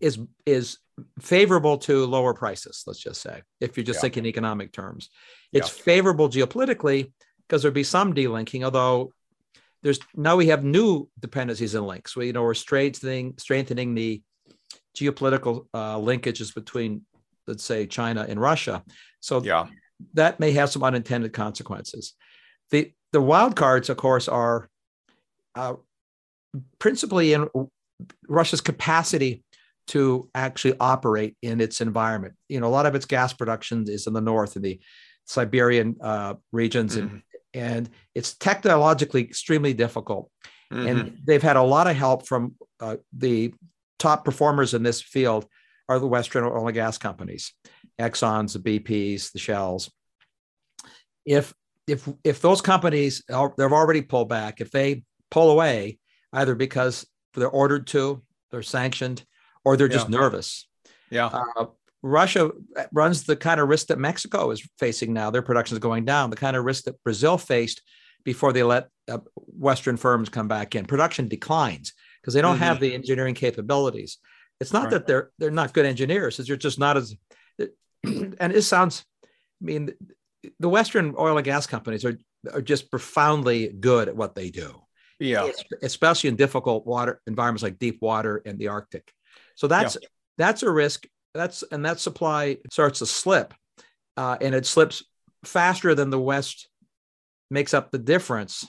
is 0.00 0.18
is 0.44 0.78
favorable 1.20 1.78
to 1.78 2.06
lower 2.06 2.34
prices. 2.34 2.84
Let's 2.86 3.00
just 3.00 3.20
say, 3.20 3.42
if 3.60 3.76
you're 3.76 3.84
just 3.84 3.98
yeah. 3.98 4.02
thinking 4.02 4.26
economic 4.26 4.72
terms, 4.72 5.10
it's 5.52 5.76
yeah. 5.76 5.82
favorable 5.84 6.28
geopolitically 6.28 7.12
because 7.46 7.62
there'd 7.62 7.74
be 7.74 7.84
some 7.84 8.14
delinking, 8.14 8.64
although 8.64 9.12
there's 9.82 9.98
now 10.14 10.36
we 10.36 10.46
have 10.46 10.64
new 10.64 11.08
dependencies 11.18 11.74
and 11.74 11.86
links. 11.86 12.16
We 12.16 12.28
you 12.28 12.32
know 12.32 12.42
we're 12.42 12.54
strengthening 12.54 13.34
strengthening 13.38 13.94
the 13.94 14.22
geopolitical 14.96 15.66
uh, 15.74 15.96
linkages 15.96 16.54
between 16.54 17.02
let's 17.46 17.64
say 17.64 17.86
China 17.86 18.24
and 18.28 18.40
Russia. 18.40 18.84
So 19.20 19.42
yeah. 19.42 19.66
that 20.14 20.38
may 20.40 20.52
have 20.52 20.70
some 20.70 20.84
unintended 20.84 21.32
consequences. 21.32 22.14
The 22.70 22.92
the 23.12 23.20
wild 23.20 23.56
cards, 23.56 23.90
of 23.90 23.96
course, 23.96 24.28
are 24.28 24.68
uh, 25.54 25.74
principally 26.78 27.32
in 27.32 27.48
Russia's 28.28 28.60
capacity 28.60 29.42
to 29.88 30.28
actually 30.34 30.74
operate 30.80 31.36
in 31.42 31.60
its 31.60 31.80
environment. 31.80 32.34
You 32.48 32.60
know, 32.60 32.66
a 32.66 32.68
lot 32.68 32.86
of 32.86 32.94
its 32.94 33.06
gas 33.06 33.32
production 33.32 33.86
is 33.88 34.06
in 34.06 34.12
the 34.12 34.20
north, 34.20 34.56
in 34.56 34.62
the 34.62 34.80
Siberian 35.26 35.96
uh, 36.00 36.34
regions, 36.52 36.96
mm-hmm. 36.96 37.08
and 37.08 37.22
and 37.54 37.90
it's 38.14 38.34
technologically 38.34 39.22
extremely 39.22 39.74
difficult. 39.74 40.30
Mm-hmm. 40.72 40.86
And 40.86 41.18
they've 41.24 41.42
had 41.42 41.56
a 41.56 41.62
lot 41.62 41.86
of 41.86 41.96
help 41.96 42.26
from 42.26 42.54
uh, 42.80 42.96
the 43.16 43.52
top 43.98 44.24
performers 44.24 44.72
in 44.74 44.82
this 44.82 45.02
field 45.02 45.46
are 45.88 45.98
the 45.98 46.06
Western 46.06 46.44
oil 46.44 46.66
and 46.66 46.74
gas 46.74 46.96
companies, 46.96 47.52
Exxon's, 48.00 48.54
the 48.54 48.58
BP's, 48.58 49.30
the 49.30 49.38
Shells. 49.38 49.90
If 51.26 51.52
if 51.86 52.08
if 52.24 52.40
those 52.40 52.60
companies 52.60 53.22
are, 53.32 53.52
they've 53.56 53.72
already 53.72 54.02
pulled 54.02 54.28
back, 54.28 54.60
if 54.60 54.70
they 54.70 55.04
pull 55.30 55.50
away, 55.50 55.98
either 56.32 56.54
because 56.54 57.06
they're 57.34 57.48
ordered 57.48 57.86
to, 57.88 58.22
they're 58.50 58.62
sanctioned, 58.62 59.24
or 59.64 59.76
they're 59.76 59.88
just 59.88 60.08
Yeah. 60.08 60.18
nervous. 60.18 60.68
Yeah. 61.10 61.26
Uh, 61.56 61.66
Russia 62.02 62.50
runs 62.92 63.24
the 63.24 63.36
kind 63.36 63.60
of 63.60 63.68
risk 63.68 63.86
that 63.88 63.98
Mexico 63.98 64.50
is 64.50 64.66
facing 64.78 65.12
now. 65.12 65.30
Their 65.30 65.42
production 65.42 65.76
is 65.76 65.78
going 65.78 66.04
down. 66.04 66.30
The 66.30 66.36
kind 66.36 66.56
of 66.56 66.64
risk 66.64 66.84
that 66.84 67.02
Brazil 67.04 67.38
faced 67.38 67.80
before 68.24 68.52
they 68.52 68.62
let 68.62 68.88
uh, 69.08 69.18
Western 69.36 69.96
firms 69.96 70.28
come 70.28 70.48
back 70.48 70.74
in. 70.74 70.84
Production 70.86 71.28
declines 71.28 71.92
because 72.20 72.34
they 72.34 72.40
don't 72.40 72.58
have 72.58 72.80
the 72.80 72.94
engineering 72.94 73.34
capabilities. 73.34 74.18
It's 74.60 74.72
not 74.72 74.84
Right. 74.84 74.90
that 74.92 75.06
they're 75.06 75.30
they're 75.38 75.50
not 75.50 75.72
good 75.74 75.86
engineers; 75.86 76.38
it's 76.38 76.48
they're 76.48 76.56
just 76.56 76.78
not 76.78 76.96
as. 76.96 77.14
And 78.04 78.52
it 78.52 78.62
sounds, 78.62 79.04
I 79.24 79.64
mean, 79.64 79.92
the 80.58 80.68
Western 80.68 81.14
oil 81.18 81.36
and 81.36 81.44
gas 81.44 81.66
companies 81.68 82.04
are 82.04 82.18
are 82.52 82.62
just 82.62 82.90
profoundly 82.90 83.68
good 83.68 84.08
at 84.08 84.16
what 84.16 84.34
they 84.34 84.50
do 84.50 84.82
Yeah. 85.20 85.48
especially 85.82 86.28
in 86.30 86.34
difficult 86.34 86.84
water 86.84 87.20
environments 87.28 87.62
like 87.62 87.78
deep 87.78 87.98
water 88.02 88.42
and 88.44 88.58
the 88.58 88.66
Arctic. 88.68 89.12
So 89.56 89.66
that's 89.66 89.96
that's 90.38 90.62
a 90.62 90.70
risk. 90.70 91.06
That's 91.34 91.62
and 91.70 91.84
that 91.84 92.00
supply 92.00 92.58
starts 92.70 92.98
to 93.00 93.06
slip, 93.06 93.54
uh, 94.16 94.36
and 94.40 94.54
it 94.54 94.66
slips 94.66 95.02
faster 95.44 95.94
than 95.94 96.10
the 96.10 96.20
West 96.20 96.68
makes 97.50 97.74
up 97.74 97.90
the 97.90 97.98
difference. 97.98 98.66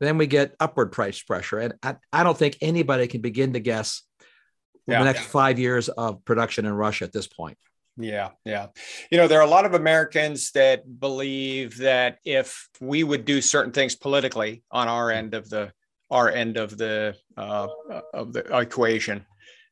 Then 0.00 0.18
we 0.18 0.26
get 0.26 0.54
upward 0.58 0.92
price 0.92 1.20
pressure, 1.22 1.58
and 1.58 1.74
I, 1.82 1.96
I 2.12 2.22
don't 2.24 2.36
think 2.38 2.56
anybody 2.62 3.06
can 3.06 3.20
begin 3.20 3.52
to 3.52 3.60
guess 3.60 4.02
Yeah. 4.86 4.98
the 5.00 5.04
next 5.04 5.26
five 5.26 5.58
years 5.58 5.88
of 5.88 6.24
production 6.24 6.64
in 6.64 6.72
Russia 6.72 7.04
at 7.04 7.12
this 7.12 7.26
point. 7.26 7.58
Yeah, 7.96 8.30
yeah. 8.46 8.68
You 9.10 9.18
know, 9.18 9.28
there 9.28 9.38
are 9.40 9.46
a 9.46 9.50
lot 9.50 9.66
of 9.66 9.74
Americans 9.74 10.52
that 10.52 10.84
believe 11.00 11.76
that 11.78 12.18
if 12.24 12.68
we 12.80 13.04
would 13.04 13.24
do 13.26 13.42
certain 13.42 13.72
things 13.72 13.94
politically 13.94 14.62
on 14.70 14.88
our 14.88 15.10
end 15.10 15.34
of 15.34 15.50
the 15.50 15.70
our 16.10 16.28
end 16.30 16.56
of 16.56 16.76
the 16.78 17.14
uh, 17.36 17.68
of 18.14 18.32
the 18.32 18.40
equation, 18.56 19.26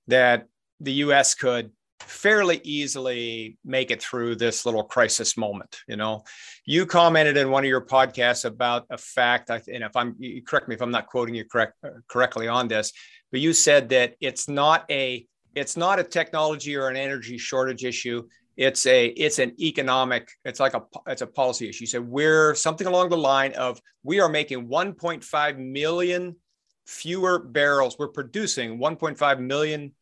that 0.08 0.46
the 0.80 0.92
U.S. 1.04 1.34
could 1.34 1.70
fairly 2.00 2.60
easily 2.64 3.58
make 3.64 3.90
it 3.90 4.02
through 4.02 4.36
this 4.36 4.64
little 4.64 4.84
crisis 4.84 5.36
moment. 5.36 5.80
You 5.88 5.96
know, 5.96 6.22
you 6.64 6.86
commented 6.86 7.36
in 7.36 7.50
one 7.50 7.64
of 7.64 7.68
your 7.68 7.84
podcasts 7.84 8.44
about 8.44 8.86
a 8.90 8.98
fact, 8.98 9.50
and 9.50 9.84
if 9.84 9.94
I'm 9.96 10.16
correct 10.46 10.68
me 10.68 10.74
if 10.74 10.82
I'm 10.82 10.90
not 10.90 11.06
quoting 11.06 11.34
you 11.34 11.44
correct 11.44 11.74
uh, 11.84 11.90
correctly 12.08 12.48
on 12.48 12.68
this, 12.68 12.92
but 13.30 13.40
you 13.40 13.52
said 13.52 13.88
that 13.90 14.14
it's 14.20 14.48
not 14.48 14.84
a 14.90 15.26
it's 15.54 15.76
not 15.76 15.98
a 15.98 16.04
technology 16.04 16.76
or 16.76 16.88
an 16.88 16.96
energy 16.96 17.38
shortage 17.38 17.84
issue 17.84 18.22
it's 18.58 18.86
a 18.86 19.06
it's 19.06 19.38
an 19.38 19.54
economic 19.60 20.28
it's 20.44 20.60
like 20.60 20.74
a 20.74 20.82
it's 21.06 21.22
a 21.22 21.26
policy 21.26 21.68
issue 21.68 21.86
so 21.86 22.00
we're 22.00 22.54
something 22.54 22.86
along 22.86 23.08
the 23.08 23.16
line 23.16 23.52
of 23.52 23.80
we 24.02 24.20
are 24.20 24.28
making 24.28 24.68
1.5 24.68 25.58
million 25.58 26.34
fewer 26.86 27.38
barrels 27.38 27.96
we're 27.98 28.08
producing 28.08 28.78
1.5 28.78 29.38
million 29.40 29.92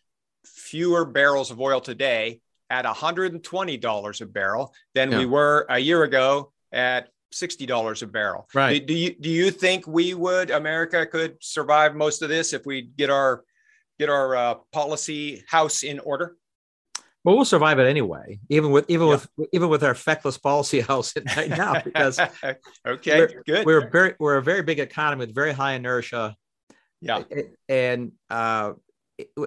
fewer 0.54 1.04
barrels 1.04 1.50
of 1.50 1.60
oil 1.60 1.80
today 1.80 2.40
at 2.70 2.84
$120 2.84 4.20
a 4.20 4.26
barrel 4.26 4.74
than 4.94 5.12
Yeah. 5.12 5.18
we 5.18 5.26
were 5.26 5.66
a 5.68 5.78
year 5.78 6.02
ago 6.02 6.52
at 6.72 7.08
$60 7.34 8.02
a 8.02 8.06
barrel 8.06 8.48
Right. 8.54 8.80
do, 8.80 8.86
do 8.86 8.94
you 8.94 9.14
do 9.20 9.28
you 9.30 9.50
think 9.50 9.86
we 9.86 10.14
would 10.14 10.50
america 10.50 11.04
could 11.06 11.36
survive 11.40 11.94
most 11.94 12.22
of 12.22 12.28
this 12.28 12.52
if 12.52 12.64
we 12.64 12.82
get 12.82 13.10
our 13.10 13.44
get 13.98 14.08
our 14.08 14.36
uh, 14.36 14.54
policy 14.72 15.42
house 15.48 15.82
in 15.82 15.98
order 16.00 16.36
But 17.24 17.34
we'll 17.34 17.44
survive 17.44 17.78
it 17.80 17.86
anyway, 17.88 18.38
even 18.48 18.70
with 18.70 18.84
even 18.88 19.06
Yeah. 19.08 19.14
with 19.38 19.48
even 19.52 19.68
with 19.68 19.82
our 19.82 19.94
feckless 19.94 20.38
policy 20.38 20.80
house 20.90 21.12
right 21.36 21.50
now, 21.50 21.82
because 21.88 22.18
okay 22.86 23.18
We're- 23.20 23.34
good 23.46 23.66
we're 23.66 23.90
very 23.90 24.14
we're 24.18 24.36
a 24.38 24.42
very 24.42 24.62
big 24.62 24.78
economy 24.78 25.26
with 25.26 25.34
very 25.34 25.52
high 25.52 25.74
inertia 25.74 26.36
yeah 27.00 27.22
and 27.68 28.12
uh 28.30 28.72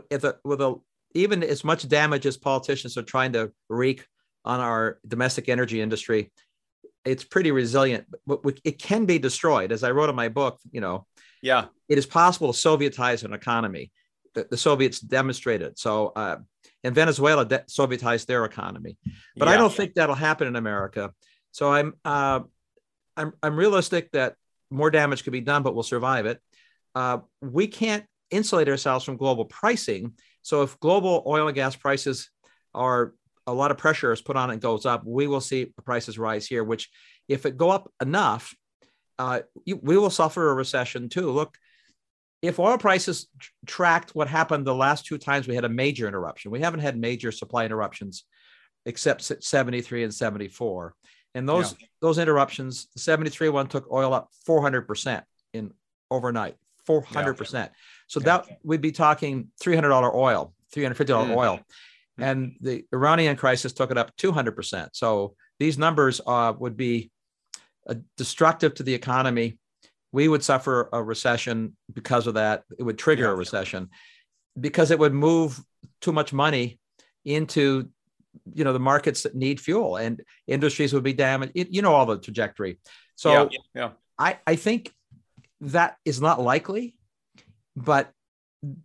if 0.10 0.24
a, 0.24 0.36
with 0.44 0.62
a 0.62 0.76
even 1.14 1.44
as 1.44 1.64
much 1.64 1.88
damage 1.88 2.26
as 2.26 2.38
politicians 2.38 2.98
are 2.98 3.04
trying 3.04 3.34
to 3.34 3.52
wreak 3.70 4.06
on 4.46 4.60
our 4.60 5.00
domestic 5.08 5.50
energy 5.50 5.82
industry 5.82 6.32
it's 7.06 7.24
pretty 7.24 7.52
resilient 7.52 8.06
but 8.28 8.44
we- 8.44 8.56
it 8.64 8.78
can 8.80 9.06
be 9.06 9.18
destroyed 9.20 9.72
as 9.72 9.84
i 9.84 9.92
wrote 9.92 10.10
in 10.10 10.16
my 10.16 10.30
book 10.30 10.60
you 10.72 10.82
know 10.82 11.06
yeah 11.42 11.66
it 11.88 11.98
is 11.98 12.06
possible 12.06 12.52
to 12.54 12.58
sovietize 12.70 13.24
an 13.24 13.34
economy 13.34 13.92
the, 14.36 14.48
the 14.50 14.58
soviets 14.58 15.00
demonstrated 15.00 15.78
so 15.78 16.08
uh 16.16 16.38
and 16.84 16.94
venezuela 16.96 17.46
de- 17.46 17.60
sovietized 17.68 18.26
their 18.28 18.46
economy 18.46 18.98
but 19.38 19.48
I 19.48 19.58
don't 19.58 19.74
think 19.78 19.94
that'll 19.96 20.16
happen 20.16 20.48
in 20.48 20.56
America. 20.56 21.14
So 21.52 21.72
I'm 21.74 21.94
uh, 22.06 22.42
I'm 23.18 23.34
I'm 23.42 23.56
realistic 23.56 24.12
that 24.12 24.36
more 24.70 24.92
damage 24.92 25.24
could 25.24 25.34
be 25.34 25.42
done, 25.42 25.64
but 25.64 25.74
we'll 25.74 25.84
survive 25.84 26.26
it. 26.26 26.40
Uh, 26.94 27.20
we 27.42 27.68
can't 27.68 28.06
insulate 28.30 28.70
ourselves 28.70 29.04
from 29.04 29.18
global 29.18 29.46
pricing. 29.46 30.14
So 30.42 30.64
if 30.64 30.80
global 30.80 31.24
oil 31.26 31.48
and 31.48 31.56
gas 31.56 31.76
prices 31.76 32.30
are 32.74 33.14
a 33.48 33.54
lot 33.54 33.72
of 33.72 33.78
pressure 33.78 34.12
is 34.12 34.22
put 34.22 34.36
on 34.36 34.50
it 34.50 34.54
and 34.54 34.62
goes 34.62 34.86
up, 34.86 35.04
we 35.06 35.28
will 35.28 35.42
see 35.42 35.74
prices 35.84 36.20
rise 36.20 36.46
here. 36.48 36.64
Which, 36.64 36.90
if 37.28 37.46
it 37.46 37.58
go 37.58 37.70
up 37.70 37.92
enough, 38.02 38.56
uh, 39.18 39.42
you, 39.66 39.80
we 39.82 39.98
will 39.98 40.10
suffer 40.10 40.50
a 40.50 40.54
recession 40.54 41.10
too. 41.10 41.32
Look, 41.32 41.58
if 42.42 42.60
oil 42.60 42.78
prices 42.78 43.28
tr- 43.40 43.52
tracked 43.66 44.16
what 44.16 44.28
happened 44.28 44.66
the 44.66 44.76
last 44.76 45.06
two 45.06 45.18
times 45.18 45.48
we 45.48 45.56
had 45.56 45.66
a 45.66 45.70
major 45.70 46.08
interruption, 46.08 46.52
we 46.52 46.62
haven't 46.62 46.80
had 46.80 46.98
major 46.98 47.32
supply 47.32 47.66
interruptions 47.66 48.24
except 48.86 49.22
73 49.44 50.04
and 50.04 50.14
74. 50.14 50.94
And 51.36 51.48
those 51.48 51.76
those 52.02 52.18
interruptions, 52.18 52.88
the 52.94 53.02
73 53.02 53.50
one 53.50 53.68
took 53.68 53.92
oil 53.92 54.14
up 54.14 54.30
400% 54.48 55.22
in 55.54 55.72
overnight, 56.10 56.56
400%. 56.88 57.70
So 58.10 58.20
that 58.22 58.46
we'd 58.64 58.82
be 58.82 58.92
talking 58.92 59.50
$300 59.64 60.14
oil, 60.14 60.54
$350 60.76 61.28
Mm. 61.28 61.36
oil. 61.36 61.60
And 62.18 62.58
the 62.60 62.86
Iranian 62.92 63.38
crisis 63.38 63.72
took 63.72 63.92
it 63.92 63.98
up 63.98 64.16
200%. 64.18 64.90
So 64.94 65.36
these 65.60 65.78
numbers 65.78 66.20
uh, 66.26 66.54
would 66.60 66.76
be 66.76 67.12
uh, 67.88 67.96
destructive 68.18 68.74
to 68.76 68.84
the 68.84 68.94
economy. 68.94 69.58
We 70.12 70.28
would 70.28 70.44
suffer 70.44 70.90
a 70.92 71.02
recession 71.02 71.78
because 71.94 72.28
of 72.28 72.34
that. 72.34 72.64
It 72.78 72.84
would 72.84 72.98
trigger 72.98 73.26
Yeah. 73.26 73.32
a 73.32 73.36
recession 73.36 73.90
because 74.60 74.92
it 74.92 75.00
would 75.00 75.14
move 75.14 75.64
too 76.02 76.12
much 76.12 76.34
money 76.34 76.80
into 77.24 77.90
you 78.54 78.64
know 78.64 78.74
the 78.74 78.80
markets 78.80 79.24
that 79.24 79.36
need 79.36 79.60
fuel 79.60 79.98
and 79.98 80.22
industries 80.48 80.94
would 80.94 81.04
be 81.04 81.14
damaged 81.14 81.52
you, 81.56 81.66
you 81.70 81.82
know 81.82 81.94
all 81.94 82.06
the 82.06 82.18
trajectory 82.20 82.80
so 83.16 83.30
yeah, 83.32 83.48
yeah. 83.76 83.90
i 84.20 84.38
i 84.46 84.56
think 84.56 84.94
that 85.62 85.98
is 86.06 86.22
not 86.22 86.40
likely 86.40 86.96
but 87.86 88.12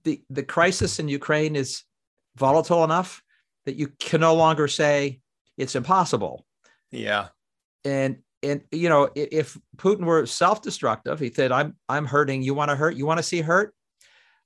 the 0.04 0.22
the 0.30 0.42
crisis 0.42 0.98
in 0.98 1.08
ukraine 1.08 1.56
is 1.56 1.82
volatile 2.36 2.84
enough 2.84 3.22
that 3.66 3.76
you 3.76 3.88
can 3.98 4.20
no 4.20 4.34
longer 4.34 4.68
say 4.68 5.20
it's 5.58 5.74
impossible 5.74 6.44
yeah. 6.90 7.28
and 7.84 8.18
and 8.42 8.62
you 8.70 8.88
know 8.88 9.08
if 9.16 9.58
putin 9.76 10.04
were 10.04 10.24
self-destructive 10.26 11.18
he 11.18 11.30
said 11.32 11.50
i'm 11.50 11.74
i'm 11.88 12.06
hurting 12.06 12.42
you 12.42 12.54
want 12.54 12.70
to 12.70 12.76
hurt 12.76 12.96
you 12.96 13.06
want 13.06 13.18
to 13.18 13.22
see 13.22 13.40
hurt 13.40 13.74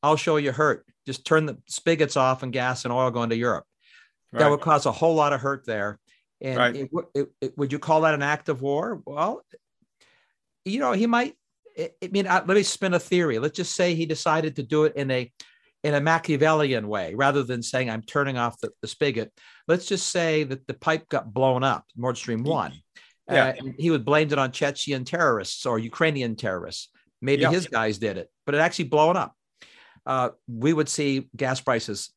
i'll 0.02 0.16
show 0.16 0.36
you 0.36 0.52
hurt 0.52 0.86
just 1.06 1.26
turn 1.26 1.46
the 1.46 1.58
spigots 1.66 2.16
off 2.16 2.42
and 2.42 2.52
gas 2.52 2.84
and 2.84 2.92
oil 2.92 3.10
going 3.10 3.30
to 3.30 3.36
europe 3.36 3.64
that 4.32 4.50
would 4.50 4.60
cause 4.60 4.86
a 4.86 4.92
whole 4.92 5.14
lot 5.14 5.32
of 5.32 5.40
hurt 5.40 5.64
there. 5.64 5.98
And 6.40 6.58
Right. 6.58 6.76
it, 6.76 6.90
it, 7.14 7.28
it- 7.40 7.58
would 7.58 7.72
you 7.72 7.78
call 7.78 8.02
that 8.02 8.14
an 8.14 8.22
act 8.22 8.48
of 8.48 8.60
war? 8.60 9.02
Well, 9.06 9.42
you 10.64 10.80
know, 10.80 10.92
he 10.92 11.06
might. 11.06 11.34
I 11.78 11.90
mean, 12.10 12.24
let 12.24 12.46
me 12.48 12.62
spin 12.62 12.94
a 12.94 12.98
theory. 12.98 13.38
Let's 13.38 13.56
just 13.56 13.74
say 13.76 13.94
he 13.94 14.06
decided 14.06 14.56
to 14.56 14.62
do 14.62 14.84
it 14.84 14.96
in 14.96 15.10
a 15.10 15.32
in 15.84 15.94
a 15.94 16.00
Machiavellian 16.00 16.88
way, 16.88 17.14
rather 17.14 17.44
than 17.44 17.62
saying 17.62 17.88
I'm 17.88 18.02
turning 18.02 18.36
off 18.36 18.58
the, 18.60 18.70
the 18.82 18.88
spigot. 18.88 19.32
Let's 19.68 19.86
just 19.86 20.08
say 20.08 20.42
that 20.44 20.66
the 20.66 20.74
pipe 20.74 21.08
got 21.08 21.32
blown 21.32 21.62
up, 21.62 21.84
Nord 21.96 22.16
Stream 22.16 22.42
one. 22.42 22.72
Yeah. 23.30 23.48
Uh, 23.48 23.54
and 23.58 23.74
he 23.78 23.90
would 23.90 24.04
blamed 24.04 24.32
it 24.32 24.38
on 24.38 24.50
Chechen 24.50 25.04
terrorists 25.04 25.66
or 25.66 25.78
Ukrainian 25.78 26.34
terrorists. 26.34 26.88
Maybe 27.20 27.42
Yeah. 27.42 27.50
his 27.50 27.68
guys 27.68 27.98
did 27.98 28.16
it, 28.16 28.28
but 28.44 28.54
it 28.54 28.58
actually 28.58 28.86
blown 28.86 29.16
up. 29.16 29.34
Uh, 30.04 30.30
we 30.48 30.72
would 30.72 30.88
see 30.88 31.28
gas 31.36 31.60
prices 31.60 32.10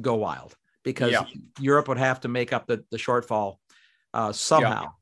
go 0.00 0.14
wild 0.14 0.56
because 0.82 1.12
Yeah. 1.12 1.26
Europe 1.60 1.88
would 1.88 1.98
have 1.98 2.22
to 2.22 2.28
make 2.28 2.52
up 2.52 2.66
the, 2.66 2.84
the 2.90 2.96
shortfall 2.96 3.56
uh, 4.14 4.32
somehow. 4.32 4.92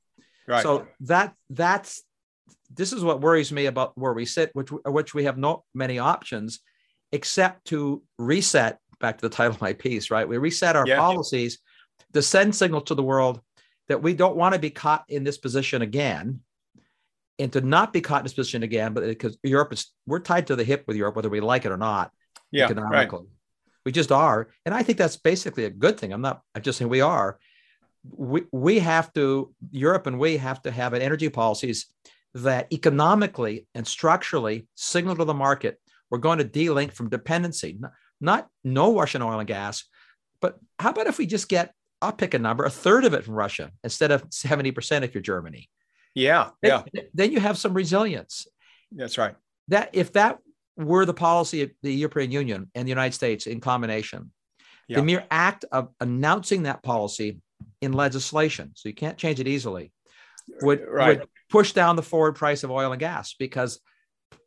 Right. 0.47 0.63
So 0.63 0.89
that 1.01 1.35
that's 1.49 2.03
this 2.75 2.93
is 2.93 3.05
what 3.05 3.21
worries 3.21 3.53
me 3.53 3.67
about 3.67 3.97
where 3.97 4.13
we 4.13 4.25
sit, 4.25 4.51
which 4.55 4.71
which 4.71 5.15
we 5.15 5.25
have 5.25 5.39
not 5.39 5.63
many 5.75 5.99
options 5.99 6.61
except 7.13 7.67
to 7.67 8.03
reset. 8.19 8.79
Back 9.01 9.19
to 9.19 9.29
the 9.29 9.35
title 9.35 9.55
of 9.55 9.61
my 9.61 9.73
piece, 9.73 10.11
right? 10.11 10.29
We 10.29 10.39
reset 10.39 10.77
our 10.77 10.87
Yeah. 10.87 10.97
policies 10.97 11.59
to 12.13 12.23
send 12.23 12.55
signal 12.55 12.83
to 12.83 12.95
the 12.95 13.03
world 13.03 13.41
that 13.89 14.03
we 14.03 14.15
don't 14.15 14.37
want 14.37 14.55
to 14.55 14.61
be 14.61 14.71
caught 14.71 15.05
in 15.09 15.25
this 15.25 15.39
position 15.39 15.83
again, 15.83 16.41
and 17.39 17.53
to 17.53 17.61
not 17.61 17.93
be 17.93 18.01
caught 18.01 18.21
in 18.21 18.25
this 18.25 18.35
position 18.35 18.63
again. 18.63 18.93
But 18.95 19.05
because 19.05 19.37
Europe 19.43 19.73
is, 19.73 19.93
we're 20.07 20.21
tied 20.21 20.47
to 20.47 20.57
the 20.57 20.65
hip 20.65 20.85
with 20.87 20.97
Europe, 20.97 21.17
whether 21.17 21.29
we 21.29 21.41
like 21.41 21.65
it 21.65 21.73
or 21.73 21.77
not 21.77 22.13
yeah. 22.53 22.65
Right. 22.65 22.71
economically. 22.71 23.27
We 23.85 23.91
just 23.91 24.13
are. 24.13 24.49
And 24.65 24.73
I 24.73 24.85
think 24.85 24.99
that's 24.99 25.17
basically 25.17 25.65
a 25.65 25.71
good 25.71 25.99
thing. 25.99 26.13
I'm 26.13 26.21
not, 26.21 26.43
I'm 26.55 26.63
just 26.63 26.79
saying 26.79 26.89
we 26.89 27.01
are. 27.01 27.41
We, 28.09 28.45
we 28.53 28.79
have 28.79 29.13
to, 29.15 29.53
Europe 29.73 30.07
and 30.07 30.21
we 30.21 30.37
have 30.37 30.63
to 30.63 30.71
have 30.71 30.93
an 30.93 31.03
energy 31.03 31.29
policies 31.29 31.87
that 32.35 32.73
economically 32.73 33.67
and 33.75 33.87
structurally 33.87 34.67
signal 34.75 35.17
to 35.17 35.25
the 35.25 35.35
market 35.35 35.79
We're 36.11 36.19
going 36.19 36.39
to 36.39 36.45
de-link 36.45 36.93
from 36.93 37.09
dependency, 37.09 37.79
not, 38.21 38.47
no 38.63 38.95
Russian 38.99 39.23
oil 39.23 39.39
and 39.39 39.49
gas, 39.49 39.85
but 40.43 40.59
how 40.79 40.91
about 40.91 41.07
if 41.07 41.17
we 41.17 41.25
just 41.27 41.49
get, 41.49 41.73
I'll 42.03 42.13
pick 42.13 42.35
a 42.35 42.39
number, 42.39 42.65
a 42.65 42.71
third 42.71 43.07
of 43.07 43.15
it 43.15 43.25
from 43.25 43.35
Russia 43.35 43.71
instead 43.83 44.11
of 44.11 44.29
70% 44.29 45.03
if 45.05 45.15
you're 45.15 45.23
Germany. 45.23 45.71
Yeah. 46.15 46.51
Then, 46.61 46.85
Yeah. 46.93 47.03
Then 47.15 47.33
you 47.33 47.41
have 47.41 47.57
some 47.57 47.73
resilience. 47.73 48.47
That's 48.91 49.17
right. 49.17 49.35
That 49.69 49.89
if 49.95 50.13
that 50.13 50.39
were 50.77 51.07
the 51.07 51.15
policy 51.15 51.63
of 51.63 51.71
the 51.83 51.95
European 51.95 52.31
Union 52.31 52.71
and 52.75 52.87
the 52.87 52.91
United 52.91 53.15
States 53.15 53.47
in 53.47 53.61
combination, 53.61 54.33
Yeah. 54.89 54.99
the 54.99 55.05
mere 55.05 55.25
act 55.31 55.65
of 55.73 55.89
announcing 56.01 56.65
that 56.65 56.83
policy 56.83 57.41
in 57.81 57.93
legislation, 57.95 58.73
so 58.75 58.91
you 58.91 58.95
can't 58.95 59.17
change 59.17 59.41
it 59.41 59.49
easily, 59.49 59.93
would, 60.61 60.81
Right. 60.87 61.21
would 61.21 61.29
push 61.53 61.73
down 61.73 61.95
the 61.97 62.03
forward 62.03 62.33
price 62.35 62.65
of 62.65 62.71
oil 62.71 62.91
and 62.93 62.99
gas 62.99 63.35
because 63.39 63.79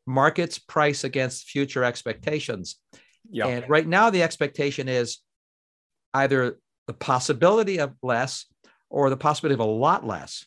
markets 0.08 0.58
price 0.60 1.04
against 1.04 1.46
future 1.48 1.84
expectations. 1.84 2.78
Yeah. 3.30 3.48
And 3.48 3.70
right 3.70 3.88
now, 3.88 4.10
the 4.10 4.24
expectation 4.24 4.90
is 4.90 5.20
either 6.14 6.58
the 6.88 6.94
possibility 6.94 7.80
of 7.80 7.94
less 8.04 8.46
or 8.90 9.10
the 9.10 9.18
possibility 9.18 9.54
of 9.54 9.60
a 9.60 9.72
lot 9.72 10.06
less, 10.06 10.46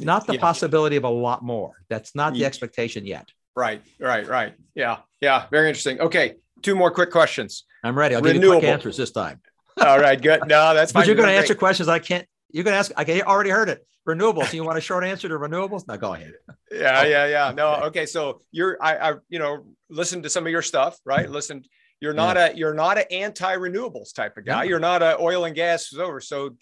not 0.00 0.26
the 0.26 0.34
Yeah. 0.34 0.40
possibility 0.40 0.96
of 0.96 1.04
a 1.04 1.08
lot 1.10 1.42
more. 1.42 1.72
That's 1.88 2.14
not 2.14 2.32
the 2.34 2.44
expectation 2.44 3.06
yet. 3.06 3.28
Right. 3.54 3.82
Right. 3.98 4.26
Right. 4.26 4.54
Yeah. 4.74 4.98
Yeah. 5.20 5.46
Very 5.50 5.68
interesting. 5.68 6.00
Okay. 6.00 6.36
Two 6.62 6.74
more 6.74 6.90
quick 6.90 7.10
questions. 7.10 7.64
I'm 7.84 7.96
ready. 7.98 8.14
I'll 8.14 8.20
give 8.22 8.34
you 8.34 8.40
quick 8.40 8.48
Renewable. 8.50 8.68
answers 8.68 8.96
this 8.96 9.10
time. 9.12 9.40
All 9.80 9.98
right. 9.98 10.20
Good. 10.20 10.40
No, 10.46 10.74
that's 10.74 10.92
fine. 10.92 11.02
But 11.02 11.06
you're 11.06 11.16
going 11.16 11.28
to 11.28 11.34
answer 11.34 11.54
questions 11.54 11.88
I 11.88 11.98
can't. 11.98 12.26
You're 12.52 12.64
going 12.64 12.74
to 12.74 12.78
ask. 12.78 12.92
I 12.96 13.22
already 13.22 13.50
heard 13.50 13.68
it. 13.68 13.86
Renewables. 14.08 14.52
You 14.52 14.64
want 14.64 14.78
a 14.78 14.80
short 14.80 15.04
answer 15.04 15.28
to 15.28 15.38
renewables? 15.38 15.86
No, 15.86 15.96
go 15.96 16.14
ahead. 16.14 16.32
Yeah. 16.70 17.02
Oh. 17.02 17.06
Yeah. 17.06 17.26
Yeah. 17.26 17.52
No. 17.54 17.74
Okay. 17.84 18.06
So 18.06 18.40
you're, 18.50 18.78
I, 18.80 19.10
I, 19.10 19.14
you 19.28 19.38
know, 19.38 19.66
listen 19.88 20.22
to 20.22 20.30
some 20.30 20.46
of 20.46 20.50
your 20.50 20.62
stuff, 20.62 20.98
right? 21.04 21.28
Listen, 21.30 21.62
you're 22.00 22.14
not 22.14 22.36
a, 22.36 22.52
you're 22.56 22.74
not 22.74 22.96
an 22.96 23.04
anti-renewables 23.10 24.14
type 24.14 24.36
of 24.38 24.46
guy. 24.46 24.62
No. 24.62 24.68
You're 24.68 24.80
not 24.80 25.02
a 25.02 25.20
oil 25.20 25.44
and 25.44 25.54
gas 25.54 25.92
is 25.92 25.98
over. 25.98 26.20
So 26.20 26.56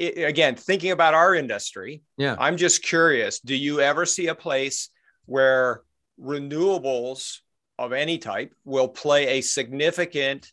i 0.00 0.04
again, 0.04 0.56
thinking 0.56 0.90
about 0.90 1.14
our 1.14 1.34
industry, 1.34 2.02
Yeah. 2.16 2.34
I'm 2.38 2.56
just 2.56 2.82
curious, 2.82 3.40
do 3.40 3.54
you 3.54 3.80
ever 3.80 4.06
see 4.06 4.26
a 4.26 4.34
place 4.34 4.88
where 5.26 5.82
renewables 6.20 7.38
of 7.78 7.92
any 7.92 8.18
type 8.18 8.54
will 8.64 8.88
play 8.88 9.38
a 9.38 9.40
significant 9.40 10.50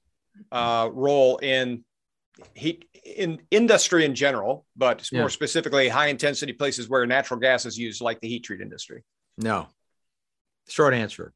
uh, 0.51 0.89
role 0.91 1.37
in 1.37 1.83
heat 2.53 2.85
in 3.05 3.39
industry 3.51 4.05
in 4.05 4.15
general, 4.15 4.65
but 4.75 5.07
Yeah. 5.11 5.19
more 5.21 5.29
specifically 5.29 5.89
high 5.89 6.07
intensity 6.07 6.53
places 6.53 6.89
where 6.89 7.05
natural 7.05 7.39
gas 7.39 7.65
is 7.65 7.77
used, 7.77 8.01
like 8.01 8.19
the 8.21 8.27
heat 8.27 8.43
treat 8.43 8.61
industry? 8.61 9.03
No. 9.37 9.67
Short 10.67 10.93
answer. 10.93 11.33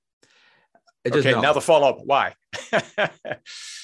Just 1.06 1.18
Okay, 1.18 1.32
no. 1.32 1.42
now 1.42 1.54
the 1.54 1.62
follow 1.62 1.89
up. 1.89 1.98
Why? 2.04 2.36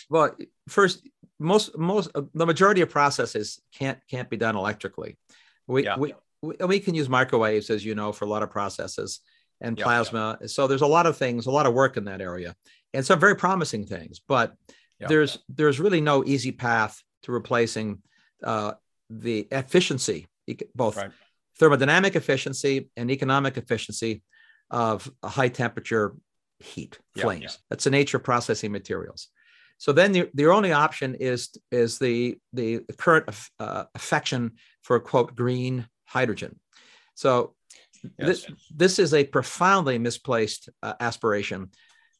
Well, 0.09 0.35
first, 0.67 1.07
most 1.39 1.77
most 1.77 2.09
uh, 2.15 2.23
the 2.33 2.45
majority 2.45 2.81
of 2.81 2.89
processes 2.89 3.61
can't 3.73 3.99
can't 4.09 4.27
be 4.29 4.37
done 4.37 4.55
electrically. 4.55 5.17
We 5.67 5.83
Yeah. 5.83 5.97
we, 5.97 6.13
we 6.41 6.55
we 6.65 6.79
can 6.79 6.95
use 6.95 7.07
microwaves, 7.07 7.69
as 7.69 7.85
you 7.85 7.93
know, 7.95 8.11
for 8.11 8.25
a 8.25 8.27
lot 8.27 8.41
of 8.41 8.49
processes 8.49 9.19
and 9.61 9.77
Yeah. 9.77 9.83
plasma. 9.85 10.39
So 10.47 10.65
there's 10.67 10.81
a 10.81 10.87
lot 10.87 11.05
of 11.05 11.17
things, 11.17 11.45
a 11.45 11.51
lot 11.51 11.67
of 11.67 11.73
work 11.75 11.95
in 11.97 12.05
that 12.05 12.21
area, 12.21 12.55
and 12.93 13.05
some 13.05 13.19
very 13.19 13.35
promising 13.35 13.85
things. 13.85 14.19
But 14.27 14.55
Yeah. 14.99 15.07
there's 15.09 15.37
there's 15.47 15.79
really 15.79 16.01
no 16.01 16.23
easy 16.25 16.51
path 16.51 17.03
to 17.23 17.31
replacing 17.31 18.01
uh, 18.43 18.73
the 19.09 19.47
efficiency, 19.51 20.27
both 20.75 20.97
Right. 20.97 21.11
thermodynamic 21.59 22.15
efficiency 22.15 22.89
and 22.95 23.11
economic 23.11 23.57
efficiency 23.57 24.23
of 24.69 25.11
a 25.23 25.29
high 25.29 25.49
temperature 25.49 26.15
heat 26.59 26.99
Yeah, 27.15 27.23
flames. 27.23 27.43
yeah. 27.43 27.51
That's 27.69 27.83
the 27.85 27.89
nature 27.91 28.17
of 28.17 28.23
processing 28.23 28.71
materials. 28.71 29.29
So 29.77 29.93
then 29.93 30.11
the, 30.11 30.29
the 30.33 30.47
only 30.47 30.73
option 30.73 31.15
is 31.15 31.49
is 31.71 31.99
the 31.99 32.37
the 32.53 32.81
current 32.97 33.29
uh, 33.59 33.85
affection 33.95 34.57
for 34.83 34.99
quote 34.99 35.35
green 35.35 35.87
hydrogen. 36.05 36.59
So 37.15 37.55
this, 38.17 38.45
Yes. 38.49 38.57
this 38.75 38.99
is 38.99 39.13
a 39.13 39.23
profoundly 39.25 39.97
misplaced 39.97 40.69
uh, 40.83 40.93
aspiration. 40.99 41.71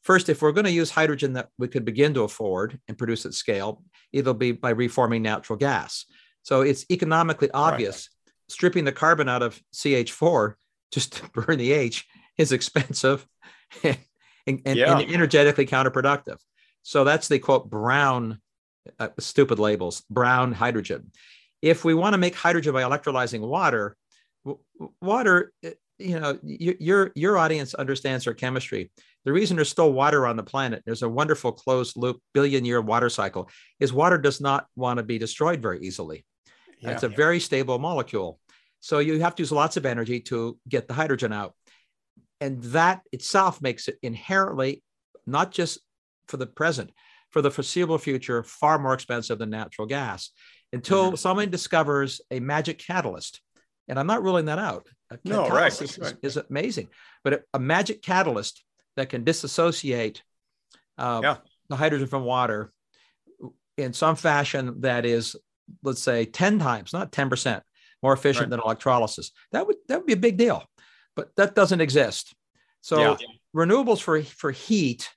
First, 0.02 0.28
if 0.28 0.40
we're 0.40 0.52
going 0.52 0.64
to 0.64 0.70
use 0.70 0.90
hydrogen 0.90 1.34
that 1.34 1.48
we 1.58 1.68
could 1.68 1.84
begin 1.84 2.14
to 2.14 2.22
afford 2.22 2.78
and 2.88 2.96
produce 2.96 3.26
at 3.26 3.34
scale, 3.34 3.82
it'll 4.12 4.34
be 4.34 4.52
by 4.52 4.70
reforming 4.70 5.22
natural 5.22 5.58
gas. 5.58 6.06
So 6.42 6.62
it's 6.62 6.86
economically 6.90 7.50
obvious. 7.52 8.08
Stripping 8.48 8.84
the 8.84 8.92
carbon 8.92 9.28
out 9.28 9.42
of 9.42 9.60
CH4 9.74 10.54
just 10.90 11.12
to 11.16 11.28
burn 11.30 11.58
the 11.58 11.72
H 11.72 12.06
is 12.38 12.52
expensive 12.52 13.26
and, 13.84 13.98
and, 14.46 14.62
and 15.02 15.10
energetically 15.12 15.66
counterproductive. 15.66 16.38
So 16.82 17.04
that's 17.04 17.28
the 17.28 17.38
quote 17.38 17.68
brown, 17.68 18.40
uh, 18.98 19.08
stupid 19.18 19.58
labels, 19.58 20.02
brown 20.08 20.52
hydrogen. 20.52 21.12
If 21.60 21.84
we 21.84 21.92
want 21.92 22.14
to 22.14 22.18
make 22.18 22.34
hydrogen 22.34 22.72
by 22.72 22.82
electrolyzing 22.82 23.40
water, 23.40 23.96
w- 24.46 24.62
water, 25.02 25.52
uh, 25.64 25.70
you 25.98 26.18
know, 26.18 26.38
y- 26.42 26.76
your 26.80 27.12
your 27.14 27.36
audience 27.36 27.74
understands 27.74 28.24
their 28.24 28.32
chemistry. 28.32 28.90
The 29.24 29.32
reason 29.32 29.56
there's 29.56 29.68
still 29.68 29.92
water 29.92 30.26
on 30.26 30.36
the 30.36 30.42
planet, 30.42 30.82
there's 30.86 31.02
a 31.02 31.08
wonderful 31.08 31.52
closed 31.52 31.96
loop 31.96 32.20
billion 32.32 32.64
year 32.64 32.80
water 32.80 33.10
cycle, 33.10 33.50
is 33.78 33.92
water 33.92 34.16
does 34.18 34.40
not 34.40 34.66
want 34.76 34.96
to 34.98 35.02
be 35.02 35.18
destroyed 35.18 35.60
very 35.60 35.80
easily. 35.80 36.24
Yeah. 36.78 36.92
It's 36.92 37.02
a 37.02 37.08
very 37.08 37.40
stable 37.40 37.78
molecule. 37.78 38.40
So 38.80 38.98
you 38.98 39.20
have 39.20 39.34
to 39.34 39.42
use 39.42 39.52
lots 39.52 39.76
of 39.76 39.84
energy 39.84 40.20
to 40.20 40.58
get 40.68 40.88
the 40.88 40.94
hydrogen 40.94 41.32
out. 41.32 41.54
And 42.40 42.62
that 42.64 43.02
itself 43.12 43.60
makes 43.60 43.88
it 43.88 43.98
inherently, 44.02 44.82
not 45.26 45.50
just 45.52 45.78
for 46.26 46.38
the 46.38 46.46
present, 46.46 46.90
for 47.28 47.42
the 47.42 47.50
foreseeable 47.50 47.98
future, 47.98 48.42
far 48.42 48.78
more 48.78 48.94
expensive 48.94 49.38
than 49.38 49.50
natural 49.50 49.86
gas 49.86 50.30
until 50.72 51.12
Mhm. 51.12 51.18
someone 51.18 51.50
discovers 51.50 52.22
a 52.30 52.40
magic 52.40 52.78
catalyst. 52.78 53.42
And 53.86 53.98
I'm 53.98 54.06
not 54.06 54.22
ruling 54.22 54.46
that 54.46 54.58
out. 54.58 54.88
A 55.10 55.18
No, 55.24 55.48
right, 55.48 55.82
is, 55.82 55.98
right. 55.98 56.16
is 56.22 56.38
amazing, 56.38 56.88
but 57.22 57.32
a, 57.34 57.42
a 57.54 57.58
magic 57.58 58.00
catalyst 58.00 58.64
that 59.00 59.08
can 59.08 59.24
disassociate 59.24 60.22
uh, 60.98 61.20
Yeah. 61.22 61.36
the 61.70 61.76
hydrogen 61.76 62.06
from 62.06 62.24
water 62.24 62.72
in 63.78 63.92
some 63.94 64.14
fashion 64.16 64.82
that 64.82 65.06
is, 65.06 65.34
let's 65.82 66.02
say, 66.02 66.26
10 66.26 66.58
times, 66.58 66.92
not 66.92 67.10
10% 67.10 67.62
more 68.02 68.12
efficient 68.12 68.44
Right. 68.44 68.50
than 68.50 68.60
electrolysis. 68.60 69.30
That 69.52 69.66
would 69.66 69.76
that 69.88 69.98
would 69.98 70.06
be 70.06 70.12
a 70.12 70.16
big 70.28 70.36
deal, 70.36 70.64
but 71.16 71.34
that 71.36 71.54
doesn't 71.54 71.80
exist. 71.80 72.34
So 72.82 73.00
Yeah. 73.00 73.16
renewables 73.56 74.00
for 74.02 74.22
for 74.22 74.50
heat, 74.50 75.08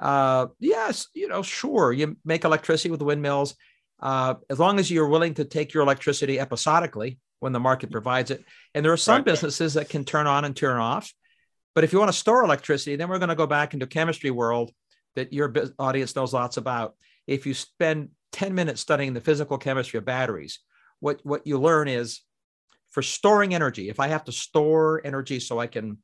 uh, 0.00 0.46
yes, 0.58 1.08
you 1.14 1.28
know, 1.28 1.42
sure, 1.42 1.92
you 1.92 2.16
make 2.24 2.44
electricity 2.44 2.90
with 2.90 3.02
windmills, 3.02 3.54
uh, 4.00 4.34
as 4.50 4.58
long 4.58 4.78
as 4.80 4.90
you're 4.90 5.08
willing 5.08 5.34
to 5.34 5.44
take 5.44 5.72
your 5.72 5.82
electricity 5.84 6.38
episodically 6.40 7.18
when 7.38 7.52
the 7.52 7.60
market 7.60 7.90
provides 7.92 8.30
it. 8.32 8.44
And 8.74 8.84
there 8.84 8.92
are 8.92 8.96
some 8.96 9.16
Right. 9.16 9.24
businesses 9.24 9.74
that 9.74 9.88
can 9.88 10.04
turn 10.04 10.26
on 10.26 10.44
and 10.44 10.56
turn 10.56 10.78
off. 10.80 11.12
But 11.74 11.84
if 11.84 11.92
you 11.92 11.98
want 11.98 12.12
to 12.12 12.18
store 12.18 12.44
electricity, 12.44 12.96
then 12.96 13.08
we're 13.08 13.18
going 13.18 13.28
to 13.28 13.34
go 13.34 13.46
back 13.46 13.74
into 13.74 13.86
chemistry 13.86 14.30
world 14.30 14.70
that 15.16 15.32
your 15.32 15.52
audience 15.78 16.14
knows 16.14 16.32
lots 16.32 16.56
about. 16.56 16.94
If 17.26 17.46
you 17.46 17.54
spend 17.54 18.10
10 18.32 18.54
minutes 18.54 18.80
studying 18.80 19.14
the 19.14 19.20
physical 19.20 19.58
chemistry 19.58 19.98
of 19.98 20.04
batteries, 20.04 20.60
what, 21.00 21.20
what 21.24 21.46
you 21.46 21.58
learn 21.58 21.88
is 21.88 22.20
for 22.90 23.02
storing 23.02 23.54
energy, 23.54 23.88
if 23.88 23.98
I 23.98 24.08
have 24.08 24.24
to 24.24 24.32
store 24.32 25.00
energy 25.04 25.40
so 25.40 25.58
I 25.58 25.66
can 25.66 25.98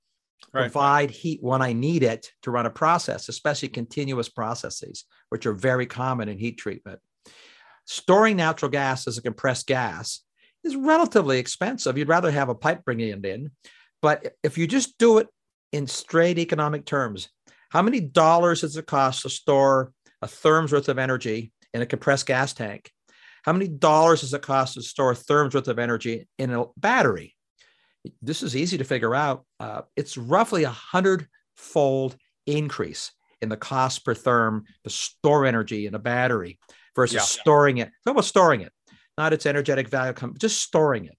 Right. 0.52 0.62
provide 0.62 1.10
heat 1.10 1.40
when 1.42 1.62
I 1.62 1.72
need 1.72 2.02
it 2.02 2.32
to 2.42 2.50
run 2.50 2.66
a 2.66 2.70
process, 2.70 3.28
especially 3.28 3.68
continuous 3.68 4.28
processes, 4.28 5.04
which 5.28 5.46
are 5.46 5.52
very 5.52 5.86
common 5.86 6.28
in 6.28 6.38
heat 6.38 6.58
treatment. 6.58 6.98
Storing 7.84 8.36
natural 8.36 8.70
gas 8.70 9.06
as 9.06 9.18
a 9.18 9.22
compressed 9.22 9.66
gas 9.66 10.22
is 10.64 10.76
relatively 10.76 11.38
expensive. 11.38 11.96
You'd 11.96 12.08
rather 12.08 12.30
have 12.30 12.48
a 12.48 12.54
pipe 12.54 12.84
bringing 12.84 13.10
it 13.10 13.24
in. 13.24 13.50
But 14.02 14.34
if 14.42 14.56
you 14.56 14.66
just 14.66 14.98
do 14.98 15.18
it 15.18 15.28
in 15.72 15.86
straight 15.86 16.38
economic 16.38 16.84
terms, 16.84 17.28
how 17.70 17.82
many 17.82 18.00
dollars 18.00 18.62
does 18.62 18.76
it 18.76 18.86
cost 18.86 19.22
to 19.22 19.30
store 19.30 19.92
a 20.22 20.26
therm's 20.26 20.72
worth 20.72 20.88
of 20.88 20.98
energy 20.98 21.52
in 21.72 21.82
a 21.82 21.86
compressed 21.86 22.26
gas 22.26 22.52
tank? 22.52 22.90
How 23.44 23.52
many 23.52 23.68
dollars 23.68 24.20
does 24.20 24.34
it 24.34 24.42
cost 24.42 24.74
to 24.74 24.82
store 24.82 25.12
a 25.12 25.16
therm's 25.16 25.54
worth 25.54 25.68
of 25.68 25.78
energy 25.78 26.28
in 26.38 26.52
a 26.52 26.64
battery? 26.76 27.36
This 28.20 28.42
is 28.42 28.56
easy 28.56 28.78
to 28.78 28.84
figure 28.84 29.14
out. 29.14 29.44
Uh, 29.58 29.82
it's 29.96 30.16
roughly 30.16 30.64
a 30.64 30.70
hundred-fold 30.70 32.16
increase 32.46 33.12
in 33.40 33.48
the 33.48 33.56
cost 33.56 34.04
per 34.04 34.14
therm 34.14 34.62
to 34.84 34.90
store 34.90 35.46
energy 35.46 35.86
in 35.86 35.94
a 35.94 35.98
battery 35.98 36.58
versus 36.96 37.14
Yeah. 37.16 37.20
storing 37.22 37.78
it. 37.78 37.88
It's 37.88 38.06
about 38.06 38.24
storing 38.24 38.62
it, 38.62 38.72
not 39.16 39.32
its 39.32 39.46
energetic 39.46 39.88
value, 39.88 40.12
just 40.38 40.60
storing 40.60 41.06
it. 41.06 41.16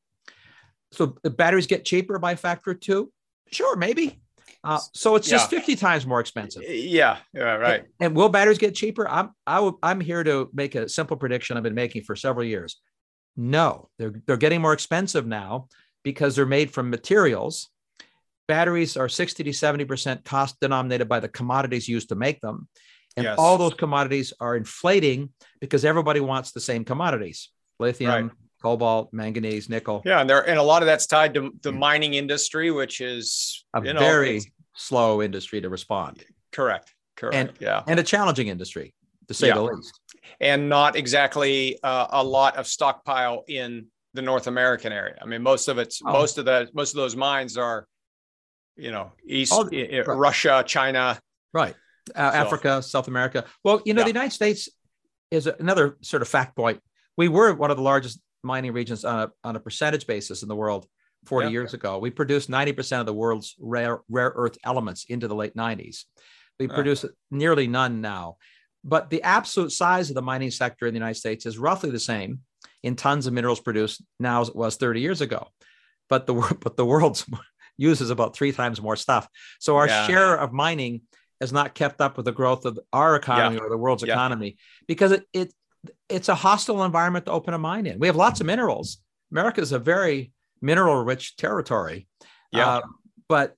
So 0.92 1.18
the 1.24 1.30
batteries 1.30 1.68
get 1.68 1.86
cheaper 1.86 2.20
by 2.20 2.34
a 2.34 2.38
factor 2.38 2.72
of 2.72 2.80
two? 2.82 3.12
Sure, 3.52 3.76
maybe. 3.76 4.22
Uh, 4.64 4.80
so 4.94 5.16
it's 5.16 5.28
just 5.28 5.52
Yeah. 5.52 5.60
50 5.60 5.76
times 5.76 6.06
more 6.06 6.20
expensive. 6.20 6.64
Yeah. 6.68 7.18
Yeah. 7.34 7.56
Right. 7.56 7.80
And, 7.82 7.88
and 8.00 8.16
will 8.16 8.30
batteries 8.30 8.58
get 8.60 8.76
cheaper? 8.76 9.08
I'm 9.10 9.32
I 9.48 9.60
will, 9.60 9.80
I'm 9.82 10.00
here 10.00 10.24
to 10.24 10.50
make 10.54 10.76
a 10.76 10.88
simple 10.88 11.18
prediction 11.18 11.58
I've 11.58 11.64
been 11.64 11.74
making 11.74 12.04
for 12.04 12.16
several 12.16 12.46
years. 12.46 12.80
No, 13.36 13.90
they're 13.98 14.14
they're 14.28 14.38
getting 14.38 14.62
more 14.62 14.74
expensive 14.74 15.26
now 15.26 15.68
because 16.04 16.36
they're 16.36 16.46
made 16.46 16.72
from 16.72 16.90
materials 16.90 17.70
batteries 18.48 18.98
are 18.98 19.08
60 19.08 19.46
to 19.46 19.50
70% 19.52 20.26
cost 20.26 20.60
denominated 20.60 21.08
by 21.08 21.22
the 21.22 21.30
commodities 21.30 21.88
used 21.88 22.10
to 22.10 22.16
make 22.16 22.42
them. 22.42 22.68
And 23.16 23.24
Yes. 23.24 23.38
all 23.40 23.58
those 23.58 23.76
commodities 23.76 24.34
are 24.42 24.58
inflating 24.58 25.30
because 25.62 25.86
everybody 25.86 26.20
wants 26.20 26.52
the 26.52 26.60
same 26.60 26.84
commodities 26.84 27.50
lithium, 27.80 28.12
Right. 28.12 28.32
Cobalt, 28.62 29.12
manganese, 29.14 29.70
nickel. 29.70 30.02
Yeah, 30.06 30.22
and 30.22 30.30
there 30.30 30.48
and 30.48 30.60
a 30.60 30.64
lot 30.64 30.82
of 30.82 30.86
that's 30.86 31.08
tied 31.08 31.34
to 31.36 31.52
the 31.62 31.72
mining 31.72 32.14
industry, 32.14 32.72
which 32.72 33.02
is 33.02 33.66
A 33.74 33.84
you 33.84 33.94
know, 33.94 34.00
very 34.00 34.42
slow 34.76 35.22
industry 35.22 35.62
to 35.62 35.70
respond 35.70 36.24
correct, 36.52 36.94
correct, 37.16 37.58
yeah, 37.60 37.84
and 37.88 38.00
a 38.00 38.04
challenging 38.04 38.48
industry, 38.48 38.94
to 39.28 39.34
say 39.34 39.48
Yeah. 39.48 39.56
the 39.56 39.64
least. 39.64 40.00
and 40.40 40.70
not 40.70 40.96
exactly 40.96 41.80
uh, 41.84 42.08
a 42.12 42.24
lot 42.24 42.56
of 42.58 42.68
stockpile 42.68 43.44
in 43.48 43.88
the 44.14 44.22
North 44.22 44.48
American 44.48 44.92
area. 44.92 45.18
I 45.22 45.26
mean, 45.26 45.42
most 45.42 45.68
of 45.68 45.78
it's 45.78 46.02
Oh. 46.06 46.12
most 46.12 46.38
of 46.38 46.46
the 46.46 46.70
most 46.74 46.92
of 46.94 46.98
those 46.98 47.16
mines 47.16 47.58
are, 47.58 47.88
you 48.76 48.92
know, 48.92 49.12
East 49.26 49.54
Oh, 49.56 49.64
right. 49.70 50.06
Russia, 50.08 50.64
China. 50.68 51.20
Right. 51.54 51.76
Uh, 52.16 52.32
So- 52.32 52.38
Africa, 52.38 52.82
South 52.84 53.08
America. 53.08 53.46
Well, 53.64 53.82
you 53.86 53.94
know, 53.94 54.02
Yeah. 54.02 54.06
the 54.06 54.10
United 54.20 54.34
States 54.34 54.68
is 55.30 55.48
another 55.48 55.98
sort 56.02 56.22
of 56.22 56.28
fact 56.28 56.56
point. 56.56 56.82
We 57.18 57.28
were 57.30 57.54
one 57.54 57.72
of 57.72 57.78
the 57.78 57.84
largest 57.84 58.20
mining 58.44 58.74
regions 58.74 59.06
on 59.06 59.20
a, 59.20 59.32
on 59.44 59.56
a 59.56 59.60
percentage 59.60 60.08
basis 60.08 60.42
in 60.44 60.50
the 60.50 60.56
world 60.56 60.88
40 61.26 61.48
Yeah. 61.48 61.52
years 61.52 61.74
ago. 61.74 62.00
We 62.00 62.10
produced 62.10 62.50
90% 62.50 63.00
of 63.00 63.06
the 63.06 63.14
world's 63.14 63.56
rare, 63.60 64.02
rare 64.10 64.32
earth 64.36 64.58
elements 64.64 65.06
into 65.08 65.28
the 65.28 65.36
late 65.36 65.56
90s. 65.56 66.06
We 66.60 66.68
Ah. 66.70 66.74
produce 66.74 67.06
nearly 67.30 67.68
none 67.68 68.02
now. 68.02 68.38
But 68.84 69.10
the 69.12 69.22
absolute 69.22 69.72
size 69.72 70.10
of 70.10 70.16
the 70.16 70.22
mining 70.24 70.50
sector 70.52 70.88
in 70.88 70.94
the 70.94 71.00
United 71.00 71.20
States 71.20 71.46
is 71.46 71.58
roughly 71.60 71.92
the 71.92 72.00
same 72.00 72.40
in 72.82 72.96
tons 72.96 73.28
of 73.28 73.34
minerals 73.34 73.60
produced 73.60 74.02
now 74.20 74.42
as 74.42 74.50
it 74.50 74.56
was 74.56 74.76
30 74.78 75.02
years 75.02 75.22
ago. 75.22 75.48
But 76.10 76.26
the 76.26 76.34
but 76.64 76.78
the 76.78 76.86
world's 76.86 77.26
uses 77.78 78.10
about 78.10 78.36
three 78.36 78.52
times 78.52 78.82
more 78.82 78.96
stuff. 78.96 79.28
So 79.60 79.78
our 79.78 79.88
Yeah. 79.88 80.08
share 80.08 80.36
of 80.36 80.52
mining 80.52 81.02
has 81.40 81.52
not 81.54 81.74
kept 81.74 82.02
up 82.02 82.18
with 82.18 82.26
the 82.26 82.32
growth 82.32 82.66
of 82.66 82.80
our 82.94 83.16
economy 83.16 83.58
or 83.60 83.70
the 83.70 83.78
world's 83.78 84.04
Yeah. 84.04 84.14
economy 84.14 84.58
because 84.88 85.12
it, 85.12 85.26
it 85.34 85.54
it's 86.10 86.30
a 86.30 86.36
hostile 86.36 86.84
environment 86.84 87.26
to 87.26 87.32
open 87.32 87.54
a 87.54 87.58
mine 87.58 87.86
in. 87.88 88.00
We 88.00 88.08
have 88.08 88.16
lots 88.16 88.40
of 88.40 88.46
minerals. 88.46 88.98
America 89.32 89.62
is 89.62 89.72
a 89.72 89.80
very 89.80 90.32
mineral 90.62 91.04
rich 91.04 91.36
territory. 91.38 92.08
Yeah. 92.52 92.68
Uh, 92.68 92.82
but 93.28 93.56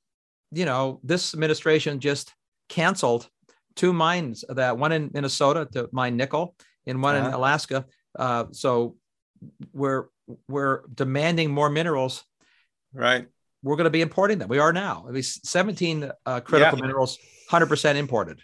you 0.51 0.65
know, 0.65 0.99
this 1.03 1.34
administration 1.34 1.99
just 1.99 2.34
canceled 2.69 3.28
two 3.76 3.91
mines 3.91 4.45
that 4.47 4.78
one 4.78 4.91
in 4.91 5.09
Minnesota 5.13 5.67
to 5.74 5.89
mine 5.91 6.15
nickel 6.15 6.55
and 6.86 7.01
one 7.01 7.15
in 7.15 7.26
Uh-huh. 7.26 7.38
Alaska. 7.38 7.86
Uh, 8.17 8.45
so 8.51 8.95
we're 9.74 10.05
we're 10.47 10.84
demanding 10.93 11.51
more 11.51 11.69
minerals. 11.69 12.24
Right. 12.93 13.28
We're 13.63 13.76
going 13.76 13.86
to 13.86 13.89
be 13.89 14.01
importing 14.01 14.38
them. 14.39 14.47
We 14.49 14.59
are 14.59 14.71
now. 14.71 15.05
at 15.07 15.13
least 15.13 15.45
17 15.47 16.11
uh, 16.26 16.39
critical 16.41 16.78
Yeah. 16.78 16.86
minerals, 16.86 17.17
100% 17.49 17.95
imported. 17.95 18.39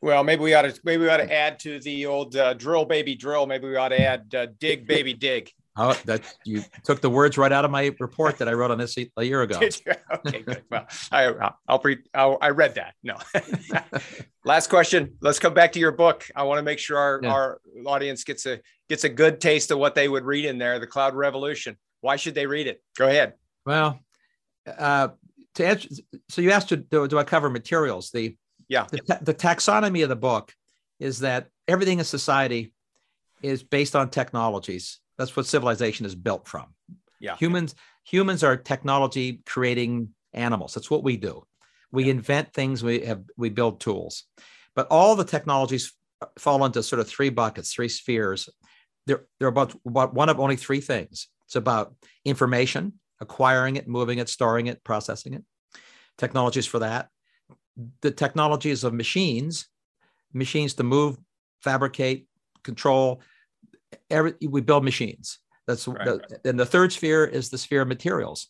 Well, 0.00 0.24
maybe 0.24 0.42
we 0.42 0.54
ought 0.54 0.62
to 0.62 0.80
maybe 0.84 1.02
we 1.04 1.08
ought 1.08 1.18
to 1.18 1.32
add 1.32 1.58
to 1.60 1.78
the 1.80 2.06
old 2.06 2.34
uh, 2.36 2.54
drill 2.54 2.84
baby 2.84 3.14
drill. 3.14 3.46
Maybe 3.46 3.68
we 3.68 3.76
ought 3.76 3.88
to 3.90 4.00
add 4.00 4.34
uh, 4.34 4.46
dig 4.58 4.86
baby 4.86 5.14
dig. 5.14 5.50
Oh, 5.76 5.96
that 6.06 6.22
you 6.44 6.62
took 6.84 7.00
the 7.00 7.08
words 7.08 7.38
right 7.38 7.52
out 7.52 7.64
of 7.64 7.70
my 7.70 7.94
report 8.00 8.38
that 8.38 8.48
I 8.48 8.52
wrote 8.52 8.72
on 8.72 8.78
this 8.78 8.98
a- 8.98 9.22
year 9.22 9.42
ago. 9.42 9.60
Okay, 9.60 10.42
good. 10.42 10.62
Well, 10.70 10.86
I 11.12 11.50
I'll 11.68 11.78
pre 11.78 11.98
I'll, 12.12 12.36
I 12.40 12.50
read 12.50 12.74
that. 12.74 12.94
No. 13.04 13.16
Last 14.44 14.68
question. 14.68 15.16
Let's 15.20 15.38
come 15.38 15.54
back 15.54 15.72
to 15.72 15.78
your 15.78 15.92
book. 15.92 16.26
I 16.34 16.42
want 16.42 16.58
to 16.58 16.62
make 16.62 16.78
sure 16.80 16.98
our, 16.98 17.20
Yeah. 17.22 17.32
our 17.32 17.60
audience 17.86 18.24
gets 18.24 18.46
a 18.46 18.60
gets 18.88 19.04
a 19.04 19.08
good 19.08 19.40
taste 19.40 19.70
of 19.70 19.78
what 19.78 19.94
they 19.94 20.08
would 20.08 20.24
read 20.24 20.46
in 20.46 20.58
there. 20.58 20.80
The 20.80 20.86
Cloud 20.88 21.14
Revolution. 21.14 21.76
Why 22.00 22.16
should 22.16 22.34
they 22.34 22.46
read 22.46 22.66
it? 22.66 22.82
Go 22.96 23.06
ahead. 23.06 23.34
Well, 23.64 24.00
uh, 24.66 25.08
to 25.54 25.66
answer, 25.66 25.88
so 26.28 26.40
you 26.42 26.50
asked, 26.50 26.68
do, 26.90 27.06
do 27.06 27.18
I 27.18 27.24
cover 27.24 27.48
materials? 27.50 28.10
The 28.10 28.36
Yeah. 28.70 28.86
the, 28.90 28.98
ta- 28.98 29.18
the 29.20 29.34
taxonomy 29.34 30.02
of 30.04 30.08
the 30.08 30.16
book 30.16 30.54
is 31.00 31.18
that 31.18 31.48
everything 31.66 31.98
in 31.98 32.04
society 32.04 32.72
is 33.42 33.62
based 33.62 33.96
on 33.96 34.10
technologies. 34.10 35.00
That's 35.18 35.36
what 35.36 35.46
civilization 35.46 36.06
is 36.06 36.14
built 36.14 36.46
from. 36.46 36.66
Yeah. 37.18 37.36
Humans 37.36 37.74
humans 38.04 38.42
are 38.42 38.56
technology 38.56 39.42
creating 39.44 40.10
animals. 40.32 40.72
That's 40.72 40.90
what 40.90 41.02
we 41.02 41.16
do. 41.16 41.44
We 41.92 42.08
invent 42.08 42.54
things. 42.54 42.82
We 42.82 43.00
have 43.00 43.22
we 43.36 43.50
build 43.50 43.80
tools, 43.80 44.24
but 44.74 44.86
all 44.88 45.16
the 45.16 45.24
technologies 45.24 45.92
fall 46.38 46.64
into 46.64 46.82
sort 46.82 47.00
of 47.00 47.08
three 47.08 47.30
buckets, 47.30 47.72
three 47.72 47.88
spheres. 47.88 48.48
They're 49.06 49.26
they're 49.38 49.48
about, 49.48 49.74
about 49.84 50.14
one 50.14 50.28
of 50.28 50.38
only 50.38 50.56
three 50.56 50.80
things. 50.80 51.28
It's 51.46 51.56
about 51.56 51.94
information, 52.24 53.00
acquiring 53.20 53.76
it, 53.76 53.88
moving 53.88 54.18
it, 54.18 54.28
storing 54.28 54.68
it, 54.68 54.84
processing 54.84 55.34
it. 55.34 55.44
Technologies 56.16 56.66
for 56.66 56.78
that. 56.78 57.08
The 58.02 58.10
technologies 58.10 58.84
of 58.84 58.92
machines, 58.92 59.68
machines 60.32 60.74
to 60.74 60.82
move, 60.82 61.18
fabricate, 61.62 62.26
control. 62.62 63.22
Every 64.10 64.34
we 64.46 64.60
build 64.60 64.84
machines. 64.84 65.38
That's 65.66 65.86
Right, 65.86 66.04
the, 66.04 66.40
and 66.44 66.58
the 66.58 66.66
third 66.66 66.92
sphere 66.92 67.24
is 67.24 67.48
the 67.48 67.58
sphere 67.58 67.82
of 67.82 67.88
materials. 67.88 68.48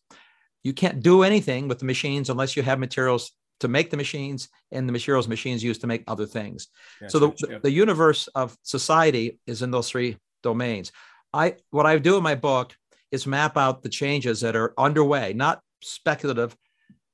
You 0.63 0.73
can't 0.73 1.03
do 1.03 1.23
anything 1.23 1.69
with 1.69 1.79
the 1.79 1.87
machines 1.87 2.31
unless 2.31 2.57
you 2.57 2.63
have 2.63 2.79
materials 2.79 3.33
to 3.61 3.69
make 3.69 3.91
the 3.91 3.97
machines 3.97 4.49
and 4.73 4.89
the 4.89 4.93
materials 4.93 5.29
machines 5.29 5.63
use 5.63 5.79
to 5.79 5.87
make 5.87 6.03
other 6.07 6.27
things. 6.27 6.69
so 7.09 7.19
the, 7.19 7.29
the, 7.39 7.61
the 7.63 7.71
universe 7.71 8.27
of 8.29 8.57
society 8.63 9.39
is 9.47 9.63
in 9.63 9.71
those 9.71 9.91
three 9.91 10.17
domains. 10.43 10.93
I 11.33 11.57
what 11.71 11.87
I 11.87 11.99
do 11.99 12.17
in 12.17 12.23
my 12.23 12.35
book 12.35 12.75
is 13.11 13.27
map 13.27 13.57
out 13.57 13.83
the 13.83 13.89
changes 13.89 14.41
that 14.41 14.57
are 14.57 14.73
underway, 14.79 15.33
not 15.33 15.61
speculative, 15.83 16.57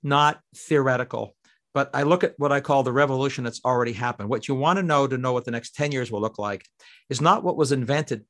not 0.02 0.40
theoretical, 0.54 1.34
but 1.76 1.90
I 1.92 2.04
look 2.04 2.24
at 2.24 2.32
what 2.38 2.52
I 2.52 2.60
call 2.60 2.82
the 2.82 2.90
revolution 2.90 3.44
that's 3.44 3.60
already 3.62 3.92
happened. 3.92 4.30
What 4.30 4.48
you 4.48 4.54
want 4.54 4.78
to 4.78 4.82
know 4.82 5.06
to 5.06 5.18
know 5.18 5.34
what 5.34 5.44
the 5.44 5.50
next 5.50 5.74
10 5.74 5.92
years 5.92 6.10
will 6.10 6.22
look 6.22 6.38
like 6.38 6.64
is 7.10 7.20
not 7.20 7.44
what 7.44 7.58
was 7.58 7.70
invented 7.70 8.24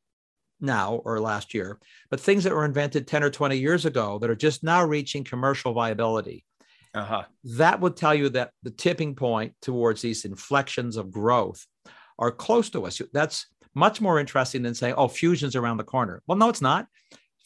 now 0.60 0.96
or 1.04 1.20
last 1.20 1.54
year, 1.54 1.78
but 2.10 2.18
things 2.18 2.42
that 2.42 2.52
were 2.52 2.64
invented 2.64 3.06
10 3.06 3.22
or 3.22 3.30
20 3.30 3.56
years 3.56 3.86
ago 3.86 4.18
that 4.18 4.30
are 4.30 4.34
just 4.34 4.64
now 4.64 4.84
reaching 4.84 5.22
commercial 5.22 5.72
viability. 5.72 6.44
uh-huh. 6.92 7.22
That 7.44 7.78
would 7.80 7.96
tell 7.96 8.16
you 8.16 8.30
that 8.30 8.50
the 8.64 8.72
tipping 8.72 9.14
point 9.14 9.54
towards 9.62 10.02
these 10.02 10.24
inflections 10.24 10.96
of 10.96 11.12
growth 11.12 11.64
are 12.18 12.32
close 12.32 12.68
to 12.70 12.84
us. 12.84 13.00
That's 13.12 13.46
much 13.76 14.00
more 14.00 14.18
interesting 14.18 14.62
than 14.62 14.74
saying, 14.74 14.94
oh, 14.96 15.06
fusion's 15.06 15.54
around 15.54 15.76
the 15.76 15.84
corner. 15.84 16.20
Well, 16.26 16.36
no, 16.36 16.48
it's 16.48 16.62
not. 16.62 16.88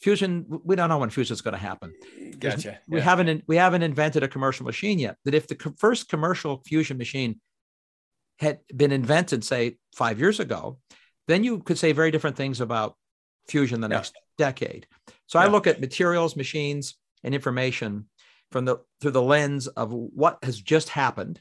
Fusion, 0.01 0.45
we 0.63 0.75
don't 0.75 0.89
know 0.89 0.97
when 0.97 1.11
fusion 1.11 1.33
is 1.33 1.41
going 1.41 1.53
to 1.53 1.59
happen. 1.59 1.93
Gotcha. 2.39 2.79
We 2.87 2.99
haven't 3.01 3.43
we 3.47 3.55
haven't 3.55 3.83
invented 3.83 4.23
a 4.23 4.27
commercial 4.27 4.65
machine 4.65 4.97
yet. 4.97 5.17
That 5.25 5.35
if 5.35 5.47
the 5.47 5.55
co- 5.55 5.75
first 5.77 6.09
commercial 6.09 6.61
fusion 6.65 6.97
machine 6.97 7.39
had 8.39 8.59
been 8.75 8.91
invented, 8.91 9.43
say 9.43 9.77
five 9.95 10.19
years 10.19 10.39
ago, 10.39 10.79
then 11.27 11.43
you 11.43 11.59
could 11.59 11.77
say 11.77 11.91
very 11.91 12.09
different 12.09 12.35
things 12.35 12.61
about 12.61 12.95
fusion 13.47 13.79
the 13.79 13.87
Yeah. 13.89 13.97
next 13.97 14.15
decade. 14.39 14.87
So 15.27 15.37
I 15.37 15.45
look 15.47 15.67
at 15.67 15.79
materials, 15.79 16.35
machines, 16.35 16.95
and 17.23 17.35
information 17.35 18.09
from 18.51 18.65
the 18.65 18.77
through 19.01 19.11
the 19.11 19.21
lens 19.21 19.67
of 19.67 19.93
what 19.93 20.39
has 20.43 20.59
just 20.59 20.89
happened, 20.89 21.39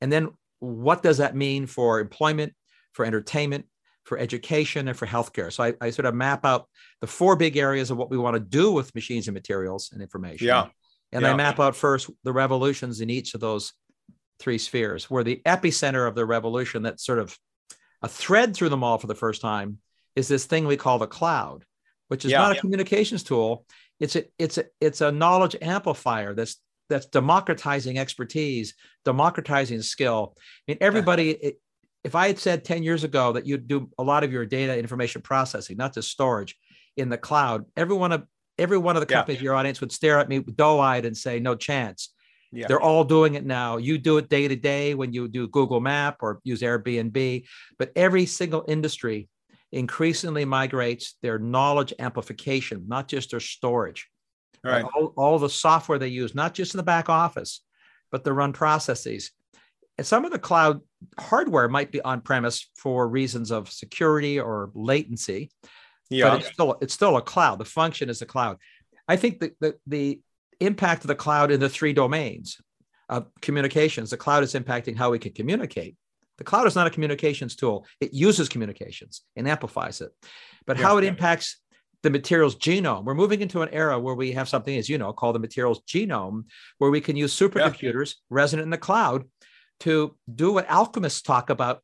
and 0.00 0.12
then 0.12 0.28
what 0.60 1.02
does 1.02 1.18
that 1.18 1.34
mean 1.34 1.66
for 1.66 1.98
employment, 1.98 2.54
for 2.92 3.04
entertainment, 3.04 3.66
for 4.06 4.16
education, 4.18 4.86
and 4.86 4.96
for 4.96 5.04
healthcare. 5.06 5.52
So 5.52 5.64
I, 5.64 5.74
I 5.80 5.90
sort 5.90 6.06
of 6.06 6.14
map 6.14 6.44
out 6.46 6.68
the 7.00 7.08
four 7.08 7.34
big 7.34 7.56
areas 7.56 7.90
of 7.90 7.96
what 7.96 8.08
we 8.08 8.16
want 8.16 8.34
to 8.34 8.40
do 8.40 8.70
with 8.70 8.94
machines 8.94 9.26
and 9.26 9.34
materials 9.34 9.90
and 9.92 10.00
information. 10.00 10.46
Yeah. 10.46 10.68
And 11.12 11.22
Yeah. 11.22 11.32
I 11.32 11.34
map 11.34 11.58
out 11.58 11.74
first 11.74 12.08
the 12.22 12.32
revolutions 12.32 13.00
in 13.00 13.10
each 13.10 13.34
of 13.34 13.40
those 13.40 13.72
three 14.38 14.58
spheres, 14.58 15.10
where 15.10 15.24
the 15.24 15.42
epicenter 15.44 16.06
of 16.06 16.14
the 16.14 16.24
revolution 16.24 16.82
that's 16.84 17.04
sort 17.04 17.18
of 17.18 17.36
a 18.00 18.08
thread 18.08 18.54
through 18.54 18.68
them 18.68 18.84
all 18.84 18.96
for 18.98 19.08
the 19.08 19.14
first 19.14 19.40
time 19.42 19.78
is 20.14 20.28
this 20.28 20.44
thing 20.46 20.66
we 20.68 20.76
call 20.76 20.98
the 21.00 21.06
cloud, 21.08 21.64
which 22.06 22.24
is 22.24 22.30
Yeah. 22.30 22.38
not 22.42 22.56
a 22.56 22.60
communications 22.60 23.24
tool. 23.24 23.66
It's 23.98 24.14
a 24.14 24.24
it's 24.38 24.56
a 24.58 24.66
it's 24.80 25.00
a 25.00 25.10
knowledge 25.10 25.56
amplifier 25.60 26.32
that's 26.32 26.60
that's 26.88 27.06
democratizing 27.06 27.98
expertise, 27.98 28.74
democratizing 29.04 29.82
skill. 29.82 30.36
I 30.38 30.42
mean, 30.68 30.78
everybody. 30.80 31.56
If 32.06 32.14
I 32.14 32.28
had 32.28 32.38
said 32.38 32.64
10 32.64 32.84
years 32.84 33.02
ago 33.02 33.32
that 33.32 33.46
you'd 33.46 33.66
do 33.66 33.90
a 33.98 34.02
lot 34.04 34.22
of 34.22 34.32
your 34.32 34.46
data 34.46 34.78
information 34.78 35.22
processing, 35.22 35.76
not 35.76 35.92
just 35.92 36.08
storage, 36.08 36.56
in 36.96 37.08
the 37.08 37.18
cloud, 37.18 37.64
every 37.76 37.96
one 37.96 38.12
of 38.12 38.24
every 38.58 38.78
one 38.78 38.96
of 38.96 39.00
the 39.00 39.06
companies 39.06 39.38
in 39.38 39.44
your 39.44 39.54
audience 39.54 39.80
would 39.80 39.92
stare 39.92 40.18
at 40.18 40.28
me 40.28 40.38
doe-eyed 40.38 41.04
and 41.04 41.16
say, 41.16 41.40
"No 41.40 41.56
chance." 41.56 42.14
Yeah. 42.52 42.68
They're 42.68 42.80
all 42.80 43.04
doing 43.04 43.34
it 43.34 43.44
now. 43.44 43.76
You 43.76 43.98
do 43.98 44.18
it 44.18 44.28
day 44.28 44.46
to 44.48 44.56
day 44.56 44.94
when 44.94 45.12
you 45.12 45.28
do 45.28 45.48
Google 45.48 45.80
Map 45.80 46.18
or 46.20 46.40
use 46.44 46.62
Airbnb, 46.62 47.44
but 47.78 47.92
every 47.96 48.24
single 48.24 48.64
industry 48.68 49.28
increasingly 49.72 50.44
migrates 50.44 51.16
their 51.22 51.38
knowledge 51.38 51.92
amplification, 51.98 52.84
not 52.86 53.08
just 53.08 53.32
their 53.32 53.40
storage. 53.40 54.08
Right. 54.64 54.84
All, 54.84 55.12
all 55.16 55.38
the 55.38 55.50
software 55.50 55.98
they 55.98 56.08
use, 56.08 56.34
not 56.34 56.54
just 56.54 56.72
in 56.72 56.78
the 56.78 56.84
back 56.84 57.08
office, 57.08 57.60
but 58.10 58.24
to 58.24 58.32
run 58.32 58.52
processes. 58.52 59.32
And 59.98 60.06
some 60.06 60.24
of 60.24 60.32
the 60.32 60.38
cloud 60.38 60.80
hardware 61.18 61.68
might 61.68 61.92
be 61.92 62.00
on 62.02 62.20
premise 62.20 62.70
for 62.76 63.08
reasons 63.08 63.50
of 63.50 63.70
security 63.70 64.38
or 64.38 64.70
latency, 64.74 65.50
Yeah. 66.10 66.30
but 66.30 66.40
it's 66.40 66.52
still 66.52 66.78
it's 66.80 66.94
still 66.94 67.16
a 67.16 67.22
cloud. 67.22 67.58
The 67.58 67.64
function 67.64 68.08
is 68.08 68.22
a 68.22 68.26
cloud. 68.26 68.58
I 69.08 69.16
think 69.16 69.40
that 69.40 69.56
the, 69.60 69.76
the 69.86 70.20
impact 70.60 71.04
of 71.04 71.08
the 71.08 71.14
cloud 71.14 71.50
in 71.50 71.60
the 71.60 71.68
three 71.68 71.92
domains 71.92 72.60
of 73.08 73.26
communications. 73.40 74.10
The 74.10 74.16
cloud 74.16 74.42
is 74.42 74.54
impacting 74.54 74.96
how 74.96 75.10
we 75.10 75.18
can 75.18 75.32
communicate. 75.32 75.96
The 76.38 76.44
cloud 76.44 76.66
is 76.66 76.74
not 76.74 76.86
a 76.86 76.90
communications 76.90 77.56
tool. 77.56 77.86
It 78.00 78.12
uses 78.12 78.48
communications 78.48 79.22
and 79.36 79.48
amplifies 79.48 80.00
it. 80.00 80.10
But 80.66 80.76
yeah, 80.76 80.84
how 80.84 80.98
it 80.98 81.04
yeah. 81.04 81.10
impacts 81.10 81.60
the 82.02 82.10
materials 82.10 82.56
genome. 82.56 83.04
We're 83.04 83.14
moving 83.14 83.40
into 83.40 83.62
an 83.62 83.68
era 83.72 83.98
where 83.98 84.14
we 84.14 84.32
have 84.32 84.48
something, 84.48 84.76
as 84.76 84.88
you 84.88 84.98
know, 84.98 85.12
called 85.12 85.34
the 85.34 85.40
materials 85.40 85.80
genome, 85.88 86.44
where 86.78 86.90
we 86.90 87.00
can 87.00 87.16
use 87.16 87.36
supercomputers 87.36 88.14
yeah. 88.14 88.22
resident 88.30 88.64
in 88.64 88.70
the 88.70 88.78
cloud 88.78 89.24
to 89.80 90.16
do 90.32 90.52
what 90.52 90.68
alchemists 90.68 91.22
talk 91.22 91.50
about 91.50 91.82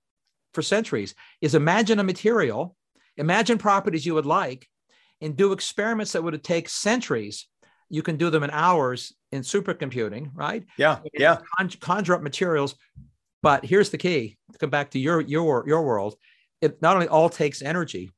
for 0.54 0.62
centuries 0.62 1.14
is 1.40 1.54
imagine 1.54 1.98
a 1.98 2.04
material, 2.04 2.76
imagine 3.16 3.58
properties 3.58 4.06
you 4.06 4.14
would 4.14 4.26
like, 4.26 4.68
and 5.20 5.36
do 5.36 5.52
experiments 5.52 6.12
that 6.12 6.22
would 6.22 6.42
take 6.42 6.68
centuries. 6.68 7.46
You 7.88 8.02
can 8.02 8.16
do 8.16 8.30
them 8.30 8.42
in 8.42 8.50
hours 8.50 9.12
in 9.30 9.42
supercomputing, 9.42 10.30
right? 10.34 10.64
Yeah, 10.76 10.98
yeah. 11.14 11.38
conjure 11.80 12.14
up 12.14 12.22
materials, 12.22 12.74
but 13.42 13.64
here's 13.64 13.90
the 13.90 13.98
key: 13.98 14.38
to 14.52 14.58
come 14.58 14.70
back 14.70 14.90
to 14.90 14.98
your 14.98 15.20
your 15.20 15.64
your 15.66 15.82
world, 15.82 16.16
it 16.60 16.80
not 16.80 16.94
only 16.94 17.08
all 17.08 17.28
takes 17.28 17.62
energy. 17.62 18.10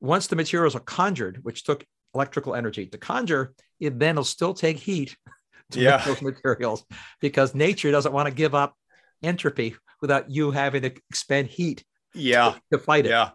Once 0.00 0.26
the 0.26 0.36
materials 0.36 0.74
are 0.74 0.80
conjured, 0.80 1.38
which 1.42 1.64
took 1.64 1.84
electrical 2.14 2.54
energy 2.54 2.86
to 2.86 2.98
conjure, 2.98 3.54
it 3.80 3.98
then 3.98 4.16
will 4.16 4.24
still 4.24 4.54
take 4.54 4.78
heat 4.78 5.16
to 5.70 5.80
yeah. 5.80 5.96
make 5.96 6.04
those 6.04 6.22
materials 6.22 6.84
because 7.20 7.54
nature 7.54 7.90
doesn't 7.90 8.12
want 8.12 8.28
to 8.28 8.34
give 8.34 8.54
up 8.54 8.74
entropy 9.24 9.76
without 10.00 10.30
you 10.30 10.50
having 10.50 10.82
to 10.82 10.92
expend 11.10 11.48
heat. 11.48 11.84
Yeah, 12.14 12.54
to 12.72 12.78
fight 12.78 13.06
it. 13.06 13.10
Yeah. 13.10 13.30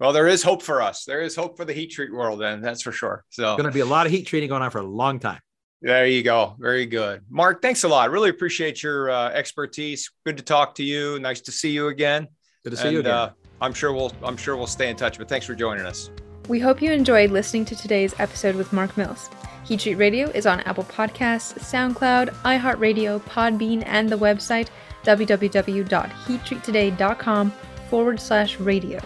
Well, 0.00 0.12
there 0.12 0.26
is 0.26 0.42
hope 0.42 0.62
for 0.62 0.82
us. 0.82 1.04
There 1.04 1.20
is 1.20 1.36
hope 1.36 1.56
for 1.56 1.64
the 1.64 1.72
heat 1.72 1.92
treat 1.92 2.12
world, 2.12 2.42
and 2.42 2.64
that's 2.64 2.82
for 2.82 2.90
sure. 2.90 3.24
So, 3.30 3.56
going 3.56 3.68
to 3.68 3.72
be 3.72 3.80
a 3.80 3.86
lot 3.86 4.06
of 4.06 4.12
heat 4.12 4.26
treating 4.26 4.48
going 4.48 4.62
on 4.62 4.70
for 4.70 4.78
a 4.78 4.82
long 4.82 5.20
time. 5.20 5.40
There 5.80 6.06
you 6.06 6.22
go. 6.22 6.56
Very 6.58 6.86
good. 6.86 7.22
Mark, 7.28 7.62
thanks 7.62 7.84
a 7.84 7.88
lot. 7.88 8.10
Really 8.10 8.30
appreciate 8.30 8.82
your 8.82 9.10
uh, 9.10 9.28
expertise. 9.30 10.10
Good 10.24 10.38
to 10.38 10.42
talk 10.42 10.74
to 10.76 10.82
you. 10.82 11.20
Nice 11.20 11.42
to 11.42 11.52
see 11.52 11.70
you 11.70 11.88
again. 11.88 12.26
Good 12.64 12.70
to 12.70 12.76
see 12.76 12.84
and, 12.84 12.92
you 12.94 13.00
again. 13.00 13.12
Uh, 13.12 13.30
I'm 13.60 13.74
sure 13.74 13.92
we'll 13.92 14.12
I'm 14.22 14.36
sure 14.36 14.56
we'll 14.56 14.66
stay 14.66 14.88
in 14.88 14.96
touch, 14.96 15.18
but 15.18 15.28
thanks 15.28 15.46
for 15.46 15.54
joining 15.54 15.84
us. 15.84 16.10
We 16.48 16.58
hope 16.58 16.82
you 16.82 16.90
enjoyed 16.90 17.30
listening 17.30 17.64
to 17.66 17.76
today's 17.76 18.14
episode 18.18 18.56
with 18.56 18.72
Mark 18.72 18.96
Mills. 18.96 19.30
Heat 19.64 19.80
Treat 19.80 19.94
Radio 19.94 20.28
is 20.30 20.44
on 20.44 20.60
Apple 20.60 20.84
Podcasts, 20.84 21.58
SoundCloud, 21.58 22.28
iHeartRadio, 22.44 23.20
Podbean, 23.22 23.82
and 23.86 24.10
the 24.10 24.18
website 24.18 24.68
www.heattreattoday.com 25.04 27.50
forward 27.88 28.20
slash 28.20 28.58
radio. 28.58 29.00